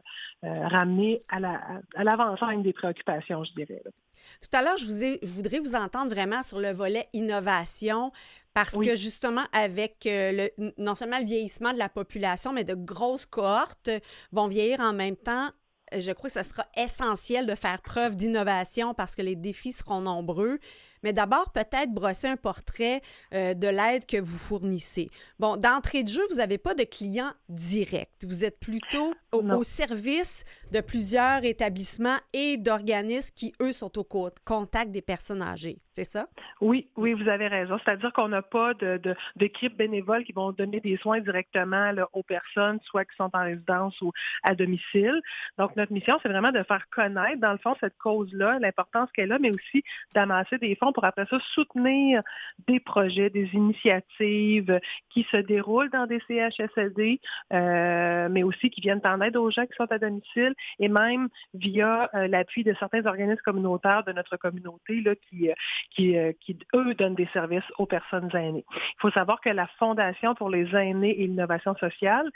euh, 0.44 0.68
ramener 0.68 1.20
à 1.28 1.40
l'avant-scène 1.40 2.48
la, 2.48 2.58
à 2.58 2.62
des 2.62 2.72
préoccupations, 2.72 3.44
je 3.44 3.52
dirais. 3.52 3.82
Tout 4.40 4.56
à 4.56 4.62
l'heure, 4.62 4.76
je, 4.76 4.86
vous 4.86 5.04
ai, 5.04 5.18
je 5.22 5.32
voudrais 5.32 5.58
vous 5.58 5.74
entendre 5.74 6.12
vraiment 6.12 6.42
sur 6.42 6.60
le 6.60 6.70
volet 6.70 7.08
innovation. 7.12 8.12
Parce 8.54 8.78
que 8.78 8.94
justement, 8.94 9.44
avec 9.52 10.04
euh, 10.04 10.50
le, 10.58 10.72
non 10.76 10.94
seulement 10.94 11.18
le 11.18 11.24
vieillissement 11.24 11.72
de 11.72 11.78
la 11.78 11.88
population, 11.88 12.52
mais 12.52 12.64
de 12.64 12.74
grosses 12.74 13.24
cohortes 13.24 13.88
vont 14.30 14.46
vieillir 14.46 14.80
en 14.80 14.92
même 14.92 15.16
temps, 15.16 15.48
je 15.96 16.12
crois 16.12 16.28
que 16.28 16.34
ce 16.34 16.42
sera 16.42 16.66
essentiel 16.76 17.46
de 17.46 17.54
faire 17.54 17.80
preuve 17.80 18.14
d'innovation 18.14 18.92
parce 18.92 19.16
que 19.16 19.22
les 19.22 19.36
défis 19.36 19.72
seront 19.72 20.02
nombreux. 20.02 20.58
Mais 21.02 21.12
d'abord, 21.12 21.52
peut-être 21.52 21.92
brosser 21.92 22.28
un 22.28 22.36
portrait 22.36 23.00
euh, 23.34 23.54
de 23.54 23.68
l'aide 23.68 24.06
que 24.06 24.20
vous 24.20 24.38
fournissez. 24.38 25.10
Bon, 25.38 25.56
d'entrée 25.56 26.02
de 26.02 26.08
jeu, 26.08 26.22
vous 26.30 26.36
n'avez 26.36 26.58
pas 26.58 26.74
de 26.74 26.84
clients 26.84 27.32
directs. 27.48 28.10
Vous 28.22 28.44
êtes 28.44 28.58
plutôt 28.60 29.14
au, 29.32 29.62
service 29.62 30.44
de 30.72 30.80
plusieurs 30.80 31.44
établissements 31.44 32.18
et 32.32 32.56
d'organismes 32.56 33.34
qui, 33.34 33.52
eux, 33.60 33.72
sont 33.72 33.98
au 33.98 34.04
contact 34.44 34.90
des 34.90 35.02
personnes 35.02 35.42
âgées. 35.42 35.78
C'est 35.90 36.04
ça? 36.04 36.26
Oui, 36.60 36.88
oui, 36.96 37.12
vous 37.12 37.28
avez 37.28 37.48
raison. 37.48 37.78
C'est-à-dire 37.84 38.12
qu'on 38.12 38.28
n'a 38.28 38.42
pas 38.42 38.74
de, 38.74 39.00
d'équipes 39.36 39.76
bénévoles 39.76 40.24
qui 40.24 40.32
vont 40.32 40.52
donner 40.52 40.80
des 40.80 40.96
soins 40.98 41.20
directement 41.20 41.92
aux 42.12 42.22
personnes, 42.22 42.78
soit 42.84 43.04
qui 43.04 43.16
sont 43.16 43.30
en 43.32 43.42
résidence 43.42 44.00
ou 44.00 44.12
à 44.42 44.54
domicile. 44.54 45.20
Donc, 45.58 45.76
notre 45.76 45.92
mission, 45.92 46.18
c'est 46.22 46.28
vraiment 46.28 46.52
de 46.52 46.62
faire 46.62 46.84
connaître, 46.90 47.40
dans 47.40 47.52
le 47.52 47.58
fond, 47.58 47.74
cette 47.80 47.96
cause-là, 47.98 48.58
l'importance 48.60 49.10
qu'elle 49.12 49.32
a, 49.32 49.38
mais 49.38 49.50
aussi 49.50 49.84
d'amasser 50.14 50.58
des 50.58 50.74
fonds 50.76 50.91
pour 50.92 51.04
après 51.04 51.26
ça 51.26 51.38
soutenir 51.54 52.22
des 52.66 52.80
projets, 52.80 53.30
des 53.30 53.48
initiatives 53.52 54.80
qui 55.10 55.26
se 55.30 55.36
déroulent 55.36 55.90
dans 55.90 56.06
des 56.06 56.20
CHSLD, 56.28 57.20
euh, 57.52 58.28
mais 58.30 58.42
aussi 58.42 58.70
qui 58.70 58.80
viennent 58.80 59.00
en 59.04 59.20
aide 59.20 59.36
aux 59.36 59.50
gens 59.50 59.66
qui 59.66 59.74
sont 59.76 59.90
à 59.90 59.98
domicile 59.98 60.54
et 60.78 60.88
même 60.88 61.28
via 61.54 62.10
euh, 62.14 62.28
l'appui 62.28 62.64
de 62.64 62.74
certains 62.78 63.04
organismes 63.06 63.42
communautaires 63.44 64.04
de 64.04 64.12
notre 64.12 64.36
communauté 64.36 65.00
là, 65.00 65.14
qui, 65.14 65.50
euh, 65.50 65.54
qui, 65.90 66.16
qui, 66.40 66.58
eux, 66.74 66.94
donnent 66.94 67.14
des 67.14 67.28
services 67.32 67.64
aux 67.78 67.86
personnes 67.86 68.30
aînées. 68.34 68.64
Il 68.70 69.00
faut 69.00 69.10
savoir 69.10 69.40
que 69.40 69.50
la 69.50 69.66
Fondation 69.78 70.34
pour 70.34 70.50
les 70.50 70.74
aînés 70.74 71.20
et 71.20 71.26
l'innovation 71.26 71.74
sociale, 71.76 72.28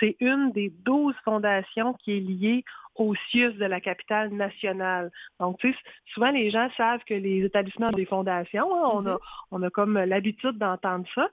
c'est 0.00 0.16
une 0.20 0.52
des 0.52 0.72
douze 0.84 1.14
fondations 1.24 1.94
qui 1.94 2.16
est 2.16 2.20
liée 2.20 2.64
au 2.96 3.14
CIUS 3.30 3.52
de 3.54 3.64
la 3.64 3.80
capitale 3.80 4.30
nationale. 4.32 5.10
Donc, 5.40 5.58
tu 5.58 5.72
sais, 5.72 5.78
souvent 6.12 6.30
les 6.30 6.50
gens 6.50 6.68
savent 6.76 7.02
que 7.06 7.14
les 7.14 7.44
établissements 7.44 7.88
ont 7.88 7.96
des 7.96 8.06
fondations. 8.06 8.74
Hein. 8.74 8.90
on, 8.92 9.06
a, 9.06 9.14
mm-hmm. 9.14 9.18
on 9.52 9.62
a 9.62 9.70
comme 9.70 9.98
l'habitude 9.98 10.58
d'entendre 10.58 11.06
ça, 11.14 11.28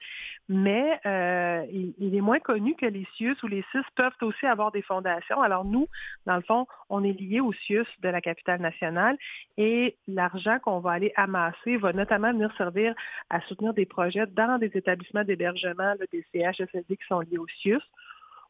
mais 0.50 1.00
euh, 1.06 1.66
il, 1.72 2.16
est 2.16 2.22
moins 2.22 2.40
connu 2.40 2.76
que 2.76 2.86
les 2.86 3.08
CIUS 3.16 3.36
ou 3.44 3.48
les 3.48 3.64
CIS 3.72 3.84
peuvent 3.96 4.14
aussi 4.22 4.46
avoir 4.46 4.72
des 4.72 4.82
fondations. 4.82 5.42
Alors 5.42 5.66
nous, 5.66 5.88
dans 6.26 6.36
le 6.36 6.42
fond, 6.42 6.68
on 6.90 7.04
est 7.04 7.14
lié 7.14 7.40
au 7.40 7.54
CIUS 7.54 7.88
de 8.02 8.10
la 8.10 8.22
capitale 8.22 8.62
nationale 8.62 9.18
et 9.58 9.98
l'argent 10.08 10.60
qu'on 10.60 10.80
va 10.80 10.92
aller 10.92 11.14
amasser 11.16 11.78
va 11.78 11.94
notamment 11.94 12.32
venir 12.32 12.52
servir 12.58 12.94
à 13.30 13.42
soutenir 13.42 13.74
des 13.74 13.86
projets 13.86 14.26
dans 14.28 14.58
des 14.58 14.72
établissements 14.74 15.24
d'hébergement, 15.24 15.94
des 16.12 16.26
CHSLD 16.34 16.98
qui 16.98 17.08
sont 17.08 17.22
liés 17.22 17.38
au 17.38 17.48
CIUS 17.62 17.82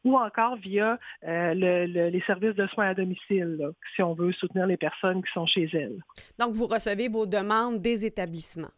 ou 0.04 0.16
encore 0.16 0.56
via 0.56 0.98
euh, 1.26 1.54
les 1.54 2.22
services 2.26 2.54
de 2.54 2.66
soins 2.68 2.88
à 2.88 2.94
domicile, 2.94 3.70
si 3.94 4.02
on 4.02 4.14
veut 4.14 4.32
soutenir 4.32 4.66
les 4.66 4.76
personnes 4.76 5.22
qui 5.22 5.32
sont 5.32 5.46
chez 5.46 5.68
elles. 5.72 5.98
Donc, 6.38 6.54
vous 6.54 6.66
recevez 6.66 7.08
vos 7.08 7.26
demandes 7.26 7.80
des 7.80 8.04
établissements. 8.04 8.70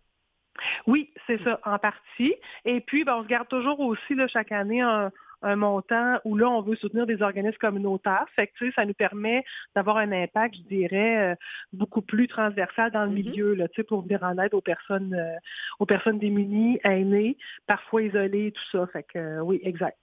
Oui, 0.86 1.12
c'est 1.26 1.42
ça, 1.42 1.60
en 1.64 1.78
partie. 1.78 2.34
Et 2.64 2.80
puis, 2.80 3.04
ben, 3.04 3.16
on 3.16 3.22
se 3.22 3.28
garde 3.28 3.48
toujours 3.48 3.80
aussi 3.80 4.14
là, 4.14 4.26
chaque 4.28 4.52
année 4.52 4.80
un, 4.80 5.10
un 5.46 5.56
montant 5.56 6.18
où 6.24 6.36
là, 6.36 6.48
on 6.48 6.60
veut 6.60 6.76
soutenir 6.76 7.06
des 7.06 7.22
organismes 7.22 7.58
communautaires. 7.58 8.26
Fait 8.34 8.48
que, 8.48 8.70
ça 8.72 8.84
nous 8.84 8.94
permet 8.94 9.44
d'avoir 9.74 9.96
un 9.98 10.10
impact, 10.10 10.56
je 10.56 10.62
dirais, 10.62 11.32
euh, 11.32 11.34
beaucoup 11.72 12.02
plus 12.02 12.26
transversal 12.26 12.90
dans 12.90 13.04
le 13.04 13.10
mm-hmm. 13.10 13.14
milieu, 13.14 13.54
là, 13.54 13.66
pour 13.86 14.02
venir 14.02 14.22
en 14.22 14.36
aide 14.38 14.54
aux 14.54 14.60
personnes, 14.60 15.14
euh, 15.14 15.36
aux 15.78 15.86
personnes 15.86 16.18
démunies, 16.18 16.80
aînées, 16.84 17.36
parfois 17.66 18.02
isolées, 18.02 18.52
tout 18.52 18.78
ça. 18.78 18.86
Fait 18.92 19.04
que, 19.04 19.18
euh, 19.18 19.40
oui, 19.40 19.60
exact. 19.62 19.98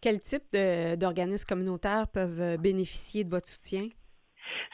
Quel 0.00 0.20
type 0.20 0.56
d'organismes 0.96 1.48
communautaires 1.48 2.06
peuvent 2.06 2.58
bénéficier 2.58 3.24
de 3.24 3.30
votre 3.30 3.48
soutien? 3.48 3.88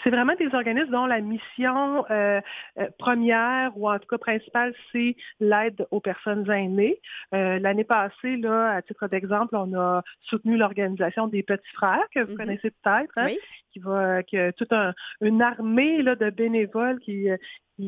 C'est 0.03 0.11
vraiment 0.11 0.35
des 0.35 0.55
organismes 0.55 0.91
dont 0.91 1.07
la 1.07 1.21
mission 1.21 2.05
euh, 2.11 2.41
euh, 2.79 2.89
première 2.99 3.77
ou 3.77 3.91
en 3.91 3.99
tout 3.99 4.07
cas 4.09 4.19
principale, 4.19 4.75
c'est 4.93 5.17
l'aide 5.41 5.87
aux 5.91 6.01
personnes 6.01 6.49
aînées. 6.51 7.01
Euh, 7.35 7.59
l'année 7.59 7.85
passée, 7.85 8.37
là, 8.37 8.73
à 8.73 8.83
titre 8.83 9.09
d'exemple, 9.09 9.57
on 9.57 9.75
a 9.79 10.03
soutenu 10.23 10.57
l'organisation 10.57 11.27
des 11.27 11.43
Petits 11.43 11.73
Frères, 11.75 12.07
que 12.15 12.21
vous 12.21 12.33
mm-hmm. 12.33 12.37
connaissez 12.37 12.71
peut-être, 12.71 13.13
hein, 13.19 13.27
qui 13.73 13.79
va, 13.79 14.23
qui 14.23 14.39
a 14.39 14.53
toute 14.53 14.73
une 15.21 15.43
armée 15.43 16.03
là, 16.03 16.17
de 16.17 16.31
bénévoles 16.31 16.99
qui, 17.01 17.29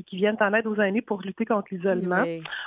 qui, 0.03 0.17
viennent 0.17 0.37
en 0.41 0.55
aide 0.55 0.67
aux 0.67 0.77
aînés 0.77 1.03
pour 1.03 1.21
lutter 1.21 1.45
contre 1.45 1.67
l'isolement. 1.71 2.25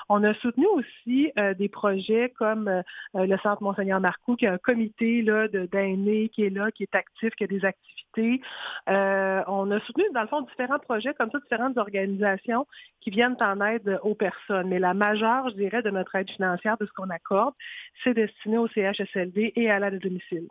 On 0.10 0.23
a 0.23 0.34
soutenu 0.36 0.67
aussi 0.67 1.32
euh, 1.39 1.56
des 1.56 1.69
projets 1.69 2.30
comme 2.38 2.67
euh, 2.67 2.82
le 3.15 3.38
Centre 3.38 3.63
Monseigneur 3.63 3.99
Marcoux, 3.99 4.36
qui 4.36 4.45
a 4.45 4.54
un 4.54 4.58
comité 4.60 5.23
d'aînés 5.71 6.30
qui 6.30 6.43
est 6.43 6.49
là, 6.51 6.69
qui 6.71 6.84
est 6.84 6.93
actif, 6.93 7.34
qui 7.36 7.45
a 7.45 7.47
des 7.47 7.65
activités. 7.65 8.41
Euh, 8.89 9.41
on 9.47 9.71
a 9.71 9.80
soutenu, 9.82 10.04
dans 10.13 10.21
le 10.21 10.28
fond, 10.28 10.41
différents 10.41 10.80
projets 10.80 11.13
comme 11.15 11.32
ça, 11.32 11.39
différentes 11.39 11.78
organisations 11.78 12.67
qui 13.01 13.10
viennent 13.10 13.38
en 13.41 13.60
aide 13.62 13.99
aux 14.04 14.15
personnes. 14.15 14.67
Mais 14.67 14.80
la 14.80 14.93
majeure, 14.93 15.49
je 15.49 15.56
dirais, 15.56 15.82
de 15.82 15.89
notre 15.89 16.13
aide 16.15 16.30
financière, 16.30 16.78
de 16.78 16.86
ce 16.86 16.91
qu'on 16.91 17.10
accorde, 17.10 17.56
c'est 18.04 18.13
destiné 18.13 18.58
au 18.58 18.67
CHSLD 18.67 19.54
et 19.56 19.71
à 19.71 19.80
l'aide 19.80 19.95
à 19.95 19.99
domicile. 19.99 20.47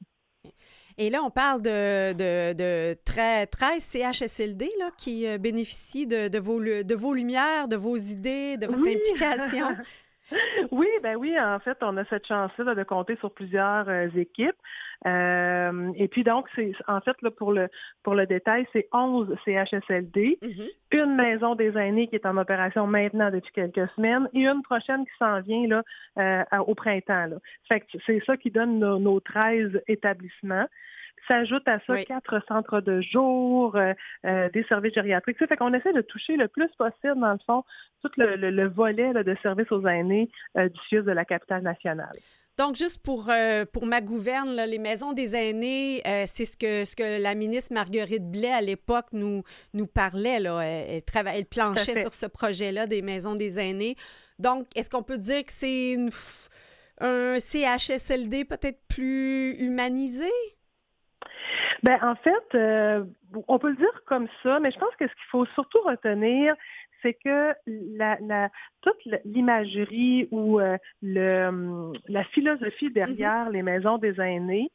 Et 0.97 1.11
là, 1.11 1.23
on 1.25 1.31
parle 1.31 1.61
de, 1.61 2.13
de, 2.13 2.53
de 2.53 2.97
13 3.05 3.49
CHSLD 3.81 4.71
là, 4.79 4.91
qui 4.97 5.27
euh, 5.27 5.39
bénéficient 5.39 6.07
de, 6.07 6.29
de, 6.29 6.39
vos, 6.39 6.61
de 6.61 6.95
vos 6.95 7.15
lumières, 7.15 7.67
de 7.69 7.77
vos 7.77 7.97
idées, 7.97 8.57
de 8.57 8.67
votre 8.67 8.87
implication. 8.87 9.69
oui, 10.71 10.89
ben 11.03 11.17
oui, 11.17 11.39
en 11.39 11.59
fait, 11.61 11.77
on 11.83 11.97
a 11.97 12.05
cette 12.07 12.27
chance-là 12.27 12.75
de 12.75 12.83
compter 12.83 13.17
sur 13.17 13.33
plusieurs 13.33 13.89
euh, 13.89 14.09
équipes. 14.17 14.57
Euh, 15.07 15.93
et 15.97 16.09
puis 16.09 16.25
donc, 16.25 16.49
c'est 16.55 16.73
en 16.89 17.01
fait, 17.01 17.17
là, 17.23 17.31
pour 17.31 17.53
le 17.53 17.69
pour 18.03 18.15
le 18.15 18.27
détail, 18.27 18.67
c'est 18.73 18.89
11 18.93 19.35
CHSLD, 19.45 20.39
mm-hmm. 20.41 20.71
une 20.93 21.15
maison 21.17 21.55
des 21.55 21.77
aînés 21.77 22.09
qui 22.09 22.17
est 22.17 22.27
en 22.27 22.37
opération 22.37 22.87
maintenant 22.87 23.31
depuis 23.31 23.53
quelques 23.53 23.91
semaines 23.97 24.29
et 24.33 24.47
une 24.47 24.63
prochaine 24.63 25.05
qui 25.05 25.13
s'en 25.19 25.41
vient 25.41 25.67
là, 25.67 25.83
euh, 26.19 26.59
au 26.61 26.75
printemps. 26.75 27.27
Là. 27.27 27.37
Fait 27.69 27.85
c'est 28.07 28.23
ça 28.25 28.37
qui 28.37 28.51
donne 28.51 28.79
nos, 28.79 28.99
nos 28.99 29.21
13 29.21 29.83
établissements. 29.89 30.67
S'ajoute 31.29 31.67
à 31.67 31.79
ça 31.87 32.03
quatre 32.05 32.43
centres 32.47 32.81
de 32.81 33.01
jour, 33.01 33.77
euh, 33.77 33.93
euh, 34.27 34.49
des 34.51 34.63
services 34.65 34.95
gériatriques. 34.95 35.39
Ça 35.39 35.47
fait 35.47 35.57
qu'on 35.57 35.73
essaie 35.73 35.93
de 35.93 36.03
toucher 36.03 36.37
le 36.37 36.49
plus 36.49 36.69
possible, 36.77 37.19
dans 37.19 37.33
le 37.33 37.39
fond, 37.47 37.65
tout 38.03 38.11
le, 38.17 38.67
volet 38.69 39.13
de 39.13 39.37
services 39.43 39.71
aux 39.73 39.87
aînés 39.87 40.29
euh, 40.59 40.69
du 40.69 40.81
sud 40.89 41.05
de 41.05 41.13
la 41.13 41.25
capitale 41.25 41.63
nationale. 41.63 42.13
Donc, 42.59 42.77
juste 42.77 43.03
pour, 43.03 43.33
pour 43.73 43.87
ma 43.87 44.01
gouverne, 44.01 44.55
les 44.55 44.79
maisons 44.79 45.13
des 45.13 45.35
aînés, 45.35 46.03
c'est 46.27 46.45
ce 46.45 46.57
que, 46.57 46.85
ce 46.85 46.95
que 46.95 47.21
la 47.21 47.35
ministre 47.35 47.75
Marguerite 47.75 48.31
Blais, 48.31 48.53
à 48.53 48.61
l'époque, 48.61 49.07
nous, 49.11 49.43
nous 49.73 49.89
parlait. 49.89 50.39
Là. 50.39 50.61
Elle, 50.61 51.03
elle 51.35 51.47
planchait 51.47 52.01
sur 52.01 52.15
ce 52.15 52.27
projet-là 52.27 52.87
des 52.87 53.03
maisons 53.03 53.35
des 53.35 53.59
aînés. 53.59 53.97
Donc, 54.39 54.69
est-ce 54.77 54.89
qu'on 54.89 55.03
peut 55.03 55.19
dire 55.19 55.45
que 55.45 55.53
c'est 55.53 55.97
un 57.01 57.41
CHSLD 57.41 58.45
peut-être 58.45 58.81
plus 58.89 59.57
humanisé? 59.59 60.31
Ben 61.83 61.99
en 62.03 62.15
fait, 62.17 62.55
euh, 62.55 63.05
on 63.49 63.59
peut 63.59 63.71
le 63.71 63.77
dire 63.77 64.03
comme 64.07 64.29
ça, 64.43 64.61
mais 64.61 64.71
je 64.71 64.79
pense 64.79 64.95
que 64.97 65.07
ce 65.07 65.13
qu'il 65.13 65.31
faut 65.31 65.47
surtout 65.47 65.81
retenir, 65.81 66.55
c'est 67.05 67.15
que 67.15 67.53
la, 67.67 68.17
la, 68.21 68.49
toute 68.81 68.97
l'imagerie 69.25 70.27
ou 70.31 70.59
euh, 70.59 70.79
le, 71.03 71.93
la 72.09 72.25
philosophie 72.25 72.91
derrière 72.91 73.49
mm-hmm. 73.49 73.53
les 73.53 73.63
maisons 73.63 73.99
des 73.99 74.19
aînés, 74.21 74.71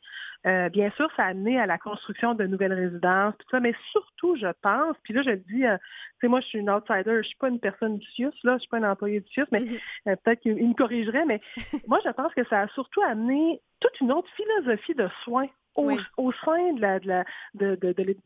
euh, 0.46 0.70
bien 0.70 0.90
sûr, 0.92 1.10
ça 1.18 1.24
a 1.24 1.28
amené 1.30 1.60
à 1.60 1.66
la 1.66 1.78
construction 1.78 2.36
de 2.36 2.46
nouvelles 2.46 2.74
résidences, 2.74 3.34
tout 3.40 3.48
ça, 3.52 3.60
mais 3.60 3.74
surtout, 3.92 4.38
je 4.38 4.48
pense, 4.62 4.96
puis 5.04 5.14
là, 5.14 5.22
je 5.24 5.32
le 5.32 5.38
dis, 5.38 5.66
euh, 5.66 5.76
tu 5.78 6.20
sais, 6.22 6.28
moi, 6.28 6.40
je 6.40 6.46
suis 6.46 6.60
une 6.60 6.70
outsider, 6.70 7.18
je 7.18 7.28
suis 7.28 7.38
pas 7.38 7.50
une 7.50 7.60
personne 7.60 7.98
du 7.98 8.08
CIUS, 8.12 8.32
là, 8.44 8.54
je 8.54 8.60
suis 8.60 8.70
pas 8.70 8.78
un 8.78 8.90
employé 8.90 9.20
du 9.20 9.30
CIUS, 9.32 9.48
mais 9.52 9.62
mm-hmm. 9.62 10.16
peut-être 10.24 10.40
qu'il 10.40 10.56
me 10.56 10.76
corrigerait, 10.76 11.26
mais 11.26 11.42
moi, 11.88 12.00
je 12.06 12.12
pense 12.12 12.34
que 12.34 12.46
ça 12.46 12.62
a 12.62 12.68
surtout 12.70 13.02
amené 13.02 13.60
toute 13.82 14.00
une 14.00 14.12
autre 14.12 14.30
philosophie 14.36 14.94
de 14.94 15.10
soins 15.24 15.50
au, 15.76 16.32
sein 16.44 16.74
de 16.74 17.08
la, 17.08 17.24
de 17.54 17.76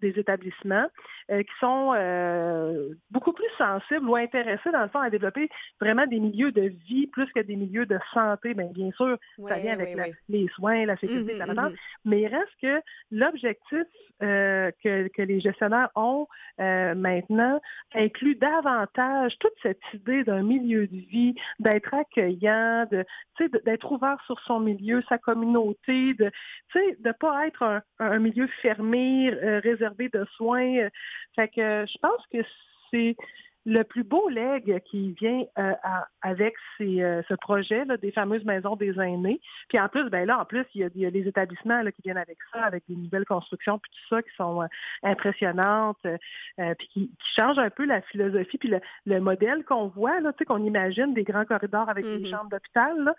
des 0.01 0.19
établissements 0.19 0.87
euh, 1.31 1.41
qui 1.41 1.51
sont 1.59 1.93
euh, 1.95 2.89
beaucoup 3.11 3.33
plus 3.33 3.49
sensibles 3.57 4.09
ou 4.09 4.15
intéressés, 4.15 4.71
dans 4.71 4.81
le 4.81 4.89
fond, 4.89 4.99
à 4.99 5.09
développer 5.09 5.49
vraiment 5.79 6.05
des 6.07 6.19
milieux 6.19 6.51
de 6.51 6.73
vie 6.87 7.07
plus 7.07 7.31
que 7.33 7.39
des 7.41 7.55
milieux 7.55 7.85
de 7.85 7.99
santé. 8.13 8.53
Bien, 8.53 8.67
bien 8.73 8.91
sûr, 8.91 9.17
ça 9.47 9.55
vient 9.55 9.73
avec 9.73 10.15
les 10.29 10.47
soins, 10.55 10.85
la 10.85 10.97
sécurité, 10.97 11.35
mmh, 11.35 11.51
mmh, 11.51 11.69
mmh. 11.69 11.75
mais 12.05 12.21
il 12.21 12.27
reste 12.27 12.51
que 12.61 12.81
l'objectif 13.11 13.83
euh, 14.21 14.71
que, 14.83 15.07
que, 15.09 15.21
les 15.21 15.39
gestionnaires 15.39 15.89
ont 15.95 16.27
maintenant 16.57 17.59
inclut 17.93 18.35
davantage 18.35 19.37
toute 19.39 19.53
cette 19.61 19.81
idée 19.93 20.23
d'un 20.23 20.43
milieu 20.43 20.87
de 20.87 20.97
vie, 20.97 21.35
d'être 21.59 21.93
accueillant, 21.93 22.85
de, 22.91 23.05
d'être 23.65 23.91
ouvert 23.91 24.17
sur 24.25 24.39
son 24.41 24.59
milieu, 24.59 25.01
sa 25.09 25.17
communauté, 25.17 26.13
de 26.13 26.31
ne 26.75 27.11
pas 27.11 27.42
être 27.47 27.81
un, 27.99 28.19
milieu 28.19 28.47
fermé, 28.61 29.31
euh, 29.31 29.59
réservé 29.59 30.09
de 30.09 30.25
soins. 30.35 30.77
Euh, 30.77 30.89
fait 31.35 31.47
que 31.49 31.85
je 31.85 31.97
pense 31.99 32.25
que 32.31 32.39
c'est 32.91 33.15
le 33.65 33.83
plus 33.83 34.03
beau 34.03 34.27
leg 34.29 34.81
qui 34.85 35.13
vient 35.13 35.43
euh, 35.57 35.73
avec 36.21 36.53
ce 36.77 37.33
projet 37.35 37.85
là, 37.85 37.97
des 37.97 38.11
fameuses 38.11 38.43
maisons 38.43 38.75
des 38.75 38.99
aînés. 38.99 39.39
Puis 39.69 39.79
en 39.79 39.87
plus, 39.87 40.09
ben 40.09 40.25
là, 40.25 40.39
en 40.39 40.45
plus, 40.45 40.65
il 40.75 40.81
y 40.95 41.05
a, 41.05 41.11
des 41.11 41.27
établissements 41.27 41.81
qui 41.85 42.01
viennent 42.03 42.17
avec 42.17 42.37
ça, 42.51 42.63
avec 42.63 42.83
des 42.87 42.95
nouvelles 42.95 43.25
constructions, 43.25 43.79
puis 43.79 43.91
tout 43.91 44.15
ça, 44.15 44.21
qui 44.21 44.35
sont 44.35 44.67
impressionnantes, 45.03 46.05
puis 46.57 46.87
qui, 46.89 47.11
changent 47.35 47.59
un 47.59 47.69
peu 47.69 47.85
la 47.85 48.01
philosophie, 48.01 48.57
puis 48.57 48.73
le, 49.05 49.19
modèle 49.19 49.63
qu'on 49.63 49.87
voit, 49.87 50.19
là, 50.19 50.33
qu'on 50.45 50.63
imagine 50.65 51.13
des 51.13 51.23
grands 51.23 51.45
corridors 51.45 51.89
avec 51.89 52.03
des 52.03 52.19
mm-hmm. 52.19 52.29
chambres 52.29 52.49
d'hôpital. 52.49 53.13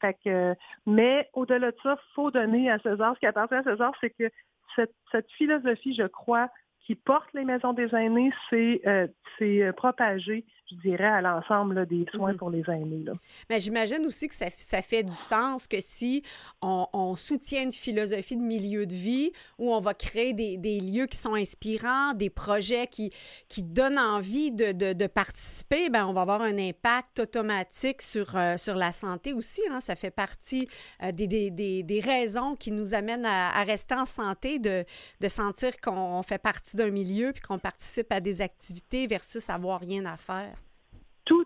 Fait 0.00 0.16
que, 0.24 0.54
mais 0.86 1.28
au-delà 1.32 1.70
de 1.70 1.76
ça, 1.82 1.96
il 1.98 2.14
faut 2.14 2.30
donner 2.30 2.70
à 2.70 2.78
César 2.80 3.14
ce 3.14 3.20
qui 3.20 3.26
appartient 3.26 3.54
à 3.54 3.62
César, 3.62 3.92
c'est 4.00 4.10
que 4.10 4.30
cette, 4.74 4.94
cette 5.10 5.30
philosophie, 5.32 5.94
je 5.94 6.06
crois, 6.06 6.48
qui 6.86 6.94
porte 6.94 7.28
les 7.34 7.44
maisons 7.44 7.72
des 7.72 7.92
aînés, 7.94 8.32
c'est 8.48 8.80
euh, 8.86 9.72
propagé 9.72 10.44
je 10.70 10.76
dirais, 10.76 11.06
à 11.06 11.20
l'ensemble 11.20 11.86
des 11.86 12.06
soins 12.12 12.32
mhm. 12.32 12.38
pour 12.38 12.50
les 12.50 12.64
aînés. 12.68 13.04
Mais 13.48 13.60
j'imagine 13.60 14.04
aussi 14.06 14.26
que 14.28 14.34
ça, 14.34 14.46
ça, 14.50 14.82
fait 14.82 15.04
du 15.04 15.12
sens 15.12 15.66
que 15.66 15.78
si 15.80 16.22
on, 16.60 17.14
soutient 17.16 17.62
une 17.62 17.72
philosophie 17.72 18.36
de 18.36 18.42
milieu 18.42 18.84
de 18.84 18.94
vie 18.94 19.32
où 19.58 19.72
on 19.72 19.80
va 19.80 19.94
créer 19.94 20.32
des, 20.32 20.56
des 20.56 20.80
lieux 20.80 21.06
qui 21.06 21.16
sont 21.16 21.34
inspirants, 21.34 22.14
des 22.14 22.30
projets 22.30 22.88
qui, 22.88 23.12
qui 23.48 23.62
donnent 23.62 23.98
envie 23.98 24.52
de, 24.52 24.72
de, 24.72 24.92
de 24.92 25.06
participer, 25.06 25.88
ben 25.88 26.06
on 26.06 26.12
va 26.12 26.22
avoir 26.22 26.42
un 26.42 26.58
impact 26.58 27.20
automatique 27.20 28.02
sur, 28.02 28.36
euh, 28.36 28.56
sur 28.56 28.74
la 28.74 28.92
santé 28.92 29.32
aussi. 29.32 29.62
Hein. 29.70 29.80
Ça 29.80 29.94
fait 29.94 30.10
partie 30.10 30.68
euh, 31.02 31.12
des, 31.12 31.26
des, 31.26 31.82
des, 31.82 32.00
raisons 32.00 32.56
qui 32.56 32.72
nous 32.72 32.94
amènent 32.94 33.26
à, 33.26 33.56
à 33.56 33.62
rester 33.62 33.94
en 33.94 34.04
santé, 34.04 34.58
de, 34.58 34.84
de 35.20 35.28
sentir 35.28 35.80
qu'on 35.80 36.22
fait 36.22 36.38
partie 36.38 36.76
d'un 36.76 36.90
milieu 36.90 37.32
puis 37.32 37.42
qu'on 37.42 37.58
participe 37.58 38.12
à 38.12 38.20
des 38.20 38.42
activités 38.42 39.06
versus 39.06 39.48
avoir 39.48 39.80
rien 39.80 40.04
à 40.06 40.16
faire. 40.16 40.55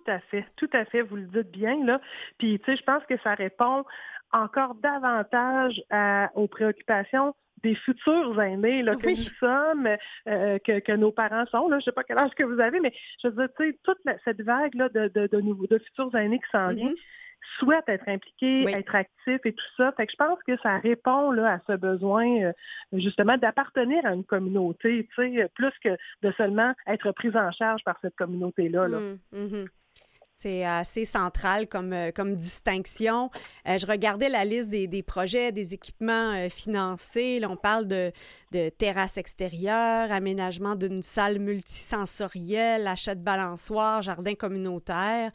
Tout 0.04 0.10
à 0.10 0.20
fait, 0.20 0.46
tout 0.56 0.70
à 0.72 0.84
fait, 0.84 1.02
vous 1.02 1.16
le 1.16 1.26
dites 1.26 1.50
bien, 1.50 1.84
là. 1.84 2.00
Puis, 2.38 2.58
tu 2.60 2.64
sais, 2.64 2.76
je 2.76 2.82
pense 2.84 3.04
que 3.06 3.18
ça 3.22 3.34
répond 3.34 3.84
encore 4.32 4.74
davantage 4.76 5.82
aux 6.34 6.46
préoccupations 6.46 7.34
des 7.62 7.74
futurs 7.74 8.40
aînés 8.40 8.82
là, 8.82 8.94
que 8.94 9.08
nous 9.08 9.16
sommes, 9.16 9.88
euh, 10.28 10.58
que, 10.58 10.96
nos 10.96 11.12
parents 11.12 11.46
sont. 11.46 11.68
Là, 11.68 11.78
je 11.78 11.82
ne 11.82 11.82
sais 11.82 11.92
pas 11.92 12.04
quel 12.04 12.18
âge 12.18 12.30
que 12.36 12.44
vous 12.44 12.60
avez, 12.60 12.80
mais 12.80 12.92
je 13.22 13.28
veux 13.28 13.34
dire, 13.34 13.48
tu 13.58 13.70
sais, 13.70 13.78
toute 13.82 13.98
cette 14.24 14.42
vague 14.42 14.74
là, 14.74 14.88
de, 14.88 15.08
de, 15.08 15.26
de, 15.26 15.78
futurs 15.78 16.14
aînés 16.16 16.38
qui 16.38 16.50
s'en 16.50 16.68
vient 16.68 16.90
mm-hmm. 16.90 17.58
souhaitent 17.58 17.88
être 17.88 18.08
impliqués, 18.08 18.64
être 18.70 18.94
actifs 18.94 19.44
et 19.44 19.52
tout 19.52 19.64
ça. 19.76 19.92
Fait 19.92 20.06
que 20.06 20.12
je 20.12 20.16
pense 20.16 20.38
que 20.46 20.56
ça 20.62 20.78
répond 20.78 21.32
là, 21.32 21.54
à 21.54 21.58
ce 21.66 21.76
besoin 21.76 22.26
euh, 22.42 22.52
justement 22.92 23.36
d'appartenir 23.36 24.04
à 24.06 24.14
une 24.14 24.24
communauté, 24.24 25.08
tu 25.14 25.36
sais, 25.36 25.48
plus 25.54 25.72
que 25.84 25.96
de 26.22 26.32
seulement 26.32 26.72
être 26.86 27.12
pris 27.12 27.36
en 27.36 27.50
charge 27.52 27.82
par 27.84 27.98
cette 28.00 28.16
communauté-là. 28.16 28.88
Là. 28.88 28.98
Mm, 28.98 29.18
mm-hmm. 29.34 29.68
C'est 30.42 30.64
assez 30.64 31.04
central 31.04 31.66
comme, 31.66 31.92
euh, 31.92 32.34
distinction. 32.34 33.28
Euh, 33.68 33.76
je 33.76 33.86
regardais 33.86 34.30
la 34.30 34.46
liste 34.46 34.70
des, 34.70 35.02
projets, 35.02 35.52
des 35.52 35.74
équipements 35.74 36.32
euh, 36.32 36.48
financés. 36.48 37.40
Là, 37.40 37.50
on 37.50 37.56
parle 37.56 37.86
de, 37.86 38.10
de 38.50 38.70
terrasse 38.70 39.18
extérieure, 39.18 40.10
aménagement 40.10 40.76
d'une 40.76 41.02
salle 41.02 41.40
multisensorielle, 41.40 42.86
achat 42.86 43.14
de 43.14 43.22
balançoire, 43.22 44.00
jardin 44.00 44.34
communautaire. 44.34 45.30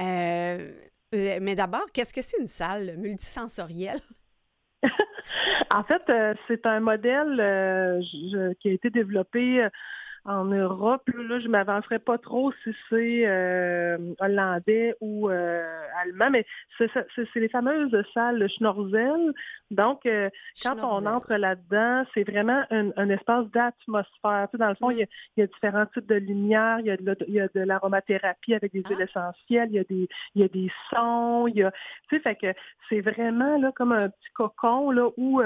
mais 0.00 1.54
d'abord, 1.54 1.86
qu'est-ce 1.94 2.12
que 2.12 2.20
c'est 2.20 2.40
une 2.40 2.48
salle 2.48 2.96
multisensorielle? 2.96 4.00
en 5.72 5.84
fait, 5.84 6.02
c'est 6.48 6.66
un 6.66 6.80
modèle 6.80 8.02
qui 8.58 8.70
a 8.70 8.72
été 8.72 8.90
développé 8.90 9.68
en 10.24 10.44
Europe, 10.44 11.08
là, 11.14 11.40
je 11.40 11.48
m'avancerai 11.48 11.98
pas 11.98 12.18
trop 12.18 12.52
si 12.64 12.70
c'est 12.90 13.26
euh, 13.26 13.96
hollandais 14.20 14.94
ou 15.00 15.30
euh, 15.30 15.82
allemand, 16.02 16.30
mais 16.30 16.44
c'est 16.76 16.90
les 17.36 17.48
fameuses 17.48 17.96
salles 18.12 18.48
Schnorzel. 18.48 19.32
Donc, 19.70 20.06
euh, 20.06 20.30
quand 20.62 20.76
on 20.82 21.06
entre 21.06 21.34
là-dedans, 21.34 22.04
c'est 22.14 22.24
vraiment 22.24 22.62
un, 22.70 23.08
espace 23.10 23.46
d'atmosphère. 23.50 24.48
dans 24.54 24.68
le 24.68 24.74
fond, 24.74 24.90
il, 24.90 25.06
y 25.36 25.42
a, 25.42 25.46
différents 25.46 25.86
types 25.86 26.06
de 26.06 26.16
lumière, 26.16 26.80
il 26.80 26.86
y 26.86 26.90
a 27.40 27.48
de, 27.48 27.60
l'aromathérapie 27.60 28.54
avec 28.54 28.72
des 28.72 28.82
huiles 28.88 28.98
ah. 29.00 29.04
essentielles, 29.04 29.68
il 29.70 29.76
y 29.76 29.78
a 29.78 29.84
des, 29.84 30.08
il 30.34 30.42
y 30.42 30.44
a 30.44 30.48
des 30.48 30.70
sons, 30.90 31.46
il 31.48 31.56
y 31.56 31.62
a, 31.62 31.70
tu 32.08 32.16
sais, 32.16 32.20
fait 32.20 32.36
que 32.36 32.58
c'est 32.88 33.00
vraiment 33.00 33.58
là 33.58 33.72
comme 33.74 33.92
un 33.92 34.08
petit 34.08 34.30
cocon 34.34 34.90
là 34.90 35.08
où 35.16 35.40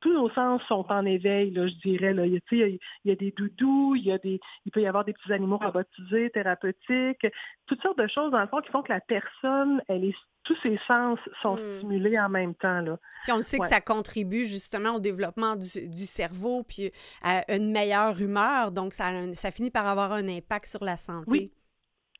tous 0.00 0.12
nos 0.12 0.30
sens 0.30 0.62
sont 0.68 0.84
en 0.88 1.04
éveil, 1.04 1.50
là, 1.50 1.66
je 1.66 1.74
dirais. 1.74 2.12
Là. 2.12 2.26
Il, 2.26 2.34
y 2.34 2.36
a, 2.36 2.66
il, 2.66 2.78
y 3.04 3.10
a, 3.10 3.14
des 3.14 3.32
doudous, 3.36 3.94
il, 3.96 4.05
y 4.06 4.12
a 4.12 4.18
des, 4.18 4.40
il 4.64 4.72
peut 4.72 4.80
y 4.80 4.86
avoir 4.86 5.04
des 5.04 5.12
petits 5.12 5.32
animaux 5.32 5.58
robotisés, 5.58 6.30
thérapeutiques, 6.30 7.26
toutes 7.66 7.82
sortes 7.82 7.98
de 7.98 8.06
choses, 8.08 8.30
dans 8.30 8.40
le 8.40 8.46
fond, 8.46 8.60
qui 8.60 8.70
font 8.70 8.82
que 8.82 8.92
la 8.92 9.00
personne, 9.00 9.82
elle 9.88 10.04
est 10.04 10.14
tous 10.46 10.56
ses 10.62 10.78
sens 10.86 11.18
sont 11.42 11.56
hmm. 11.56 11.76
stimulés 11.78 12.18
en 12.18 12.28
même 12.28 12.54
temps. 12.54 12.80
Là. 12.80 12.98
Puis 13.24 13.32
on 13.32 13.40
sait 13.40 13.58
que 13.58 13.66
ça 13.66 13.80
contribue 13.80 14.44
justement 14.44 14.94
au 14.94 15.00
développement 15.00 15.56
du, 15.56 15.88
du, 15.88 16.06
cerveau 16.06 16.62
puis 16.62 16.92
à 17.22 17.52
une 17.52 17.72
meilleure 17.72 18.20
humeur. 18.20 18.70
Donc, 18.70 18.94
ça, 18.94 19.10
ça 19.34 19.50
finit 19.50 19.72
par 19.72 19.86
avoir 19.86 20.12
un 20.12 20.28
impact 20.28 20.66
sur 20.66 20.84
la 20.84 20.96
santé. 20.96 21.26
Oui, 21.28 21.52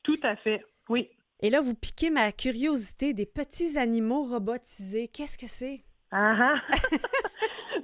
tout 0.03 0.19
à 0.23 0.35
fait. 0.35 0.61
Oui. 0.89 1.09
Et 1.39 1.49
là, 1.49 1.61
vous 1.61 1.75
piquez 1.75 2.09
ma 2.09 2.31
curiosité 2.31 3.13
des 3.13 3.25
petits 3.25 3.77
animaux 3.77 4.23
robotisés. 4.23 5.07
Qu'est-ce 5.07 5.37
que 5.37 5.47
c'est? 5.47 5.83
Ah, 6.11 6.35
ah. 6.37 6.55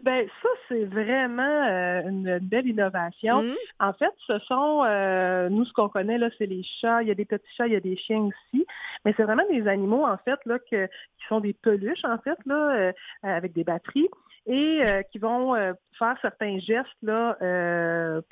ben 0.04 0.28
ça 0.42 0.50
c'est 0.68 0.84
vraiment 0.84 1.42
euh, 1.44 2.02
une 2.10 2.40
belle 2.40 2.68
innovation. 2.68 3.42
Mm. 3.42 3.56
En 3.80 3.94
fait, 3.94 4.12
ce 4.28 4.38
sont 4.40 4.84
euh, 4.86 5.50
nous 5.50 5.64
ce 5.66 5.74
qu'on 5.74 5.88
connaît 5.88 6.18
là, 6.18 6.30
c'est 6.38 6.46
les 6.46 6.64
chats. 6.82 7.02
Il 7.02 7.08
y 7.08 7.12
a 7.12 7.16
des 7.16 7.26
petits 7.26 7.52
chats, 7.56 7.68
il 7.68 7.74
y 7.74 7.78
a 7.78 7.80
des 7.80 7.96
chiens 7.96 8.20
aussi, 8.20 8.66
mais 9.06 9.14
c'est 9.16 9.24
vraiment 9.24 9.48
des 9.50 9.68
animaux 9.68 10.06
en 10.06 10.18
fait 10.18 10.40
là 10.46 10.60
que, 10.60 10.88
qui 10.88 11.26
sont 11.30 11.40
des 11.40 11.54
peluches 11.54 12.04
en 12.04 12.18
fait 12.18 12.38
là 12.46 12.76
euh, 12.76 12.92
avec 13.24 13.54
des 13.54 13.64
batteries 13.64 14.10
et 14.46 14.82
qui 15.10 15.20
vont 15.20 15.56
faire 15.98 16.18
certains 16.22 16.60
gestes 16.60 16.90
là 17.02 17.38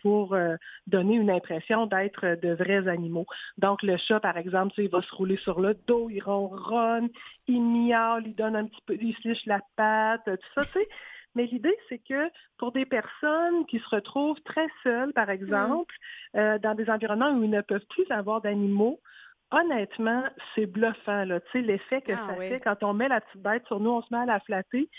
pour 0.01 0.37
donner 0.85 1.15
une 1.15 1.31
impression 1.31 1.85
d'être 1.85 2.35
de 2.35 2.53
vrais 2.53 2.89
animaux. 2.89 3.25
Donc 3.59 3.81
le 3.81 3.95
chat 3.95 4.19
par 4.19 4.35
exemple, 4.35 4.73
il 4.77 4.89
va 4.89 5.01
se 5.01 5.15
rouler 5.15 5.37
sur 5.37 5.61
le 5.61 5.73
dos, 5.87 6.09
il 6.09 6.21
ronronne, 6.21 7.07
il 7.47 7.61
miaule, 7.61 8.23
il 8.25 8.35
donne 8.35 8.57
un 8.57 8.65
petit 8.65 8.81
peu, 8.85 8.97
il 8.99 9.15
se 9.15 9.29
liche 9.29 9.45
la 9.45 9.61
patte, 9.77 10.25
tout 10.25 10.61
ça, 10.61 10.65
tu 10.65 10.71
sais. 10.79 10.89
Mais 11.35 11.45
l'idée, 11.45 11.75
c'est 11.87 11.99
que 11.99 12.29
pour 12.57 12.71
des 12.71 12.85
personnes 12.85 13.65
qui 13.67 13.79
se 13.79 13.89
retrouvent 13.89 14.41
très 14.41 14.67
seules, 14.83 15.13
par 15.13 15.29
exemple, 15.29 15.95
euh, 16.35 16.59
dans 16.59 16.75
des 16.75 16.89
environnements 16.89 17.31
où 17.31 17.43
ils 17.43 17.49
ne 17.49 17.61
peuvent 17.61 17.85
plus 17.89 18.09
avoir 18.09 18.41
d'animaux, 18.41 18.99
honnêtement, 19.51 20.23
c'est 20.55 20.65
bluffant. 20.65 21.25
Là. 21.25 21.39
Tu 21.39 21.51
sais, 21.51 21.61
l'effet 21.61 22.01
que 22.01 22.13
ah 22.13 22.27
ça 22.27 22.35
fait 22.35 22.59
quand 22.59 22.83
on 22.83 22.93
met 22.93 23.07
la 23.07 23.21
petite 23.21 23.41
bête 23.41 23.65
sur 23.67 23.79
nous, 23.79 23.91
on 23.91 24.01
se 24.01 24.13
met 24.13 24.21
à 24.21 24.25
la 24.25 24.39
flatter, 24.41 24.89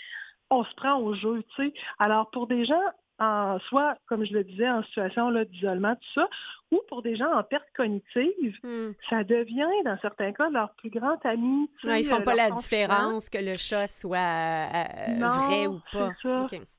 on 0.49 0.63
se 0.63 0.73
prend 0.75 0.99
au 0.99 1.13
jeu. 1.13 1.43
Tu 1.55 1.67
sais. 1.67 1.73
Alors, 1.99 2.29
pour 2.31 2.47
des 2.47 2.65
gens 2.65 2.81
en, 3.19 3.59
soit, 3.67 3.95
comme 4.07 4.25
je 4.25 4.33
le 4.33 4.43
disais, 4.43 4.69
en 4.69 4.83
situation 4.83 5.31
d'isolement, 5.45 5.95
tout 5.95 6.21
ça, 6.21 6.27
ou 6.71 6.81
pour 6.87 7.01
des 7.01 7.15
gens 7.15 7.31
en 7.31 7.43
perte 7.43 7.67
cognitive, 7.75 8.57
hmm. 8.63 8.91
ça 9.09 9.23
devient, 9.23 9.67
dans 9.85 9.97
certains 10.01 10.31
cas, 10.33 10.49
leur 10.49 10.73
plus 10.75 10.89
grand 10.89 11.23
ami. 11.25 11.69
Non, 11.83 11.93
ils 11.93 12.05
font 12.05 12.21
euh, 12.21 12.23
pas 12.23 12.35
la 12.35 12.51
différence 12.51 13.29
que 13.29 13.37
le 13.37 13.55
chat 13.55 13.87
soit 13.87 14.17
euh, 14.17 15.19
vrai 15.19 15.67
ou 15.67 15.79
pas. 15.91 16.11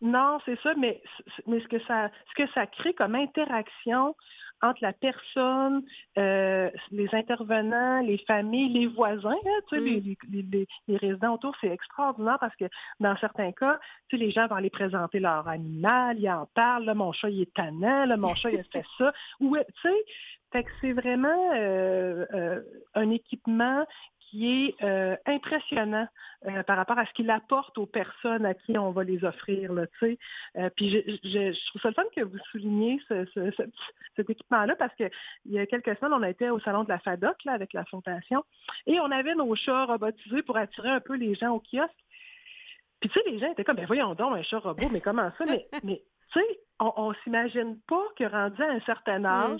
Non, 0.00 0.38
c'est 0.44 0.58
ça, 0.62 0.74
mais, 0.76 1.02
mais 1.46 1.60
ce, 1.60 1.68
que 1.68 1.80
ça, 1.86 2.10
ce 2.30 2.42
que 2.42 2.50
ça 2.52 2.66
crée 2.66 2.94
comme 2.94 3.14
interaction 3.14 4.16
entre 4.64 4.82
la 4.82 4.92
personne, 4.92 5.82
euh, 6.18 6.70
les 6.90 7.08
intervenants, 7.12 8.00
les 8.00 8.18
familles, 8.18 8.72
les 8.72 8.86
voisins, 8.86 9.30
hein, 9.30 9.76
mm. 9.76 10.16
les, 10.88 10.96
résidents 10.96 11.34
autour, 11.34 11.54
c'est 11.60 11.68
extraordinaire 11.68 12.38
parce 12.40 12.56
que 12.56 12.64
dans 13.00 13.16
certains 13.18 13.52
cas, 13.52 13.78
les 14.12 14.30
gens 14.30 14.46
vont 14.46 14.56
aller 14.56 14.70
présenter 14.70 15.20
leur 15.20 15.46
animal, 15.48 16.18
ils 16.18 16.30
en 16.30 16.46
parlent, 16.54 16.84
là, 16.84 16.94
mon 16.94 17.12
chat, 17.12 17.30
il 17.30 17.42
est 17.42 17.54
tannant, 17.54 18.06
là, 18.06 18.16
mon 18.16 18.34
chat, 18.34 18.50
il 18.50 18.60
a 18.60 18.62
fait 18.72 18.84
ça. 18.98 19.12
Tu 19.38 19.48
sais, 19.82 20.04
c'est 20.80 20.92
vraiment 20.92 21.52
euh, 21.54 22.24
euh, 22.32 22.60
un 22.94 23.10
équipement 23.10 23.84
qui 24.34 24.66
est 24.66 24.82
euh, 24.82 25.16
impressionnant 25.26 26.08
euh, 26.46 26.64
par 26.64 26.76
rapport 26.76 26.98
à 26.98 27.06
ce 27.06 27.12
qu'il 27.12 27.30
apporte 27.30 27.78
aux 27.78 27.86
personnes 27.86 28.44
à 28.44 28.52
qui 28.52 28.76
on 28.76 28.90
va 28.90 29.04
les 29.04 29.24
offrir. 29.24 29.72
Là, 29.72 29.84
euh, 30.02 30.70
puis 30.74 30.90
je, 30.90 30.98
je, 31.22 31.66
trouve 31.68 31.82
ça 31.82 31.88
le 31.90 31.94
fun 31.94 32.02
que 32.14 32.22
vous 32.22 32.38
souligniez 32.50 33.00
ce, 33.08 33.24
cet 34.16 34.28
équipement-là 34.28 34.74
parce 34.74 34.92
qu'il 34.96 35.10
y 35.46 35.58
a 35.60 35.66
quelques 35.66 35.96
semaines, 35.98 36.14
on 36.14 36.22
a 36.22 36.30
été 36.30 36.50
au 36.50 36.58
salon 36.58 36.82
de 36.82 36.88
la 36.88 36.98
FADOC 36.98 37.44
là, 37.44 37.52
avec 37.52 37.72
la 37.74 37.84
Fondation 37.84 38.44
et 38.88 38.98
on 38.98 39.10
avait 39.12 39.36
nos 39.36 39.54
chats 39.54 39.84
robotisés 39.84 40.42
pour 40.42 40.56
attirer 40.56 40.90
un 40.90 41.00
peu 41.00 41.14
les 41.14 41.36
gens 41.36 41.52
au 41.52 41.60
kiosque. 41.60 41.92
Puis 42.98 43.10
tu 43.10 43.20
sais, 43.20 43.30
les 43.30 43.38
gens 43.38 43.52
étaient 43.52 43.62
comme, 43.62 43.76
ben 43.76 43.86
voyons 43.86 44.14
donc, 44.14 44.36
un 44.36 44.42
chat 44.42 44.58
robot, 44.58 44.88
mais 44.92 45.00
comment 45.00 45.30
ça? 45.38 45.44
mais, 45.46 45.68
mais 45.84 46.02
tu 46.32 46.40
sais, 46.40 46.60
on, 46.80 47.10
ne 47.10 47.14
s'imagine 47.22 47.78
pas 47.86 48.04
que 48.18 48.24
rendu 48.24 48.60
à 48.60 48.72
un 48.72 48.80
certain 48.80 49.20
mm. 49.20 49.58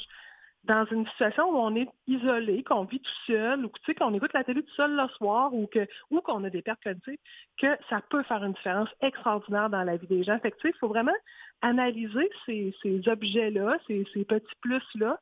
Dans 0.65 0.85
une 0.87 1.07
situation 1.09 1.45
où 1.51 1.57
on 1.57 1.75
est 1.77 1.89
isolé, 2.07 2.63
qu'on 2.65 2.85
vit 2.85 3.01
tout 3.01 3.21
seul, 3.27 3.65
ou 3.65 3.71
qu'on 3.99 4.15
écoute 4.15 4.33
la 4.33 4.45
télé 4.45 4.63
tout 4.63 4.75
seul 4.75 4.97
le 4.97 5.09
soir, 5.09 5.53
ou 5.53 5.67
que 5.67 5.87
ou 6.11 6.21
qu'on 6.21 6.43
a 6.45 6.51
des 6.51 6.63
pertes 6.63 6.83
cognitives, 6.83 7.19
que 7.59 7.77
ça 7.91 8.01
peut 8.09 8.23
faire 8.23 8.43
une 8.45 8.53
différence 8.53 8.89
extraordinaire 9.01 9.69
dans 9.69 9.83
la 9.83 9.97
vie 9.97 10.07
des 10.07 10.23
gens. 10.23 10.39
Fait 10.39 10.51
que, 10.51 10.57
il 10.65 10.75
faut 10.81 10.89
vraiment 10.89 11.13
analyser 11.63 12.31
ces, 12.47 12.75
ces 12.83 13.07
objets-là, 13.09 13.77
ces, 13.87 14.07
ces 14.15 14.25
petits 14.25 14.57
plus-là, 14.63 15.19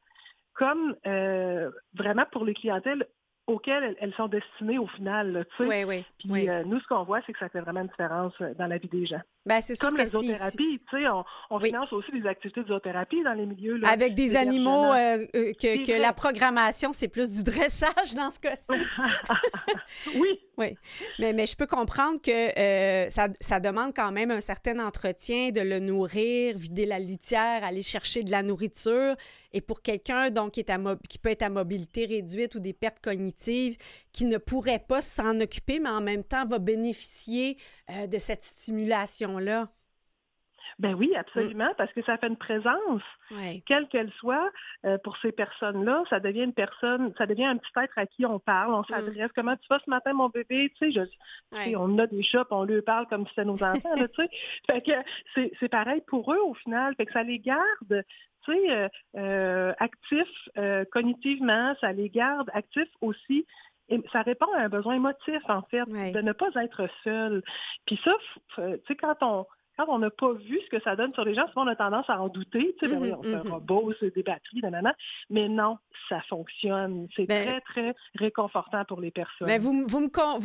comme 0.54 0.94
euh, 1.06 1.70
vraiment 1.94 2.24
pour 2.30 2.44
les 2.44 2.54
clientèles 2.54 3.06
auxquelles 3.46 3.96
elles, 4.00 4.14
sont 4.14 4.28
destinées 4.28 4.78
au 4.78 4.86
final. 4.86 5.44
tu 5.56 5.68
sais. 5.68 5.84
Oui, 5.86 6.04
oui. 6.28 6.48
Euh, 6.48 6.62
nous, 6.64 6.78
ce 6.78 6.86
qu'on 6.86 7.02
voit, 7.02 7.20
c'est 7.26 7.32
que 7.32 7.38
ça 7.38 7.48
fait 7.48 7.60
vraiment 7.60 7.80
une 7.80 7.88
différence 7.88 8.34
euh, 8.40 8.54
dans 8.54 8.66
la 8.66 8.78
vie 8.78 8.88
des 8.88 9.04
gens. 9.06 9.20
Ben, 9.44 9.60
c'est 9.60 9.74
sûr 9.74 9.88
Comme 9.88 9.96
que 9.96 10.02
la 10.02 10.06
zoothérapie, 10.06 10.80
tu 10.88 10.96
sais, 10.96 11.08
on, 11.08 11.24
on 11.50 11.58
finance 11.58 11.92
aussi 11.92 12.12
des 12.12 12.26
activités 12.28 12.62
de 12.62 12.68
zoothérapie 12.68 13.22
dans 13.24 13.32
les 13.32 13.46
milieux. 13.46 13.76
Là, 13.76 13.88
Avec 13.88 14.14
des 14.14 14.36
animaux 14.36 14.92
euh, 14.92 15.26
que, 15.34 15.84
que 15.84 16.00
la 16.00 16.12
programmation, 16.12 16.92
c'est 16.92 17.08
plus 17.08 17.30
du 17.30 17.42
dressage 17.42 18.14
dans 18.14 18.30
ce 18.30 18.38
cas-ci. 18.38 18.68
oui. 20.16 20.38
Oui. 20.58 20.76
Mais, 21.18 21.32
mais 21.32 21.46
je 21.46 21.56
peux 21.56 21.66
comprendre 21.66 22.20
que 22.20 23.10
ça, 23.10 23.28
ça, 23.40 23.58
demande 23.58 23.92
quand 23.96 24.12
même 24.12 24.30
un 24.30 24.40
certain 24.40 24.78
entretien 24.78 25.50
de 25.50 25.60
le 25.60 25.78
nourrir, 25.80 26.56
vider 26.58 26.84
la 26.84 26.98
litière, 26.98 27.64
aller 27.64 27.82
chercher 27.82 28.22
de 28.22 28.30
la 28.30 28.42
nourriture. 28.42 29.16
Et 29.54 29.60
pour 29.60 29.82
quelqu'un 29.82 30.30
donc 30.30 30.52
qui, 30.52 30.60
est 30.60 30.70
à 30.70 30.78
qui 31.08 31.18
peut 31.18 31.30
être 31.30 31.42
à 31.42 31.50
mobilité 31.50 32.06
réduite 32.06 32.54
ou 32.54 32.60
des 32.60 32.72
pertes 32.72 33.00
cognitives, 33.00 33.76
qui 34.12 34.24
ne 34.24 34.38
pourrait 34.38 34.84
pas 34.86 35.02
s'en 35.02 35.40
occuper, 35.40 35.78
mais 35.78 35.90
en 35.90 36.00
même 36.00 36.24
temps 36.24 36.46
va 36.46 36.58
bénéficier 36.58 37.56
euh, 37.90 38.06
de 38.06 38.18
cette 38.18 38.44
stimulation-là. 39.40 39.68
Ben 40.78 40.94
oui, 40.94 41.14
absolument, 41.16 41.70
mm. 41.70 41.74
parce 41.76 41.92
que 41.92 42.02
ça 42.02 42.16
fait 42.16 42.28
une 42.28 42.36
présence, 42.36 43.02
quelle 43.66 43.88
qu'elle 43.88 44.10
soit, 44.12 44.50
euh, 44.84 44.96
pour 44.98 45.16
ces 45.18 45.32
personnes-là. 45.32 46.04
Ça 46.08 46.20
devient 46.20 46.44
une 46.44 46.54
personne, 46.54 47.12
ça 47.18 47.26
devient 47.26 47.44
un 47.44 47.58
petit 47.58 47.70
être 47.76 47.98
à 47.98 48.06
qui 48.06 48.24
on 48.24 48.38
parle, 48.38 48.74
on 48.74 48.80
mm. 48.80 48.86
s'adresse. 48.88 49.30
Comment 49.34 49.56
tu 49.56 49.66
vas 49.68 49.80
ce 49.84 49.90
matin, 49.90 50.12
mon 50.12 50.28
bébé? 50.28 50.72
Tu 50.78 50.92
sais, 50.92 51.06
je, 51.52 51.76
on 51.76 51.98
a 51.98 52.06
des 52.06 52.22
chats, 52.22 52.46
on 52.50 52.64
lui 52.64 52.80
parle 52.82 53.06
comme 53.08 53.24
si 53.26 53.30
c'était 53.30 53.44
nos 53.44 53.62
enfants, 53.62 53.94
tu 53.96 54.06
sais. 54.16 54.30
Fait 54.66 54.80
que 54.80 54.92
c'est 55.60 55.68
pareil 55.68 56.02
pour 56.06 56.32
eux 56.32 56.40
au 56.40 56.54
final. 56.54 56.94
Fait 56.96 57.06
que 57.06 57.12
ça 57.12 57.22
les 57.22 57.38
garde 57.38 58.04
tu 58.44 58.52
sais, 58.52 58.70
euh, 58.70 58.88
euh, 59.18 59.72
actifs 59.78 60.48
cognitivement, 60.90 61.76
ça 61.80 61.92
les 61.92 62.08
garde 62.08 62.50
actifs 62.54 62.90
aussi 63.00 63.46
ça 64.12 64.22
répond 64.22 64.52
à 64.54 64.62
un 64.62 64.68
besoin 64.68 64.94
émotif, 64.94 65.42
en 65.48 65.62
fait, 65.62 65.84
de 65.84 66.20
ne 66.20 66.32
pas 66.32 66.48
être 66.62 66.88
seul. 67.04 67.42
Puis 67.86 68.00
ça, 68.04 68.12
tu 68.56 68.62
sais, 68.86 68.96
quand 68.96 69.16
on, 69.22 69.46
quand 69.76 69.84
on 69.88 69.98
n'a 69.98 70.10
pas 70.10 70.32
vu 70.32 70.60
ce 70.64 70.76
que 70.76 70.82
ça 70.82 70.96
donne 70.96 71.12
sur 71.14 71.24
les 71.24 71.34
gens, 71.34 71.46
souvent 71.48 71.64
on 71.64 71.68
a 71.68 71.76
tendance 71.76 72.08
à 72.08 72.20
en 72.20 72.28
douter. 72.28 72.74
Tu 72.78 72.86
sais, 72.86 72.94
ben 72.94 73.16
on 73.18 73.22
fait 73.22 73.34
un 73.34 73.42
robot, 73.42 73.92
c'est 74.00 74.14
des 74.14 74.22
batteries, 74.22 74.60
nanana. 74.62 74.94
Mais 75.30 75.48
non, 75.48 75.78
ça 76.08 76.20
fonctionne. 76.28 77.08
C'est 77.16 77.26
ben 77.26 77.44
très, 77.44 77.60
très 77.60 77.94
réconfortant 78.16 78.84
pour 78.84 79.00
les 79.00 79.10
personnes. 79.10 79.46
Mais 79.46 79.58
ben 79.58 79.62
vous, 79.62 79.84
vous, 79.86 80.00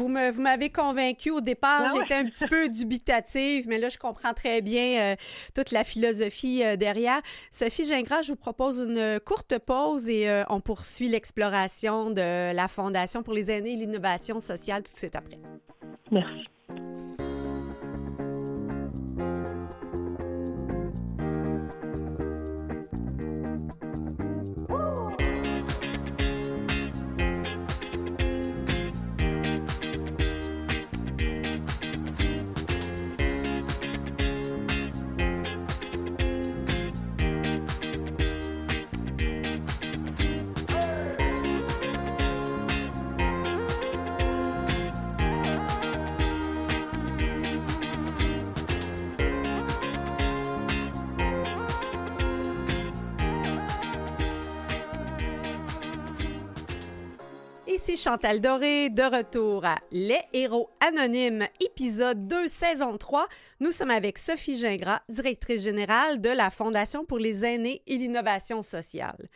me, 0.07 0.31
vous, 0.31 0.41
m'avez 0.41 0.69
convaincu 0.69 1.31
au 1.31 1.41
départ. 1.41 1.87
Ah 1.89 1.93
J'étais 1.95 2.15
un 2.15 2.25
petit 2.25 2.47
peu 2.47 2.69
dubitative, 2.69 3.67
mais 3.67 3.77
là, 3.77 3.89
je 3.89 3.97
comprends 3.97 4.33
très 4.33 4.61
bien 4.61 5.13
euh, 5.13 5.15
toute 5.55 5.71
la 5.71 5.83
philosophie 5.83 6.63
euh, 6.63 6.75
derrière. 6.75 7.21
Sophie 7.51 7.85
Gingras, 7.85 8.21
je 8.23 8.31
vous 8.31 8.37
propose 8.37 8.79
une 8.79 9.19
courte 9.19 9.59
pause 9.59 10.09
et 10.09 10.29
euh, 10.29 10.43
on 10.49 10.61
poursuit 10.61 11.09
l'exploration 11.09 12.11
de 12.11 12.53
la 12.53 12.67
Fondation 12.67 13.23
pour 13.23 13.33
les 13.33 13.51
aînés 13.51 13.73
et 13.73 13.77
l'innovation 13.77 14.39
sociale 14.39 14.83
tout 14.83 14.93
de 14.93 14.97
suite 14.97 15.15
après. 15.15 15.37
Merci. 16.11 16.45
Chantal 57.95 58.41
Doré, 58.41 58.89
de 58.89 59.03
retour 59.03 59.65
à 59.65 59.77
Les 59.91 60.19
Héros 60.33 60.69
Anonymes, 60.85 61.47
épisode 61.61 62.27
2, 62.27 62.47
saison 62.47 62.97
3. 62.97 63.27
Nous 63.61 63.71
sommes 63.71 63.91
avec 63.91 64.17
Sophie 64.17 64.57
Gingras, 64.57 65.01
directrice 65.07 65.63
générale 65.63 66.19
de 66.19 66.29
la 66.29 66.49
Fondation 66.49 67.05
pour 67.05 67.17
les 67.17 67.45
aînés 67.45 67.81
et 67.87 67.97
l'innovation 67.97 68.61
sociale. 68.61 69.29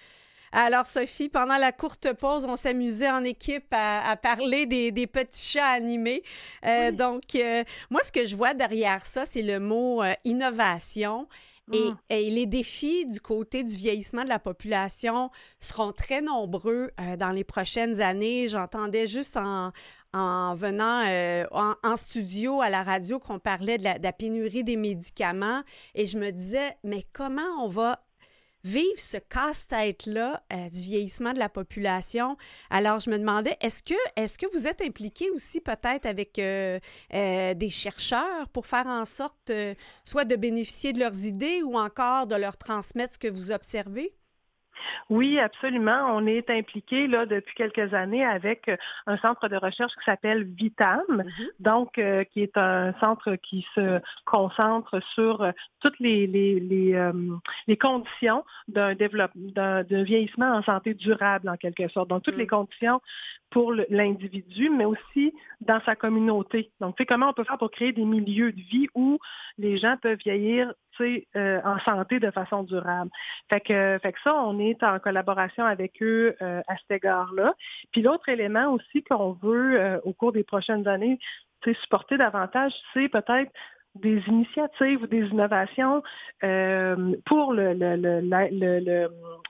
Alors, 0.51 0.85
Sophie, 0.85 1.29
pendant 1.29 1.57
la 1.57 1.71
courte 1.71 2.11
pause, 2.13 2.45
on 2.45 2.57
s'amusait 2.57 3.09
en 3.09 3.23
équipe 3.23 3.67
à, 3.71 4.17
parler 4.21 4.65
des, 4.65 5.07
petits 5.07 5.53
chats 5.53 5.69
animés. 5.69 6.23
Euh, 6.65 6.91
donc, 6.91 7.35
euh, 7.35 7.63
moi, 7.89 8.01
ce 8.03 8.11
que 8.11 8.25
je 8.25 8.35
vois 8.35 8.53
derrière 8.53 9.05
ça, 9.05 9.25
c'est 9.25 9.43
le 9.43 9.59
mot 9.59 10.03
euh, 10.03 10.13
innovation. 10.25 11.27
Mm. 11.71 11.97
Et, 12.09 12.29
les 12.29 12.45
défis 12.45 13.05
du 13.05 13.19
côté 13.19 13.63
du 13.63 13.75
vieillissement 13.75 14.23
de 14.23 14.29
la 14.29 14.39
population 14.39 15.29
seront 15.59 15.91
très 15.91 16.21
nombreux 16.21 16.91
euh, 16.99 17.15
dans 17.15 17.31
les 17.31 17.43
prochaines 17.43 18.01
années. 18.01 18.47
J'entendais 18.47 19.07
juste 19.07 19.37
en, 19.37 19.71
venant 20.55 21.03
euh, 21.07 21.45
en, 21.51 21.95
studio 21.95 22.61
à 22.61 22.69
la 22.69 22.83
radio 22.83 23.19
qu'on 23.19 23.39
parlait 23.39 23.77
de 23.77 23.83
la, 23.83 24.13
pénurie 24.13 24.63
des 24.63 24.75
médicaments 24.75 25.63
et 25.95 26.05
je 26.05 26.17
me 26.17 26.31
disais, 26.31 26.77
mais 26.83 27.05
comment 27.13 27.63
on 27.63 27.67
va 27.67 28.03
vivre 28.63 28.99
ce 28.99 29.17
casse-tête-là 29.17 30.43
euh, 30.53 30.69
du 30.69 30.79
vieillissement 30.79 31.33
de 31.33 31.39
la 31.39 31.49
population. 31.49 32.37
Alors, 32.69 32.99
je 32.99 33.09
me 33.09 33.17
demandais, 33.17 33.57
est-ce 33.61 33.83
que, 33.83 33.95
est 34.15 34.37
que 34.37 34.45
vous 34.51 34.67
êtes 34.67 34.81
impliqué 34.81 35.29
aussi 35.31 35.59
peut-être 35.59 36.05
avec 36.05 36.39
euh, 36.39 36.79
euh, 37.13 37.53
des 37.53 37.69
chercheurs 37.69 38.47
pour 38.49 38.67
faire 38.67 38.87
en 38.87 39.05
sorte 39.05 39.51
soit 40.05 40.25
de 40.25 40.35
bénéficier 40.35 40.93
de 40.93 40.99
leurs 40.99 41.25
idées 41.25 41.61
ou 41.63 41.77
encore 41.77 42.27
de 42.27 42.35
leur 42.35 42.57
transmettre 42.57 43.13
ce 43.13 43.19
que 43.19 43.27
vous 43.27 43.51
observez? 43.51 44.13
Oui, 45.09 45.39
absolument. 45.39 46.05
On 46.15 46.25
est 46.25 46.49
impliqué 46.49 47.07
là 47.07 47.25
depuis 47.25 47.55
quelques 47.55 47.93
années 47.93 48.25
avec 48.25 48.67
euh, 48.69 48.77
un 49.07 49.17
centre 49.17 49.47
de 49.47 49.55
recherche 49.55 49.93
qui 49.93 50.05
s'appelle 50.05 50.43
Vitam, 50.43 51.01
mm-hmm. 51.09 51.47
donc 51.59 51.97
euh, 51.97 52.23
qui 52.23 52.41
est 52.41 52.57
un 52.57 52.93
centre 52.99 53.35
qui 53.35 53.65
se 53.75 53.99
concentre 54.25 55.01
sur 55.13 55.41
euh, 55.41 55.51
toutes 55.81 55.99
les 55.99 56.27
les, 56.27 56.59
les, 56.59 57.77
conditions 57.77 58.43
d'un 58.67 58.93
développement 58.95 59.51
d'un 59.55 60.03
vieillissement 60.03 60.53
en 60.53 60.63
santé 60.63 60.93
durable 60.93 61.49
en 61.49 61.57
quelque 61.57 61.87
sorte. 61.87 62.09
Donc 62.09 62.23
toutes 62.23 62.37
les 62.37 62.45
mm. 62.45 62.47
conditions 62.47 63.01
pour 63.51 63.73
l'individu, 63.89 64.69
mais 64.69 64.85
aussi 64.85 65.33
dans 65.59 65.81
sa 65.81 65.95
communauté. 65.95 66.71
Donc, 66.79 66.95
tu 66.95 67.03
sais, 67.03 67.05
comment 67.05 67.29
on 67.29 67.33
peut 67.33 67.43
faire 67.43 67.57
pour 67.57 67.69
créer 67.69 67.91
des 67.91 68.05
milieux 68.05 68.53
de 68.53 68.61
vie 68.61 68.87
où 68.95 69.19
les 69.57 69.77
gens 69.77 69.97
peuvent 70.01 70.17
vieillir 70.17 70.73
euh, 71.35 71.61
en 71.63 71.79
santé 71.79 72.19
de 72.19 72.31
façon 72.31 72.63
durable. 72.63 73.09
Fait 73.49 73.61
que, 73.61 73.99
fait 74.01 74.13
que 74.13 74.19
ça, 74.23 74.33
on 74.35 74.59
est 74.59 74.81
en 74.83 74.99
collaboration 74.99 75.65
avec 75.65 76.01
eux 76.01 76.35
euh, 76.41 76.61
à 76.67 76.77
cet 76.77 76.91
égard-là. 76.91 77.53
Puis 77.91 78.01
l'autre 78.01 78.29
élément 78.29 78.71
aussi 78.73 79.03
qu'on 79.03 79.33
veut, 79.33 79.79
euh, 79.79 79.99
au 80.03 80.13
cours 80.13 80.31
des 80.31 80.43
prochaines 80.43 80.87
années, 80.87 81.19
supporter 81.81 82.17
davantage, 82.17 82.73
c'est 82.93 83.09
peut-être 83.09 83.51
des 83.95 84.21
initiatives 84.27 85.03
ou 85.03 85.07
des 85.07 85.27
innovations 85.27 86.01
pour 87.25 87.53
le, 87.53 87.73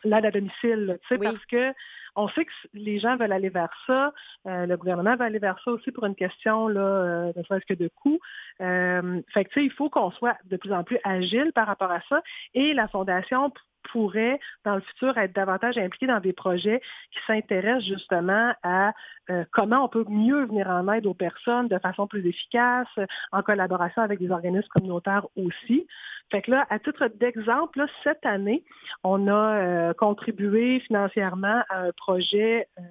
l'aide 0.04 0.26
à 0.26 0.32
domicile, 0.32 1.00
oui. 1.12 1.18
parce 1.22 1.46
que 1.46 1.74
on 2.16 2.28
sait 2.30 2.46
que 2.46 2.52
les 2.74 3.00
gens 3.00 3.16
veulent 3.16 3.32
aller 3.32 3.50
vers 3.50 3.72
ça. 3.88 4.14
Euh, 4.48 4.66
le 4.66 4.78
gouvernement 4.78 5.16
va 5.16 5.26
aller 5.26 5.39
vers 5.39 5.60
ça 5.64 5.72
aussi 5.72 5.92
pour 5.92 6.06
une 6.06 6.16
question, 6.16 6.68
là, 6.68 6.82
euh, 6.82 7.34
ne 7.36 7.44
serait-ce 7.44 7.66
que 7.66 7.74
de 7.74 7.89
coût. 7.96 8.20
Euh, 8.62 9.22
fait 9.34 9.46
que, 9.46 9.60
il 9.60 9.72
faut 9.72 9.89
qu'on 9.89 10.12
soit 10.12 10.38
de 10.46 10.58
plus 10.58 10.74
en 10.74 10.84
plus 10.84 11.00
agile 11.04 11.52
par 11.54 11.68
rapport 11.68 11.92
à 11.92 12.02
ça. 12.10 12.22
Et 12.54 12.74
la 12.74 12.88
Fondation 12.88 13.52
pourraient, 13.92 14.40
dans 14.66 14.76
le 14.76 14.82
futur, 14.82 15.18
être 15.18 15.34
davantage 15.34 15.78
impliqués 15.78 16.08
dans 16.08 16.20
des 16.20 16.34
projets 16.34 16.82
qui 17.12 17.20
s'intéressent 17.28 17.86
justement 17.86 18.54
à 18.64 18.94
euh, 19.30 19.46
comment 19.52 19.86
on 19.86 19.88
peut 19.88 20.06
mieux 20.10 20.46
venir 20.46 20.68
en 20.70 20.92
aide 20.92 21.06
aux 21.06 21.14
personnes 21.14 21.68
de 21.68 21.78
façon 21.80 22.08
plus 22.08 22.26
efficace, 22.28 22.88
en 23.32 23.42
collaboration 23.42 24.02
avec 24.02 24.20
des 24.20 24.32
organismes 24.32 24.68
communautaires 24.70 25.28
aussi. 25.36 25.88
Fait 26.32 26.42
que 26.42 26.52
là, 26.52 26.66
à 26.70 26.80
titre 26.80 27.08
d'exemple, 27.08 27.86
cette 28.04 28.26
année, 28.26 28.64
on 29.04 29.28
a 29.28 29.56
euh, 29.56 29.94
contribué 29.94 30.80
financièrement 30.82 31.62
à 31.70 31.82
un 31.82 31.92
projet, 31.92 32.68
euh, 32.80 32.84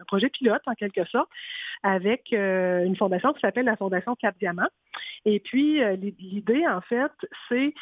un 0.00 0.04
projet 0.06 0.28
pilote 0.28 0.62
en 0.66 0.74
quelque 0.74 1.04
sorte, 1.06 1.28
avec 1.82 2.32
une 2.32 2.96
fondation 2.96 3.32
qui 3.32 3.40
s'appelle 3.40 3.66
la 3.66 3.76
Fondation 3.76 4.16
Cap 4.16 4.36
Diamant. 4.38 4.66
Et 5.24 5.38
puis, 5.38 5.80
l'idée, 6.18 6.66
en 6.66 6.80
fait, 6.80 7.12
c'est 7.48 7.72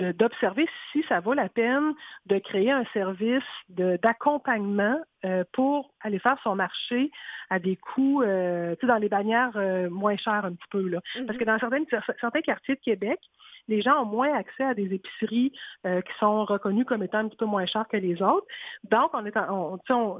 d'observer 0.00 0.68
si 0.92 1.02
ça 1.08 1.20
vaut 1.20 1.32
la 1.32 1.48
peine 1.48 1.94
de 2.26 2.38
créer 2.38 2.70
un 2.70 2.84
service 2.92 3.42
d'accompagnement 3.68 4.98
euh, 5.24 5.42
pour 5.52 5.94
aller 6.00 6.20
faire 6.20 6.38
son 6.44 6.54
marché 6.54 7.10
à 7.50 7.58
des 7.58 7.74
coûts, 7.74 8.22
euh, 8.22 8.76
tu 8.76 8.82
sais, 8.82 8.86
dans 8.86 8.98
les 8.98 9.08
bannières 9.08 9.50
euh, 9.56 9.90
moins 9.90 10.16
chères 10.16 10.44
un 10.44 10.52
petit 10.52 10.68
peu. 10.70 10.86
Là. 10.86 11.00
Parce 11.26 11.36
que 11.36 11.42
dans 11.42 11.58
certains 11.58 12.40
quartiers 12.40 12.76
de 12.76 12.80
Québec, 12.80 13.18
les 13.66 13.82
gens 13.82 14.02
ont 14.02 14.06
moins 14.06 14.32
accès 14.34 14.64
à 14.64 14.72
des 14.72 14.94
épiceries 14.94 15.52
qui 15.84 16.18
sont 16.18 16.46
reconnues 16.46 16.86
comme 16.86 17.02
étant 17.02 17.18
un 17.18 17.28
petit 17.28 17.36
peu 17.36 17.44
moins 17.44 17.66
chères 17.66 17.86
que 17.86 17.98
les 17.98 18.22
autres. 18.22 18.46
Donc, 18.84 19.10
on 19.12 19.26
est 19.26 19.36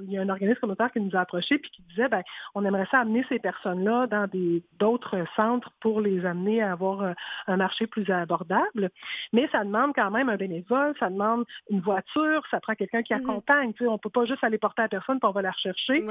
il 0.02 0.12
y 0.12 0.18
a 0.18 0.20
un 0.20 0.28
organisme 0.28 0.60
communautaire 0.60 0.92
qui 0.92 1.00
nous 1.00 1.16
a 1.16 1.20
approchés 1.20 1.56
puis 1.56 1.70
qui 1.70 1.80
disait, 1.84 2.08
ben, 2.08 2.22
on 2.54 2.62
aimerait 2.66 2.86
ça 2.90 2.98
amener 2.98 3.24
ces 3.30 3.38
personnes-là 3.38 4.06
dans 4.06 4.26
des 4.26 4.62
d'autres 4.78 5.24
centres 5.34 5.70
pour 5.80 6.02
les 6.02 6.26
amener 6.26 6.62
à 6.62 6.72
avoir 6.72 7.14
un 7.46 7.56
marché 7.56 7.86
plus 7.86 8.10
abordable. 8.10 8.90
Mais 9.32 9.48
ça 9.50 9.64
demande 9.64 9.94
quand 9.94 10.10
même 10.10 10.28
un 10.28 10.36
bénévole, 10.36 10.94
ça 11.00 11.08
demande 11.08 11.46
une 11.70 11.80
voiture, 11.80 12.42
ça 12.50 12.60
prend 12.60 12.74
quelqu'un 12.74 13.02
qui 13.02 13.14
mhm. 13.14 13.20
accompagne. 13.22 13.72
Tu 13.72 13.84
sais, 13.84 13.88
on 13.88 13.96
peut 13.96 14.10
pas 14.10 14.26
juste 14.26 14.44
aller 14.44 14.58
porter 14.58 14.82
personne, 14.88 15.20
puis 15.20 15.28
on 15.28 15.32
va 15.32 15.42
la 15.42 15.50
rechercher. 15.50 16.04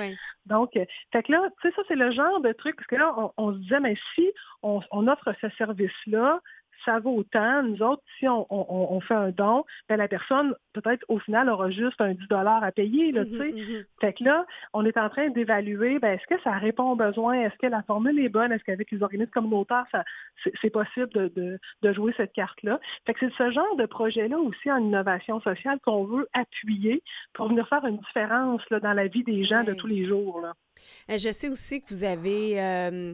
Donc, 0.46 0.76
euh, 0.76 0.86
fait 1.12 1.24
que 1.24 1.32
là, 1.32 1.50
tu 1.62 1.68
sais, 1.68 1.76
ça, 1.76 1.82
c'est 1.88 1.96
le 1.96 2.12
genre 2.12 2.40
de 2.42 2.52
truc, 2.54 2.76
parce 2.76 2.88
que 2.88 2.96
là, 2.96 3.14
on, 3.38 3.54
se 3.54 3.60
disait, 3.60 3.80
mais 3.80 3.96
si 4.16 4.32
on 4.62 5.08
offre 5.08 5.34
ce 5.42 5.50
service-là, 5.58 6.40
ça 6.86 7.00
vaut 7.00 7.16
autant. 7.18 7.64
Nous 7.64 7.82
autres, 7.82 8.02
si 8.20 8.28
on, 8.28 9.00
fait 9.02 9.14
un 9.14 9.30
don, 9.30 9.66
ben 9.90 9.98
la 9.98 10.08
personne, 10.08 10.54
peut-être 10.74 11.04
au 11.08 11.20
final, 11.20 11.50
aura 11.50 11.70
juste 11.70 12.00
un 12.00 12.14
10 12.14 12.26
à 12.32 12.72
payer. 12.72 13.12
Là, 13.12 13.24
mm-hmm, 13.24 13.54
mm-hmm. 13.54 13.86
Fait 14.02 14.14
que 14.14 14.24
là, 14.24 14.46
on 14.74 14.86
est 14.86 14.98
en 14.98 15.10
train 15.10 15.30
d'évaluer, 15.30 16.00
ben, 16.00 16.14
est-ce 16.14 16.28
que 16.28 16.42
ça 16.42 16.52
répond 16.52 16.92
aux 16.92 16.96
besoins? 16.96 17.42
Est-ce 17.42 17.58
que 17.58 17.68
la 17.68 17.84
formule 17.84 18.20
est 18.20 18.30
bonne? 18.30 18.52
Est-ce 18.52 18.64
qu'avec 18.64 18.92
les 18.92 19.02
organismes 19.04 19.32
communautaires, 19.32 19.86
c'est, 20.62 20.70
possible 20.70 21.10
de, 21.10 21.94
jouer 21.94 22.14
cette 22.18 22.34
carte-là? 22.34 22.80
Fait 23.06 23.14
que 23.14 23.20
c'est 23.22 23.34
ce 23.38 23.52
genre 23.52 23.76
de 23.78 23.86
projet-là 23.86 24.38
aussi 24.38 24.72
en 24.72 24.78
innovation 24.78 25.40
sociale 25.42 25.80
qu'on 25.84 26.04
veut 26.04 26.28
appuyer 26.34 27.02
pour 27.34 27.50
venir 27.50 27.68
faire 27.68 27.86
une 27.86 27.98
différence 27.98 28.62
là, 28.70 28.80
dans 28.80 28.94
la 28.94 29.08
vie 29.08 29.24
des 29.24 29.44
gens 29.44 29.64
de 29.64 29.74
tous 29.74 29.88
les 29.88 30.06
jours. 30.06 30.42
Là. 30.42 30.54
Euh, 31.10 31.18
je 31.18 31.32
sais 31.32 31.50
aussi 31.50 31.82
que 31.82 31.88
vous 31.90 32.04
avez... 32.04 32.62
Euh, 32.62 33.14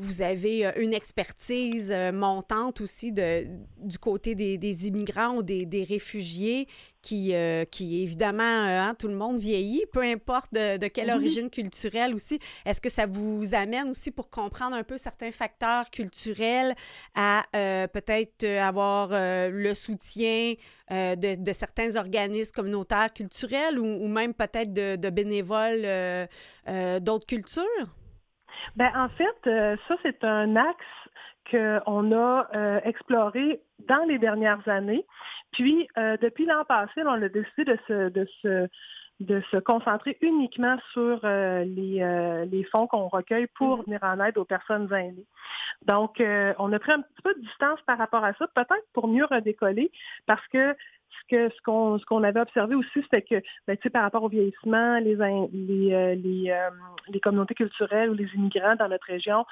vous 0.00 0.22
avez 0.22 0.66
euh, 0.66 0.72
une 0.76 0.94
expertise 0.94 1.92
euh, 1.92 2.10
montante 2.10 2.80
aussi 2.80 3.12
de, 3.12 3.46
du 3.78 3.98
côté 3.98 4.34
des, 4.34 4.88
immigrants 4.88 5.36
ou 5.36 5.42
des, 5.42 5.86
réfugiés 5.88 6.66
qui, 7.02 7.34
euh, 7.34 7.64
qui 7.64 8.02
évidemment, 8.02 8.42
hein, 8.42 8.94
tout 8.98 9.08
le 9.08 9.14
monde 9.14 9.38
vieillit, 9.38 9.84
peu 9.92 10.02
importe 10.02 10.52
de, 10.52 10.88
quelle 10.88 11.10
origine 11.10 11.50
culturelle 11.50 12.14
aussi. 12.14 12.38
Est-ce 12.64 12.80
que 12.80 12.90
ça 12.90 13.06
vous 13.06 13.54
amène 13.54 13.90
aussi 13.90 14.10
pour 14.10 14.30
comprendre 14.30 14.74
un 14.74 14.84
peu 14.84 14.98
certains 14.98 15.32
facteurs 15.32 15.90
culturels 15.90 16.74
à 17.14 17.44
peut-être 17.52 18.44
avoir 18.44 19.08
le 19.12 19.72
soutien 19.72 20.54
de, 20.90 21.52
certains 21.52 21.96
organismes 21.96 22.52
communautaires 22.52 23.12
culturels 23.12 23.78
ou, 23.78 23.84
ou 23.84 24.08
même 24.08 24.34
peut-être 24.34 24.72
de, 24.72 25.10
bénévoles 25.10 25.86
d'autres 27.00 27.26
cultures? 27.26 27.99
Ben, 28.76 28.90
en 28.94 29.08
fait, 29.08 29.46
euh, 29.46 29.76
ça, 29.88 29.96
c'est 30.02 30.24
un 30.24 30.56
axe 30.56 30.86
qu'on 31.50 32.12
a 32.12 32.48
euh, 32.54 32.80
exploré 32.84 33.60
dans 33.88 34.04
les 34.04 34.18
dernières 34.18 34.66
années. 34.68 35.04
Puis, 35.52 35.88
euh, 35.98 36.16
depuis 36.20 36.46
l'an 36.46 36.64
passé, 36.64 37.02
on 37.04 37.22
a 37.22 37.28
décidé 37.28 37.64
de 37.64 37.78
se, 37.88 38.08
de 38.08 38.26
se, 38.42 38.68
de 39.20 39.42
se 39.50 39.56
concentrer 39.56 40.16
uniquement 40.20 40.78
sur 40.92 41.20
les, 41.26 42.46
les, 42.50 42.64
fonds 42.64 42.86
qu'on 42.86 43.08
recueille 43.08 43.48
pour 43.48 43.78
mm-hmm. 43.80 43.84
venir 43.84 44.00
en 44.02 44.20
aide 44.20 44.38
aux 44.38 44.44
personnes 44.44 44.92
aînées. 44.92 45.26
Donc, 45.86 46.22
on 46.58 46.72
a 46.72 46.78
pris 46.78 46.92
un 46.92 47.02
petit 47.02 47.22
peu 47.22 47.34
de 47.34 47.40
distance 47.40 47.80
par 47.86 47.98
rapport 47.98 48.24
à 48.24 48.32
ça, 48.34 48.46
peut-être 48.54 48.86
pour 48.94 49.08
mieux 49.08 49.24
redécoller, 49.24 49.90
parce 50.26 50.46
que 50.48 50.74
ce 51.30 51.62
qu'on 51.64 51.98
ce 51.98 52.04
qu'on 52.04 52.22
avait 52.22 52.40
observé 52.40 52.74
aussi, 52.74 53.02
c'était 53.02 53.22
que 53.22 53.42
ben, 53.66 53.76
par 53.92 54.02
rapport 54.02 54.22
au 54.22 54.28
vieillissement, 54.28 54.98
les 54.98 55.16
les, 55.52 55.92
euh, 55.92 56.14
euh, 56.14 56.70
les, 57.08 57.20
communautés 57.20 57.54
culturelles 57.54 58.10
ou 58.10 58.14
les 58.14 58.28
immigrants 58.34 58.76
dans 58.76 58.88
notre 58.88 59.06
région, 59.06 59.44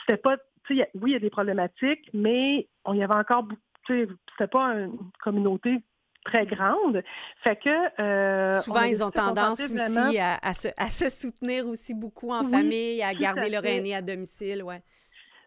c'était 0.00 0.20
pas 0.20 0.36
oui, 0.68 0.84
il 1.04 1.10
y 1.10 1.14
a 1.14 1.20
des 1.20 1.30
problématiques, 1.30 2.10
mais 2.12 2.66
on 2.84 2.94
y 2.94 3.02
avait 3.02 3.14
encore 3.14 3.46
c'était 3.86 4.48
pas 4.50 4.72
une 4.72 4.98
communauté 5.22 5.78
très 6.24 6.44
grande. 6.44 7.02
Fait 7.44 7.56
que 7.56 8.02
euh, 8.02 8.52
souvent 8.54 8.82
ils 8.82 9.04
ont 9.04 9.10
tendance 9.10 9.60
aussi 9.60 10.18
à, 10.18 10.52
se, 10.52 11.08
soutenir 11.08 11.66
aussi 11.66 11.94
beaucoup 11.94 12.32
en 12.32 12.44
famille, 12.44 13.02
à 13.02 13.14
garder 13.14 13.48
leur 13.48 13.64
aîné 13.64 13.94
à 13.94 14.02
domicile, 14.02 14.62
ouais. 14.62 14.82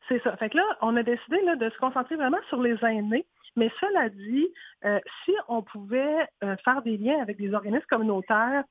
C'est 0.07 0.21
ça. 0.23 0.35
Fait 0.37 0.49
que 0.49 0.57
là, 0.57 0.63
on 0.81 0.95
a 0.97 1.03
décidé 1.03 1.37
de 1.37 1.69
se 1.69 1.77
concentrer 1.77 2.15
vraiment 2.15 2.39
sur 2.49 2.61
les 2.61 2.75
aînés. 2.83 3.27
Mais 3.59 3.71
cela 3.81 4.07
dit, 4.09 4.47
euh, 4.85 4.99
si 5.25 5.31
on 5.49 5.61
pouvait 5.61 6.27
euh, 6.43 6.55
faire 6.63 6.81
des 6.81 6.97
liens 6.97 7.21
avec 7.21 7.37
des 7.37 7.53
organismes 7.53 7.85
communautaires 7.89 8.63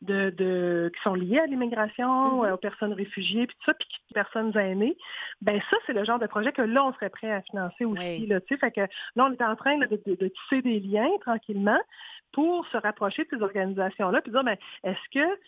de, 0.00 0.90
qui 0.94 1.02
sont 1.02 1.14
liés 1.14 1.40
à 1.40 1.46
l'immigration, 1.46 2.42
mm-hmm. 2.42 2.52
aux 2.52 2.56
personnes 2.56 2.94
réfugiées, 2.94 3.46
puis 3.46 3.56
tout 3.56 3.70
ça, 3.70 3.74
puis 3.74 3.86
aux 4.10 4.14
personnes 4.14 4.56
aînées, 4.56 4.96
ben 5.42 5.60
ça, 5.68 5.76
c'est 5.86 5.92
le 5.92 6.04
genre 6.04 6.18
de 6.18 6.26
projet 6.26 6.52
que 6.52 6.62
là, 6.62 6.84
on 6.86 6.92
serait 6.94 7.10
prêt 7.10 7.30
à 7.30 7.42
financer 7.42 7.84
aussi. 7.84 8.26
Là, 8.26 8.40
fait 8.48 8.70
que 8.70 8.80
là, 8.80 9.26
on 9.26 9.32
est 9.32 9.42
en 9.42 9.56
train 9.56 9.76
de, 9.76 9.86
de, 9.86 10.28
tisser 10.28 10.62
des 10.62 10.80
liens 10.80 11.10
tranquillement 11.20 11.80
pour 12.32 12.66
se 12.68 12.78
rapprocher 12.78 13.24
de 13.24 13.28
ces 13.36 13.42
organisations-là, 13.42 14.22
puis 14.22 14.32
dire, 14.32 14.44
ben, 14.44 14.56
est-ce 14.84 15.10
que 15.12 15.38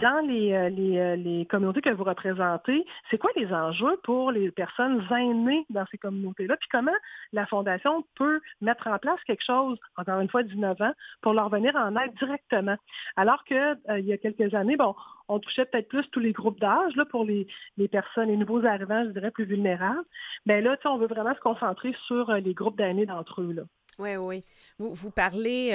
dans 0.00 0.26
les, 0.26 0.52
euh, 0.52 0.70
euh, 0.70 1.16
les, 1.16 1.46
communautés 1.46 1.80
que 1.80 1.90
vous 1.90 2.04
représentez, 2.04 2.84
c'est 3.10 3.18
quoi 3.18 3.30
les 3.36 3.52
enjeux 3.52 3.98
pour 4.02 4.30
les 4.30 4.50
personnes 4.50 5.04
aînées 5.10 5.64
dans 5.70 5.84
ces 5.90 5.98
communautés-là? 5.98 6.56
Puis 6.56 6.68
comment 6.70 6.92
la 7.32 7.46
Fondation 7.46 8.04
peut 8.16 8.40
mettre 8.60 8.86
en 8.86 8.98
place 8.98 9.20
quelque 9.26 9.44
chose, 9.44 9.78
encore 9.96 10.20
une 10.20 10.28
fois, 10.28 10.42
d'innovant, 10.42 10.92
pour 11.20 11.34
leur 11.34 11.48
venir 11.48 11.74
en 11.76 11.96
aide 11.96 12.14
directement? 12.18 12.76
Alors 13.16 13.44
qu'il 13.44 13.56
euh, 13.56 14.00
y 14.00 14.12
a 14.12 14.18
quelques 14.18 14.54
années, 14.54 14.76
bon, 14.76 14.94
on 15.28 15.38
touchait 15.38 15.64
peut-être 15.66 15.88
plus 15.88 16.08
tous 16.10 16.20
les 16.20 16.32
groupes 16.32 16.60
d'âge 16.60 16.94
là, 16.96 17.04
pour 17.04 17.24
les, 17.24 17.46
personnes, 17.90 18.28
les 18.28 18.36
nouveaux 18.36 18.64
arrivants, 18.64 19.04
je 19.04 19.10
dirais, 19.10 19.30
plus 19.30 19.44
vulnérables. 19.44 20.04
Bien 20.46 20.60
là, 20.60 20.76
on 20.84 20.98
veut 20.98 21.06
vraiment 21.06 21.34
se 21.34 21.40
concentrer 21.40 21.94
sur 22.06 22.32
les 22.32 22.54
groupes 22.54 22.76
d'aînés 22.76 23.06
d'entre 23.06 23.42
eux. 23.42 23.54
Oui, 23.98 24.16
oui. 24.16 24.44
Vous, 24.78 24.94
vous 24.94 25.10
parlez, 25.10 25.70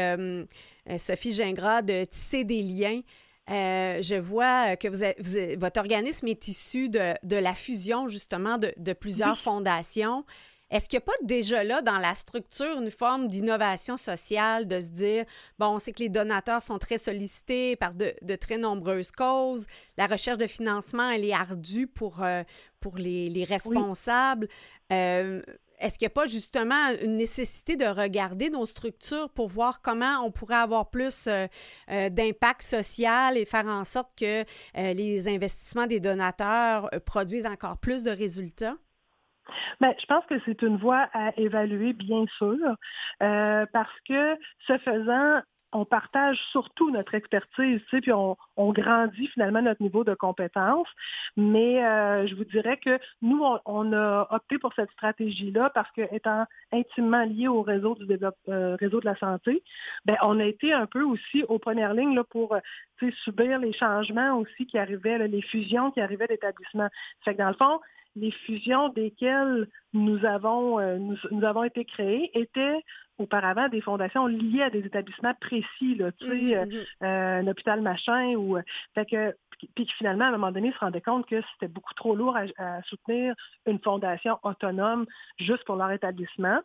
Sophie 0.98 1.32
Gingras, 1.32 1.82
de 1.82 2.04
tisser 2.06 2.44
des 2.44 2.62
liens. 2.62 3.02
Euh, 3.50 4.02
je 4.02 4.16
vois 4.16 4.76
que 4.76 4.88
vous, 4.88 5.60
votre 5.60 5.80
organisme 5.80 6.28
est 6.28 6.48
issu 6.48 6.90
de, 6.90 7.16
la 7.24 7.54
fusion 7.54 8.08
justement 8.08 8.58
de, 8.58 8.94
plusieurs 8.94 9.40
fondations. 9.40 10.26
Est-ce 10.70 10.90
qu'il 10.90 10.98
n'y 10.98 11.04
a 11.04 11.06
pas 11.06 11.26
déjà 11.26 11.64
là 11.64 11.82
dans 11.82 11.98
la 11.98 12.14
structure 12.14 12.82
une 12.82 12.92
forme 12.92 13.28
d'innovation 13.28 13.96
sociale 13.96 14.68
de 14.68 14.82
se 14.82 14.90
dire, 14.90 15.24
bon, 15.60 15.68
on 15.68 15.80
sait 15.80 15.94
que 15.94 16.00
les 16.00 16.10
donateurs 16.10 16.62
sont 16.62 16.78
très 16.78 16.98
sollicités 16.98 17.78
par 17.78 17.94
de, 17.94 18.14
très 18.36 18.58
nombreuses 18.58 19.12
causes, 19.12 19.66
la 19.98 20.08
recherche 20.08 20.38
de 20.38 20.48
financement, 20.48 21.10
elle 21.10 21.24
est 21.24 21.34
ardue 21.34 21.88
pour, 21.88 22.22
euh, 22.22 22.44
pour 22.82 22.98
les, 22.98 23.46
responsables. 23.46 24.50
Euh, 24.92 25.42
est-ce 25.80 26.00
qu'il 26.00 26.08
n'y 26.08 26.12
a 26.12 26.16
pas 26.16 26.28
justement 26.28 26.90
une 27.04 27.16
nécessité 27.18 27.76
de 27.76 27.86
regarder 27.86 28.50
nos 28.50 28.66
structures 28.66 29.30
pour 29.36 29.48
voir 29.48 29.82
comment 29.82 30.26
on 30.26 30.32
pourrait 30.32 30.56
avoir 30.56 30.90
plus 30.90 31.28
euh, 31.28 31.46
euh, 31.92 32.10
d'impact 32.10 32.62
social 32.62 33.38
et 33.38 33.46
faire 33.46 33.66
en 33.68 33.84
sorte 33.84 34.10
que 34.18 34.42
euh, 34.42 34.94
les 34.94 35.28
investissements 35.28 35.88
des 35.88 36.00
donateurs 36.00 36.90
produisent 37.06 37.46
encore 37.46 37.80
plus 37.80 38.04
de 38.04 38.12
résultats? 38.12 38.76
Bien, 39.80 39.94
je 40.00 40.06
pense 40.08 40.26
que 40.26 40.36
c'est 40.46 40.62
une 40.62 40.78
voie 40.78 41.08
à 41.14 41.32
évaluer, 41.38 41.94
bien 41.94 42.26
sûr, 42.38 42.58
parce 43.20 44.00
que 44.06 44.36
ce 44.68 44.78
faisant, 44.80 45.42
on 45.74 45.86
partage 45.86 46.38
surtout 46.52 46.92
notre 46.92 47.16
expertise, 47.16 47.82
tu 47.90 48.02
puis 48.02 48.12
on, 48.14 48.38
grandit 48.58 49.28
finalement 49.28 49.62
notre 49.62 49.82
niveau 49.82 50.04
de 50.04 50.14
compétence. 50.14 50.88
Mais 51.36 51.84
euh, 51.84 52.28
je 52.28 52.36
vous 52.36 52.46
dirais 52.46 52.78
que 52.78 53.00
nous, 53.22 53.44
on, 53.66 53.94
a 53.94 54.28
opté 54.32 54.58
pour 54.58 54.74
cette 54.74 54.92
stratégie-là 54.92 55.70
parce 55.74 55.92
que 55.92 56.02
étant 56.14 56.46
intimement 56.72 57.24
lié 57.24 57.48
au 57.48 57.62
réseau 57.62 57.96
du 57.96 58.06
euh, 58.50 58.76
réseau 58.80 59.00
de 59.00 59.06
la 59.06 59.16
santé, 59.18 59.64
ben 60.06 60.16
on 60.22 60.40
a 60.40 60.46
été 60.46 60.74
un 60.74 60.86
peu 60.86 61.04
aussi 61.04 61.44
aux 61.48 61.60
premières 61.60 61.94
lignes 61.94 62.16
là, 62.16 62.24
pour 62.24 62.56
euh, 62.56 63.10
subir 63.24 63.60
les 63.60 63.74
changements 63.74 64.38
aussi 64.38 64.66
qui 64.66 64.78
arrivaient, 64.78 65.28
les 65.28 65.42
fusions 65.42 65.92
qui 65.92 66.02
arrivaient 66.02 66.28
d'établissements. 66.28 66.90
Fait 67.24 67.34
que 67.34 67.40
dans 67.40 67.50
le 67.50 67.56
fond, 67.56 67.80
les 68.16 68.32
fusions 68.32 68.90
desquelles 68.90 69.68
nous 69.94 70.26
avons, 70.26 70.80
nous, 70.98 71.46
avons 71.46 71.64
été 71.64 71.86
créés 71.86 72.32
étaient 72.34 72.84
auparavant 73.18 73.68
des 73.70 73.82
fondations 73.82 74.28
liées 74.28 74.64
à 74.64 74.70
des 74.70 74.86
établissements 74.86 75.34
précis, 75.40 75.96
là, 75.96 76.12
tu 76.14 76.28
sais, 76.28 76.58
euh, 76.58 76.66
mm-hmm. 76.66 76.86
euh, 77.04 77.40
un 77.42 77.48
hôpital 77.48 77.82
machin 77.82 78.36
ou 78.36 78.58
fait 78.94 79.06
que 79.06 79.36
puis 79.76 79.88
finalement, 79.98 80.26
à 80.26 80.28
un 80.28 80.32
moment 80.32 80.52
donné, 80.52 80.68
ils 80.68 80.74
se 80.74 80.80
rendaient 80.80 81.02
compte 81.02 81.26
que 81.26 81.42
c'était 81.54 81.72
beaucoup 81.72 81.94
trop 81.96 82.16
lourd 82.16 82.38
à, 82.58 82.82
soutenir 82.84 83.34
une 83.66 83.80
fondation 83.80 84.38
autonome 84.44 85.06
juste 85.40 85.64
pour 85.66 85.76
leur 85.76 85.92
établissement. 85.92 86.60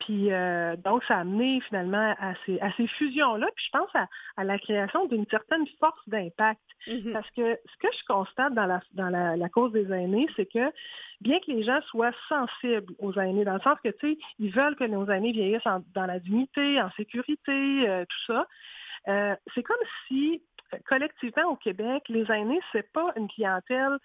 Puis 0.00 0.32
euh, 0.32 0.76
donc, 0.76 1.04
ça 1.04 1.16
a 1.16 1.20
amené 1.20 1.60
finalement 1.68 2.14
à 2.18 2.34
ces, 2.46 2.58
à 2.60 2.72
ces 2.72 2.86
fusions-là. 2.86 3.48
Puis 3.54 3.66
je 3.66 3.78
pense 3.78 3.90
à, 4.36 4.44
la 4.44 4.58
création 4.58 5.06
d'une 5.06 5.26
certaine 5.26 5.66
force 5.78 6.00
d'impact. 6.08 6.60
Mm-hmm. 6.86 7.12
Parce 7.12 7.30
que 7.30 7.58
ce 7.64 7.76
que 7.78 7.88
je 7.92 8.04
constate 8.06 8.54
dans 8.54 8.66
la, 8.66 8.80
dans 8.92 9.08
la, 9.08 9.48
cause 9.48 9.72
des 9.72 9.92
aînés, 9.92 10.26
c'est 10.36 10.46
que 10.46 10.72
bien 11.20 11.38
que 11.40 11.50
les 11.50 11.62
gens 11.62 11.80
soient 11.88 12.12
sensibles 12.28 12.94
aux 12.98 13.12
aînés, 13.14 13.44
dans 13.44 13.54
le 13.54 13.60
sens 13.60 13.78
que, 13.84 13.90
tu 13.90 14.14
sais, 14.14 14.18
ils 14.38 14.50
veulent 14.50 14.76
que 14.76 14.84
nos 14.84 15.06
aînés 15.08 15.32
vieillissent 15.32 15.62
dans 15.94 16.06
la 16.06 16.18
dignité, 16.18 16.80
en 16.80 16.90
sécurité, 16.92 17.88
euh, 17.88 18.04
tout 18.04 18.32
ça, 18.32 18.46
euh, 19.08 19.34
c'est 19.54 19.62
comme 19.62 19.76
si 20.08 20.42
collectivement 20.86 21.50
au 21.50 21.56
Québec, 21.56 22.04
les 22.08 22.30
aînés, 22.30 22.60
c'est 22.72 22.90
pas 22.92 23.12
une 23.16 23.28
clientèle 23.28 23.98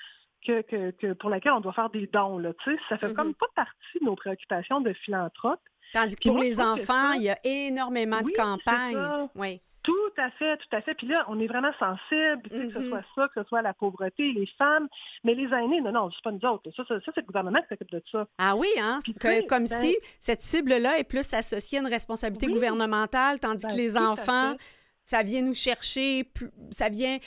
que, 0.46 0.62
que, 0.62 1.14
pour 1.14 1.30
laquelle 1.30 1.54
on 1.54 1.60
doit 1.60 1.74
faire 1.74 1.90
des 1.90 2.08
dons. 2.08 2.38
Là, 2.38 2.52
ça 2.90 2.98
fait 2.98 3.08
mm-hmm. 3.08 3.14
comme 3.14 3.34
pas 3.36 3.48
partie 3.56 4.00
de 4.00 4.06
nos 4.06 4.16
préoccupations 4.16 4.82
de 4.82 4.94
philanthropes. 4.94 5.62
Tandis 5.94 6.16
que 6.16 6.30
pour 6.30 6.40
les 6.40 6.60
enfants, 6.60 7.14
il 7.14 7.24
y 7.24 7.30
a 7.30 7.38
énormément 7.44 8.22
de 8.22 8.32
campagnes. 8.32 9.30
Oui. 9.36 9.62
Tout 9.86 10.14
à 10.18 10.32
fait, 10.32 10.58
tout 10.58 10.76
à 10.76 10.82
fait. 10.82 10.96
Puis 10.96 11.06
là, 11.06 11.26
on 11.28 11.40
est 11.40 11.46
vraiment 11.46 11.72
sensible, 11.78 12.42
que 12.50 12.50
ce 12.50 12.80
mm-hmm. 12.80 12.90
soit 12.90 13.04
ça, 13.14 13.28
que 13.28 13.44
ce 13.44 13.48
soit 13.48 13.62
la 13.62 13.74
pauvreté, 13.74 14.32
les 14.34 14.48
femmes, 14.58 14.88
mais 15.24 15.36
les 15.36 15.46
aînés, 15.54 15.80
non, 15.82 15.92
non, 15.92 16.10
c'est 16.12 16.24
pas 16.24 16.32
nous 16.32 16.50
autres. 16.50 16.72
Ça, 16.76 16.84
ça, 16.88 16.96
c'est 17.06 17.18
le 17.18 17.28
gouvernement 17.28 17.62
qui 17.62 17.68
s'occupe 17.70 17.92
de 17.92 18.02
ça. 18.12 18.28
Ah 18.40 18.56
oui, 18.56 18.68
hein? 18.82 19.00
comme 19.48 19.66
ben 19.66 19.68
si 19.68 19.96
cette 20.20 20.42
cible-là 20.42 20.98
est 20.98 21.04
plus 21.04 21.34
associée 21.34 21.78
à 21.78 21.82
une 21.82 21.88
responsabilité 21.88 22.48
gouvernementale, 22.48 23.40
tandis 23.40 23.64
que 23.64 23.70
ben, 23.70 23.78
les 23.78 23.96
enfants, 23.96 24.56
ça 25.04 25.22
vient 25.22 25.44
nous 25.44 25.54
chercher, 25.54 26.32
ça 26.72 26.90
vient 26.90 27.20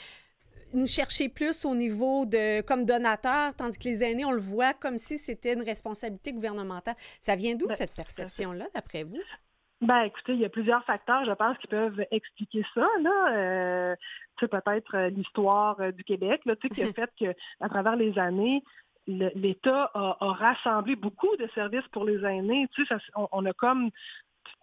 nous 0.73 0.87
chercher 0.87 1.29
plus 1.29 1.65
au 1.65 1.75
niveau 1.75 2.25
de 2.25 2.61
comme 2.61 2.83
donateur, 2.83 3.55
tandis 3.55 3.79
que 3.79 3.85
les 3.85 4.03
aînés, 4.03 4.25
on 4.25 4.31
le 4.31 4.41
voit 4.41 4.73
comme 4.73 4.97
si 4.97 5.17
c'était 5.17 5.53
une 5.53 5.63
responsabilité 5.63 6.33
gouvernementale. 6.33 6.95
Ça 7.21 7.35
vient 7.35 7.55
d'où 7.55 7.67
ben, 7.67 7.75
cette 7.75 7.93
perception-là, 7.93 8.67
d'après 8.73 9.03
vous? 9.03 9.17
Ben, 9.81 10.01
écoutez, 10.01 10.33
il 10.33 10.39
y 10.39 10.45
a 10.45 10.49
plusieurs 10.49 10.83
facteurs, 10.83 11.23
je 11.23 11.31
pense, 11.31 11.57
qui 11.57 11.67
peuvent 11.67 12.03
expliquer 12.11 12.65
ça. 12.73 12.85
Là, 13.01 13.33
euh, 13.33 13.95
peut-être 14.37 14.95
euh, 14.95 15.09
l'histoire 15.09 15.79
euh, 15.79 15.91
du 15.91 16.03
Québec, 16.03 16.41
là, 16.45 16.55
qui 16.57 16.83
a 16.83 16.85
fait 16.93 17.09
que, 17.17 17.33
à 17.61 17.69
travers 17.69 17.95
les 17.95 18.17
années, 18.19 18.61
l'État 19.07 19.89
a, 19.93 20.17
rassemblé 20.19 20.95
beaucoup 20.95 21.35
de 21.37 21.47
services 21.55 21.87
pour 21.91 22.03
les 22.03 22.23
aînés. 22.23 22.67
Tu 22.75 22.85
sais, 22.85 22.95
on, 23.15 23.45
a 23.45 23.53
comme 23.53 23.89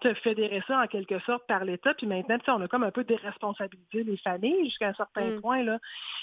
te 0.01 0.13
fédérer 0.15 0.63
ça 0.67 0.81
en 0.81 0.87
quelque 0.87 1.19
sorte 1.21 1.47
par 1.47 1.65
l'État. 1.65 1.95
Puis 1.95 2.07
maintenant, 2.07 2.37
on 2.49 2.63
a 2.63 2.69
comme 2.69 2.85
un 2.85 2.91
peu 2.91 3.05
déresponsabilisé 3.05 4.05
les 4.05 4.17
familles 4.19 4.65
jusqu'à 4.65 4.89
un 4.89 4.95
certain 4.95 5.37
mm. 5.37 5.41
point. 5.41 5.63
Là. 5.63 5.79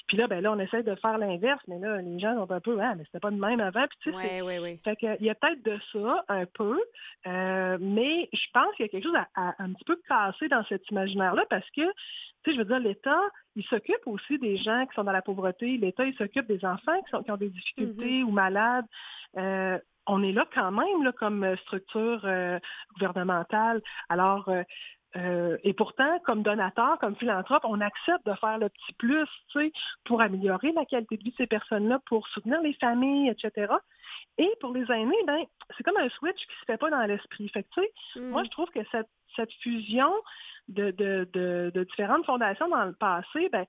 Puis 0.08 0.18
là, 0.18 0.28
ben 0.28 0.42
là, 0.42 0.52
on 0.52 0.60
essaie 0.60 0.84
de 0.84 0.96
faire 0.96 1.18
l'inverse, 1.18 1.62
mais 1.68 1.80
là, 1.80 2.02
les 2.02 2.20
gens 2.20 2.36
sont 2.36 2.52
un 2.52 2.60
peu 2.60 2.78
Ah, 2.82 2.96
mais 2.96 3.04
c'était 3.06 3.20
pas 3.20 3.32
de 3.32 3.40
même 3.40 3.60
avant. 3.60 3.86
Puis 3.88 4.12
tu 4.12 4.14
sais, 4.14 4.78
fait 4.84 4.96
que, 4.96 5.20
il 5.20 5.26
y 5.26 5.30
a 5.30 5.36
peut-être 5.36 5.64
de 5.64 5.80
ça 5.92 6.24
un 6.28 6.46
peu, 6.46 6.80
euh, 7.28 7.78
mais 7.80 8.30
je 8.32 8.46
pense 8.54 8.74
qu'il 8.76 8.86
y 8.86 8.90
a 8.90 8.92
quelque 8.92 9.06
chose 9.06 9.18
à, 9.36 9.56
un 9.60 9.74
petit 9.74 9.86
peu 9.86 10.00
casser 10.08 10.48
dans 10.48 10.64
cet 10.66 10.90
imaginaire-là 10.90 11.46
parce 11.50 11.70
que, 11.72 11.82
tu 11.82 11.92
sais, 12.46 12.54
je 12.54 12.58
veux 12.58 12.66
dire, 12.66 12.80
l'État, 12.80 13.22
il 13.56 13.64
s'occupe 13.66 14.06
aussi 14.06 14.38
des 14.40 14.58
gens 14.58 14.86
qui 14.86 14.96
sont 14.96 15.04
dans 15.04 15.12
la 15.12 15.22
pauvreté. 15.22 15.78
L'État, 15.78 16.06
il 16.06 16.16
s'occupe 16.16 16.48
des 16.48 16.64
enfants 16.66 17.02
qui, 17.04 17.12
sont, 17.12 17.24
qui 17.24 17.32
ont 17.32 17.38
des 17.38 17.50
difficultés 17.50 18.22
mm-hmm. 18.22 18.24
ou 18.24 18.32
malades. 18.32 18.86
Euh, 19.38 19.80
on 20.08 20.24
est 20.24 20.32
là 20.32 20.46
quand 20.54 20.72
même 20.72 21.04
là, 21.04 21.12
comme 21.14 21.44
euh, 21.44 21.56
structure 21.58 22.22
euh, 22.26 22.60
gouvernementale. 22.94 23.82
Alors, 24.10 24.50
euh, 25.16 25.58
et 25.64 25.74
pourtant, 25.74 26.20
comme 26.26 26.42
donateur, 26.42 26.98
comme 27.00 27.16
philanthrope, 27.16 27.64
on 27.66 27.82
accepte 27.82 28.26
de 28.26 28.34
faire 28.34 28.58
le 28.58 28.70
petit 28.70 28.94
plus, 28.94 29.28
tu 29.52 29.60
sais, 29.60 29.72
pour 30.06 30.22
améliorer 30.22 30.72
la 30.72 30.86
qualité 30.86 31.18
de 31.18 31.24
vie 31.24 31.32
de 31.32 31.36
ces 31.36 31.48
personnes-là, 31.48 32.00
pour 32.08 32.28
soutenir 32.30 32.62
les 32.62 32.74
familles, 32.74 33.30
etc. 33.30 33.74
Et 34.38 34.50
pour 34.60 34.74
les 34.74 34.92
aînés, 34.92 35.24
ben, 35.28 35.44
c'est 35.78 35.84
comme 35.84 35.98
un 35.98 36.10
switch 36.10 36.40
qui 36.40 36.56
se 36.60 36.66
fait 36.66 36.78
pas 36.78 36.90
dans 36.90 37.04
l'esprit. 37.04 37.48
Fait 37.50 37.66
tu 37.74 37.82
sais, 37.82 38.22
moi, 38.22 38.42
mm. 38.42 38.46
je 38.46 38.50
trouve 38.52 38.70
que 38.70 38.84
cette, 38.92 39.10
cette 39.36 39.54
fusion 39.62 40.12
de, 40.68 40.92
de, 40.92 41.30
de, 41.34 41.84
différentes 41.84 42.26
fondations 42.26 42.68
dans 42.70 42.86
le 42.86 42.94
passé, 42.94 43.50
ben, 43.52 43.66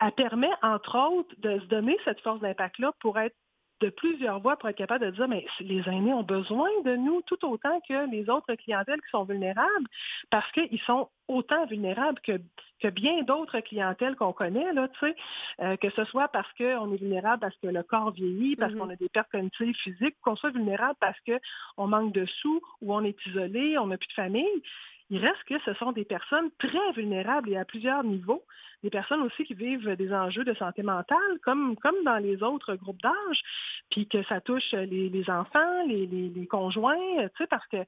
elle 0.00 0.12
permet, 0.12 0.50
entre 0.62 0.98
autres, 0.98 1.34
de 1.38 1.60
se 1.60 1.66
donner 1.66 1.96
cette 2.04 2.20
force 2.20 2.40
d'impact-là 2.40 2.92
pour 2.98 3.18
être 3.18 3.36
de 3.80 3.90
plusieurs 3.90 4.40
voix 4.40 4.56
pour 4.56 4.68
être 4.68 4.76
capable 4.76 5.04
de 5.04 5.10
dire, 5.10 5.28
mais 5.28 5.44
les 5.60 5.86
aînés 5.88 6.14
ont 6.14 6.22
besoin 6.22 6.68
de 6.84 6.96
nous 6.96 7.22
tout 7.22 7.44
autant 7.44 7.80
que 7.88 8.10
les 8.10 8.28
autres 8.30 8.54
clientèles 8.54 9.00
qui 9.02 9.10
sont 9.10 9.24
vulnérables, 9.24 9.88
parce 10.30 10.50
qu'ils 10.52 10.80
sont 10.82 11.08
autant 11.28 11.66
vulnérables 11.66 12.20
que, 12.20 12.40
que 12.80 12.88
bien 12.88 13.22
d'autres 13.22 13.60
clientèles 13.60 14.16
qu'on 14.16 14.32
connaît, 14.32 14.72
là, 14.72 14.88
tu 14.88 14.98
sais, 15.00 15.16
euh, 15.60 15.76
que 15.76 15.90
ce 15.90 16.04
soit 16.04 16.28
parce 16.28 16.50
qu'on 16.54 16.92
est 16.92 16.96
vulnérable 16.96 17.40
parce 17.40 17.56
que 17.56 17.66
le 17.66 17.82
corps 17.82 18.12
vieillit, 18.12 18.56
parce 18.56 18.72
mm-hmm. 18.72 18.78
qu'on 18.78 18.90
a 18.90 18.96
des 18.96 19.08
pertes 19.08 19.30
cognitives 19.30 19.74
physiques, 19.76 20.16
qu'on 20.22 20.36
soit 20.36 20.50
vulnérable 20.50 20.96
parce 21.00 21.18
qu'on 21.20 21.86
manque 21.86 22.12
de 22.12 22.24
sous 22.26 22.62
ou 22.80 22.94
on 22.94 23.04
est 23.04 23.26
isolé, 23.26 23.76
on 23.78 23.88
n'a 23.88 23.98
plus 23.98 24.08
de 24.08 24.12
famille 24.12 24.62
il 25.10 25.24
reste 25.24 25.42
que 25.44 25.58
ce 25.60 25.74
sont 25.74 25.92
des 25.92 26.04
personnes 26.04 26.50
très 26.58 26.92
vulnérables 26.92 27.50
et 27.50 27.56
à 27.56 27.64
plusieurs 27.64 28.02
niveaux, 28.02 28.44
des 28.82 28.90
personnes 28.90 29.22
aussi 29.22 29.44
qui 29.44 29.54
vivent 29.54 29.96
des 29.96 30.12
enjeux 30.12 30.44
de 30.44 30.54
santé 30.54 30.82
mentale, 30.82 31.38
comme, 31.44 31.76
comme 31.76 32.02
dans 32.04 32.18
les 32.18 32.42
autres 32.42 32.74
groupes 32.74 33.00
d'âge, 33.02 33.42
puis 33.90 34.08
que 34.08 34.22
ça 34.24 34.40
touche 34.40 34.72
les, 34.72 35.30
enfants, 35.30 35.84
les, 35.86 36.46
conjoints, 36.50 36.96
tu 37.28 37.36
sais, 37.38 37.46
parce 37.46 37.66
que 37.68 37.78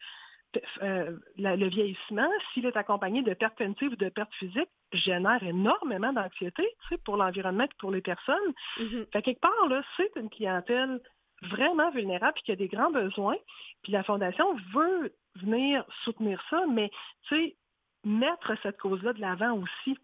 euh, 0.82 1.16
le 1.36 1.68
vieillissement, 1.68 2.28
s'il 2.52 2.64
est 2.64 2.76
accompagné 2.76 3.22
de 3.22 3.34
pertes 3.34 3.58
cognitives 3.58 3.92
ou 3.92 3.96
de 3.96 4.08
pertes 4.08 4.34
physiques, 4.34 4.70
génère 4.92 5.42
énormément 5.42 6.12
d'anxiété 6.12 6.66
tu 6.82 6.88
sais, 6.88 7.00
pour 7.04 7.16
l'environnement 7.16 7.64
et 7.64 7.78
pour 7.78 7.90
les 7.90 8.00
personnes. 8.00 8.54
Fait 9.12 9.22
quelque 9.22 9.40
part, 9.40 9.68
là, 9.68 9.82
c'est 9.96 10.10
une 10.16 10.30
clientèle 10.30 11.00
vraiment 11.42 11.90
vulnérable 11.90 12.38
et 12.38 12.42
qui 12.42 12.52
a 12.52 12.56
des 12.56 12.68
grands 12.68 12.90
besoins. 12.90 13.36
Puis 13.82 13.92
la 13.92 14.02
Fondation 14.02 14.54
veut 14.74 15.12
venir 15.36 15.84
soutenir 16.04 16.42
ça, 16.50 16.64
mais 16.68 16.90
tu 17.28 17.36
sais, 17.36 17.56
mettre 18.04 18.52
cette 18.62 18.78
cause-là 18.78 19.12
de 19.12 19.20
l'avant 19.20 19.52
aussi. 19.54 19.98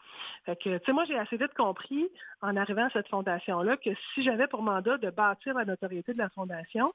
Fait 0.45 0.57
que, 0.57 0.79
tu 0.79 0.85
sais, 0.85 0.93
moi, 0.93 1.05
j'ai 1.05 1.19
assez 1.19 1.37
vite 1.37 1.55
compris, 1.55 2.09
en 2.43 2.57
arrivant 2.57 2.87
à 2.87 2.91
cette 2.91 3.09
fondation-là, 3.09 3.77
que 3.77 3.91
si 4.13 4.23
j'avais 4.23 4.47
pour 4.47 4.63
mandat 4.63 4.99
de 4.99 5.11
bâtir 5.11 5.55
la 5.55 5.65
notoriété 5.65 6.13
de 6.13 6.19
la 6.19 6.29
fondation, 6.31 6.93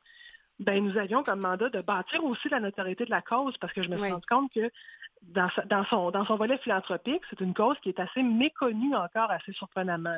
ben 0.60 0.84
nous 0.84 0.98
avions 0.98 1.24
comme 1.24 1.40
mandat 1.40 1.70
de 1.70 1.82
bâtir 1.82 2.24
aussi 2.26 2.50
la 2.50 2.60
notoriété 2.60 3.06
de 3.06 3.10
la 3.10 3.22
cause, 3.22 3.58
parce 3.58 3.72
que 3.74 3.82
je 3.82 3.90
me 3.90 3.96
suis 3.96 4.12
rendu 4.12 4.26
compte 4.28 4.52
que 4.54 4.70
dans, 5.22 5.50
dans, 5.66 5.86
son, 5.86 6.12
dans 6.12 6.26
son 6.26 6.36
volet 6.36 6.58
philanthropique, 6.58 7.24
c'est 7.30 7.40
une 7.40 7.54
cause 7.54 7.78
qui 7.80 7.90
est 7.90 8.00
assez 8.00 8.22
méconnue 8.22 8.96
encore, 8.96 9.32
assez 9.32 9.54
surprenamment. 9.54 10.18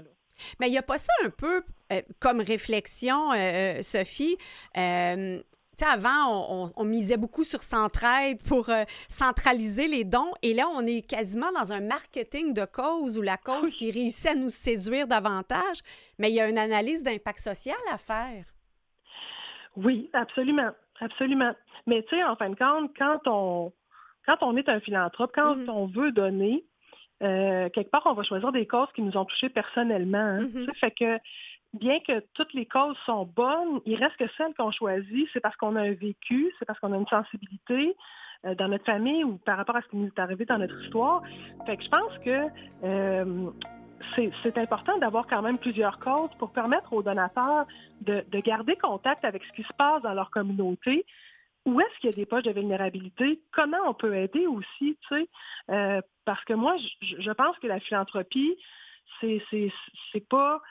Mais 0.60 0.68
il 0.68 0.72
n'y 0.72 0.78
a 0.78 0.84
pas 0.84 0.98
ça 0.98 1.14
un 1.24 1.30
peu 1.30 1.64
euh, 1.92 2.02
comme 2.20 2.40
réflexion, 2.42 3.32
euh, 3.32 3.36
euh, 3.36 3.82
Sophie? 3.82 4.38
avant, 5.84 6.72
on, 6.76 6.84
misait 6.84 7.18
beaucoup 7.18 7.44
sur 7.44 7.62
Centraide 7.62 8.38
pour 8.48 8.70
centraliser 9.08 9.88
les 9.88 10.04
dons. 10.04 10.32
Et 10.44 10.54
là, 10.54 10.66
on 10.76 10.86
est 10.86 11.02
quasiment 11.02 11.52
dans 11.54 11.72
un 11.72 11.80
marketing 11.80 12.54
de 12.54 12.66
cause 12.66 13.18
ou 13.18 13.24
la 13.24 13.38
cause 13.38 13.74
qui 13.74 13.90
réussit 13.90 14.28
à 14.28 14.36
nous 14.36 14.52
séduire 14.52 15.08
davantage. 15.08 15.82
Mais 16.20 16.30
il 16.30 16.36
y 16.36 16.40
a 16.40 16.48
une 16.48 16.60
analyse 16.60 17.04
d'impact 17.04 17.40
social 17.40 17.76
à 17.92 17.98
faire. 17.98 18.46
Oui, 19.76 20.08
absolument. 20.14 20.70
Absolument. 21.00 21.56
Mais 21.88 22.04
tu 22.04 22.16
sais, 22.16 22.24
en 22.26 22.36
fin 22.36 22.52
de 22.52 22.56
compte, 22.56 22.92
quand 22.96 23.22
on, 23.26 23.74
quand 24.28 24.38
on 24.42 24.56
est 24.58 24.70
un 24.70 24.82
philanthrope, 24.82 25.32
quand 25.34 25.56
mm-hmm. 25.56 25.72
on 25.72 25.88
veut 25.88 26.12
donner, 26.12 26.64
euh, 27.22 27.70
quelque 27.70 27.90
part, 27.90 28.04
on 28.06 28.14
va 28.14 28.24
choisir 28.24 28.52
des 28.52 28.66
causes 28.66 28.92
qui 28.96 29.02
nous 29.02 29.16
ont 29.18 29.26
touchés 29.26 29.50
personnellement. 29.50 30.18
Hein. 30.18 30.46
Mm-hmm. 30.46 30.76
Fait 30.76 30.92
que 30.92 31.18
bien 31.74 32.00
que 32.00 32.24
toutes 32.34 32.54
les 32.54 32.66
causes 32.66 32.98
sont 33.06 33.26
bonnes, 33.26 33.80
il 33.86 33.96
reste 33.96 34.18
que 34.18 34.26
celles 34.38 34.54
qu'on 34.56 34.72
choisit, 34.72 35.28
c'est 35.34 35.40
parce 35.40 35.56
qu'on 35.56 35.76
a 35.76 35.82
un 35.82 35.94
vécu, 35.94 36.52
c'est 36.60 36.66
parce 36.66 36.80
qu'on 36.80 36.94
a 36.94 36.98
une 36.98 37.08
sensibilité 37.08 37.96
euh, 38.46 38.56
dans 38.56 38.68
notre 38.68 38.86
famille 38.86 39.24
ou 39.24 39.38
par 39.38 39.58
rapport 39.58 39.76
à 39.76 39.82
ce 39.82 39.88
qui 39.88 39.98
nous 39.98 40.08
est 40.08 40.20
arrivé 40.20 40.46
dans 40.46 40.58
notre 40.58 40.82
histoire. 40.84 41.22
Fait 41.66 41.78
que 41.78 41.84
je 41.84 41.90
pense 41.90 42.18
que 42.26 42.48
euh, 42.84 43.52
c'est 44.44 44.58
important 44.58 44.98
d'avoir 44.98 45.28
quand 45.28 45.42
même 45.42 45.58
plusieurs 45.58 46.00
causes 46.00 46.32
pour 46.40 46.52
permettre 46.52 46.92
aux 46.92 47.04
donateurs 47.04 47.66
de, 48.02 48.26
de, 48.32 48.40
garder 48.40 48.76
contact 48.76 49.24
avec 49.24 49.44
ce 49.44 49.52
qui 49.54 49.64
se 49.64 49.74
passe 49.78 50.02
dans 50.02 50.14
leur 50.14 50.32
communauté, 50.32 51.06
où 51.66 51.80
est-ce 51.80 52.00
qu'il 52.00 52.10
y 52.10 52.14
a 52.14 52.16
des 52.16 52.26
poches 52.26 52.44
de 52.44 52.52
vulnérabilité, 52.52 53.42
comment 53.52 53.78
on 53.88 53.94
peut 53.94 54.16
aider 54.16 54.48
aussi, 54.48 54.98
tu 55.08 55.16
sais, 55.16 55.30
euh, 55.70 56.02
parce 56.26 56.44
que 56.46 56.54
moi, 56.54 56.76
je, 57.02 57.32
pense 57.32 57.58
que 57.60 57.68
la 57.68 57.80
philanthropie, 57.80 58.58
c'est 59.20 59.42
c'est 59.52 60.28
pas 60.28 60.62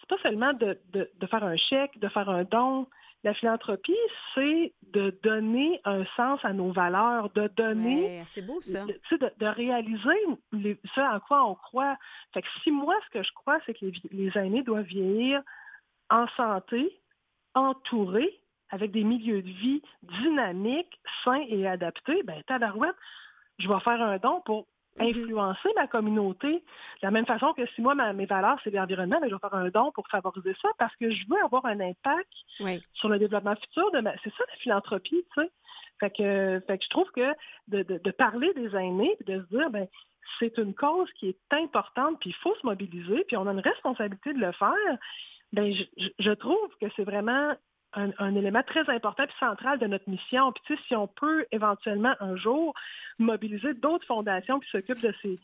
c'est 0.00 0.08
pas 0.08 0.22
seulement 0.22 0.52
de, 0.52 0.80
de, 0.92 1.26
faire 1.26 1.44
un 1.44 1.56
chèque, 1.56 1.98
de 1.98 2.08
faire 2.08 2.28
un 2.28 2.44
don. 2.44 2.88
La 3.24 3.34
philanthropie, 3.34 3.96
c'est 4.34 4.74
de 4.90 5.16
donner 5.22 5.80
un 5.84 6.04
sens 6.16 6.40
à 6.42 6.52
nos 6.52 6.72
valeurs, 6.72 7.30
de 7.30 7.46
donner. 7.56 8.20
c'est 8.24 8.44
beau 8.44 8.60
ça. 8.60 8.84
De, 8.84 9.32
de, 9.38 9.46
réaliser 9.46 10.26
les, 10.50 10.76
ce 10.94 11.00
en 11.00 11.20
quoi 11.20 11.48
on 11.48 11.54
croit. 11.54 11.96
Fait 12.34 12.42
que 12.42 12.48
si 12.64 12.72
moi, 12.72 12.96
ce 13.04 13.18
que 13.18 13.22
je 13.22 13.32
crois, 13.32 13.60
c'est 13.64 13.74
que 13.74 13.84
les, 13.84 13.92
les 14.10 14.38
aînés 14.38 14.64
doivent 14.64 14.86
vieillir 14.86 15.40
en 16.10 16.26
santé, 16.36 17.00
entourés, 17.54 18.41
avec 18.72 18.90
des 18.90 19.04
milieux 19.04 19.42
de 19.42 19.50
vie 19.50 19.82
dynamiques, 20.02 20.98
sains 21.24 21.44
et 21.48 21.68
adaptés, 21.68 22.22
ben 22.24 22.42
tabarouette, 22.44 22.96
je 23.58 23.68
vais 23.68 23.80
faire 23.80 24.00
un 24.00 24.16
don 24.16 24.40
pour 24.40 24.66
mm-hmm. 24.96 25.10
influencer 25.10 25.68
ma 25.76 25.86
communauté. 25.86 26.52
De 26.52 26.60
la 27.02 27.10
même 27.10 27.26
façon 27.26 27.52
que 27.52 27.66
si 27.74 27.82
moi, 27.82 27.94
mes 28.14 28.26
valeurs, 28.26 28.58
c'est 28.64 28.70
l'environnement, 28.70 29.20
ben, 29.20 29.28
je 29.28 29.34
vais 29.34 29.40
faire 29.40 29.54
un 29.54 29.68
don 29.68 29.92
pour 29.92 30.08
favoriser 30.08 30.56
ça 30.60 30.68
parce 30.78 30.96
que 30.96 31.10
je 31.10 31.24
veux 31.28 31.44
avoir 31.44 31.66
un 31.66 31.78
impact 31.80 32.32
sur 32.94 33.10
le 33.10 33.18
développement 33.18 33.54
futur. 33.56 33.90
De 33.92 34.02
C'est 34.24 34.30
ça 34.30 34.44
la 34.48 34.56
philanthropie, 34.56 35.24
tu 35.34 35.42
sais. 35.42 35.50
Fait 36.00 36.10
que, 36.10 36.60
fait 36.66 36.78
que 36.78 36.84
je 36.84 36.90
trouve 36.90 37.10
que 37.12 37.34
de, 37.68 38.10
parler 38.10 38.52
des 38.54 38.74
aînés, 38.74 39.16
de 39.26 39.40
se 39.40 39.56
dire, 39.56 39.70
ben 39.70 39.86
c'est 40.38 40.56
une 40.56 40.74
cause 40.74 41.08
qui 41.12 41.28
est 41.28 41.54
importante, 41.54 42.18
puis 42.20 42.30
il 42.30 42.36
faut 42.36 42.54
se 42.56 42.66
mobiliser, 42.66 43.22
puis 43.28 43.36
on 43.36 43.46
a 43.46 43.52
une 43.52 43.60
responsabilité 43.60 44.32
de 44.32 44.38
le 44.38 44.50
faire, 44.52 44.98
ben 45.52 45.72
je, 45.72 46.08
je 46.18 46.30
trouve 46.30 46.70
que 46.80 46.86
c'est 46.96 47.04
vraiment 47.04 47.54
un, 47.94 48.34
élément 48.34 48.62
très 48.62 48.88
important 48.88 49.24
et 49.24 49.40
central 49.40 49.78
de 49.78 49.86
notre 49.86 50.08
mission. 50.08 50.52
Puis, 50.52 50.62
tu 50.66 50.76
sais, 50.76 50.82
si 50.88 50.96
on 50.96 51.06
peut 51.06 51.46
éventuellement 51.52 52.14
un 52.20 52.36
jour 52.36 52.74
mobiliser 53.18 53.74
d'autres 53.74 54.06
fondations 54.06 54.60
qui 54.60 54.70
s'occupent 54.70 55.02
de 55.02 55.14
ces, 55.22 55.38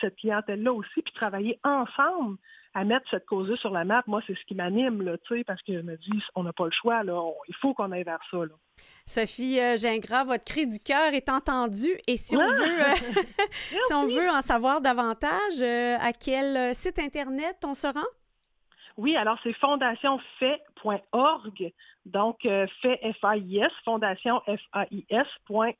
cette 0.00 0.16
clientèle-là 0.16 0.72
aussi, 0.72 1.02
puis 1.02 1.12
travailler 1.14 1.58
ensemble 1.64 2.38
à 2.74 2.84
mettre 2.84 3.08
cette 3.10 3.26
cause 3.26 3.54
sur 3.58 3.70
la 3.70 3.84
map, 3.84 4.02
moi, 4.06 4.20
c'est 4.26 4.36
ce 4.36 4.44
qui 4.44 4.54
m'anime, 4.54 5.02
là, 5.02 5.16
tu 5.18 5.38
sais, 5.38 5.44
parce 5.44 5.62
que 5.62 5.72
je 5.72 5.80
me 5.80 5.96
dis, 5.96 6.22
on 6.34 6.42
n'a 6.42 6.52
pas 6.52 6.66
le 6.66 6.72
choix, 6.72 7.02
là, 7.04 7.32
il 7.48 7.54
faut 7.56 7.72
qu'on 7.72 7.90
aille 7.92 8.04
vers 8.04 8.20
ça, 8.30 8.38
là. 8.38 8.54
Sophie 9.06 9.60
euh, 9.60 9.76
Gingras, 9.76 10.24
votre 10.24 10.44
cri 10.44 10.66
du 10.66 10.80
cœur 10.80 11.14
est 11.14 11.28
entendu 11.28 11.88
et 12.08 12.16
si 12.16 12.36
on 12.36 12.46
veut 12.46 12.82
euh, 12.82 12.94
si 13.86 13.94
on 13.94 14.08
veut 14.08 14.28
en 14.28 14.42
savoir 14.42 14.80
davantage, 14.80 15.62
euh, 15.62 15.96
à 16.00 16.12
quel 16.12 16.74
site 16.74 16.98
internet 16.98 17.56
on 17.64 17.72
se 17.72 17.86
rend? 17.86 18.04
Oui, 18.96 19.14
alors 19.14 19.38
c'est 19.42 19.52
fondationfait.org, 19.52 21.72
donc 22.06 22.46
euh, 22.46 22.66
fait 22.80 22.98
F-A-I-S, 23.20 23.70
fondation 23.84 24.40
F-A-I-S.org. 24.46 25.76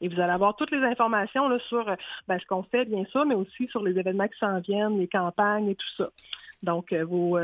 Et 0.00 0.08
vous 0.08 0.20
allez 0.20 0.32
avoir 0.32 0.56
toutes 0.56 0.70
les 0.70 0.82
informations 0.82 1.48
là, 1.48 1.58
sur 1.58 1.86
euh, 1.86 1.96
ben, 2.28 2.38
ce 2.38 2.46
qu'on 2.46 2.62
fait, 2.62 2.86
bien 2.86 3.04
sûr, 3.06 3.26
mais 3.26 3.34
aussi 3.34 3.68
sur 3.68 3.82
les 3.82 3.98
événements 3.98 4.28
qui 4.28 4.38
s'en 4.38 4.60
viennent, 4.60 4.98
les 4.98 5.08
campagnes 5.08 5.68
et 5.68 5.74
tout 5.74 5.90
ça. 5.98 6.08
Donc, 6.62 6.92
euh, 6.92 7.04
vos, 7.04 7.38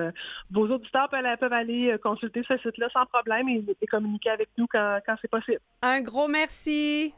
vos 0.50 0.68
auditeurs 0.68 1.10
peuvent, 1.10 1.52
aller 1.52 1.94
consulter 2.02 2.42
ce 2.46 2.56
site-là 2.56 2.88
sans 2.92 3.04
problème 3.04 3.48
et, 3.48 3.62
communiquer 3.86 4.30
avec 4.30 4.48
nous 4.56 4.66
quand, 4.66 5.00
quand 5.04 5.16
c'est 5.20 5.30
possible. 5.30 5.60
Un 5.82 6.00
gros 6.00 6.28
merci. 6.28 7.12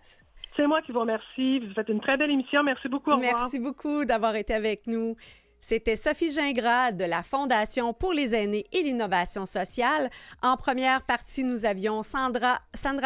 C'est 0.56 0.66
moi 0.66 0.82
qui 0.82 0.92
vous 0.92 1.00
remercie. 1.00 1.60
Vous 1.60 1.72
faites 1.74 1.88
une 1.88 2.00
très 2.00 2.16
belle 2.16 2.30
émission. 2.30 2.62
Merci 2.62 2.88
beaucoup. 2.88 3.12
Au 3.12 3.18
Merci 3.18 3.58
beaucoup 3.58 4.04
d'avoir 4.04 4.34
été 4.34 4.52
avec 4.52 4.86
nous. 4.86 5.16
C'était 5.60 5.96
Sophie 5.96 6.30
Gingras 6.30 6.92
de 6.92 7.04
la 7.04 7.22
Fondation 7.22 7.92
pour 7.92 8.12
les 8.12 8.34
aînés 8.34 8.66
et 8.72 8.82
l'innovation 8.82 9.46
sociale. 9.46 10.10
En 10.42 10.56
première 10.56 11.02
partie, 11.02 11.44
nous 11.44 11.66
avions 11.66 12.02
Sandra, 12.02 12.58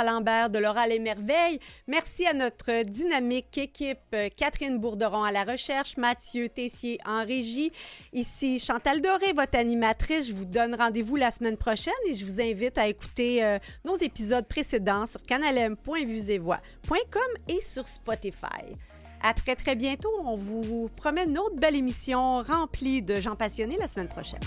Lambert 0.05 0.51
de 0.51 0.59
l'Oral 0.59 0.93
et 0.93 1.01
Merveille. 1.01 1.59
Merci 1.89 2.27
à 2.27 2.33
notre 2.33 2.85
dynamique 2.85 3.59
équipe 3.59 4.17
Catherine 4.37 4.79
Bourderon 4.79 5.25
à 5.25 5.33
la 5.33 5.45
recherche, 5.45 5.97
Mathieu 5.97 6.49
Tessier 6.49 6.99
en 7.05 7.25
régie. 7.25 7.73
Ici 8.13 8.59
Chantal 8.59 9.01
Doré, 9.01 9.33
votre 9.33 9.59
animatrice. 9.59 10.29
Je 10.29 10.33
vous 10.33 10.45
donne 10.45 10.75
rendez-vous 10.75 11.17
la 11.17 11.31
semaine 11.31 11.57
prochaine 11.57 11.95
et 12.07 12.15
je 12.15 12.25
vous 12.25 12.41
invite 12.41 12.79
à 12.79 12.87
écouter 12.87 13.45
euh, 13.45 13.59
nos 13.85 13.97
épisodes 13.97 14.47
précédents 14.47 15.07
sur 15.07 15.23
canalem.vuesetvoix.com 15.23 17.23
et 17.49 17.61
sur 17.61 17.89
Spotify. 17.89 18.77
À 19.27 19.33
très, 19.33 19.57
très 19.57 19.75
bientôt. 19.75 20.11
On 20.23 20.37
vous 20.37 20.91
promet 20.97 21.25
une 21.25 21.39
autre 21.39 21.57
belle 21.57 21.77
émission 21.77 22.43
remplie 22.43 23.01
de 23.01 23.21
gens 23.21 23.37
passionnés 23.37 23.79
la 23.79 23.87
semaine 23.87 24.09
prochaine. 24.09 24.43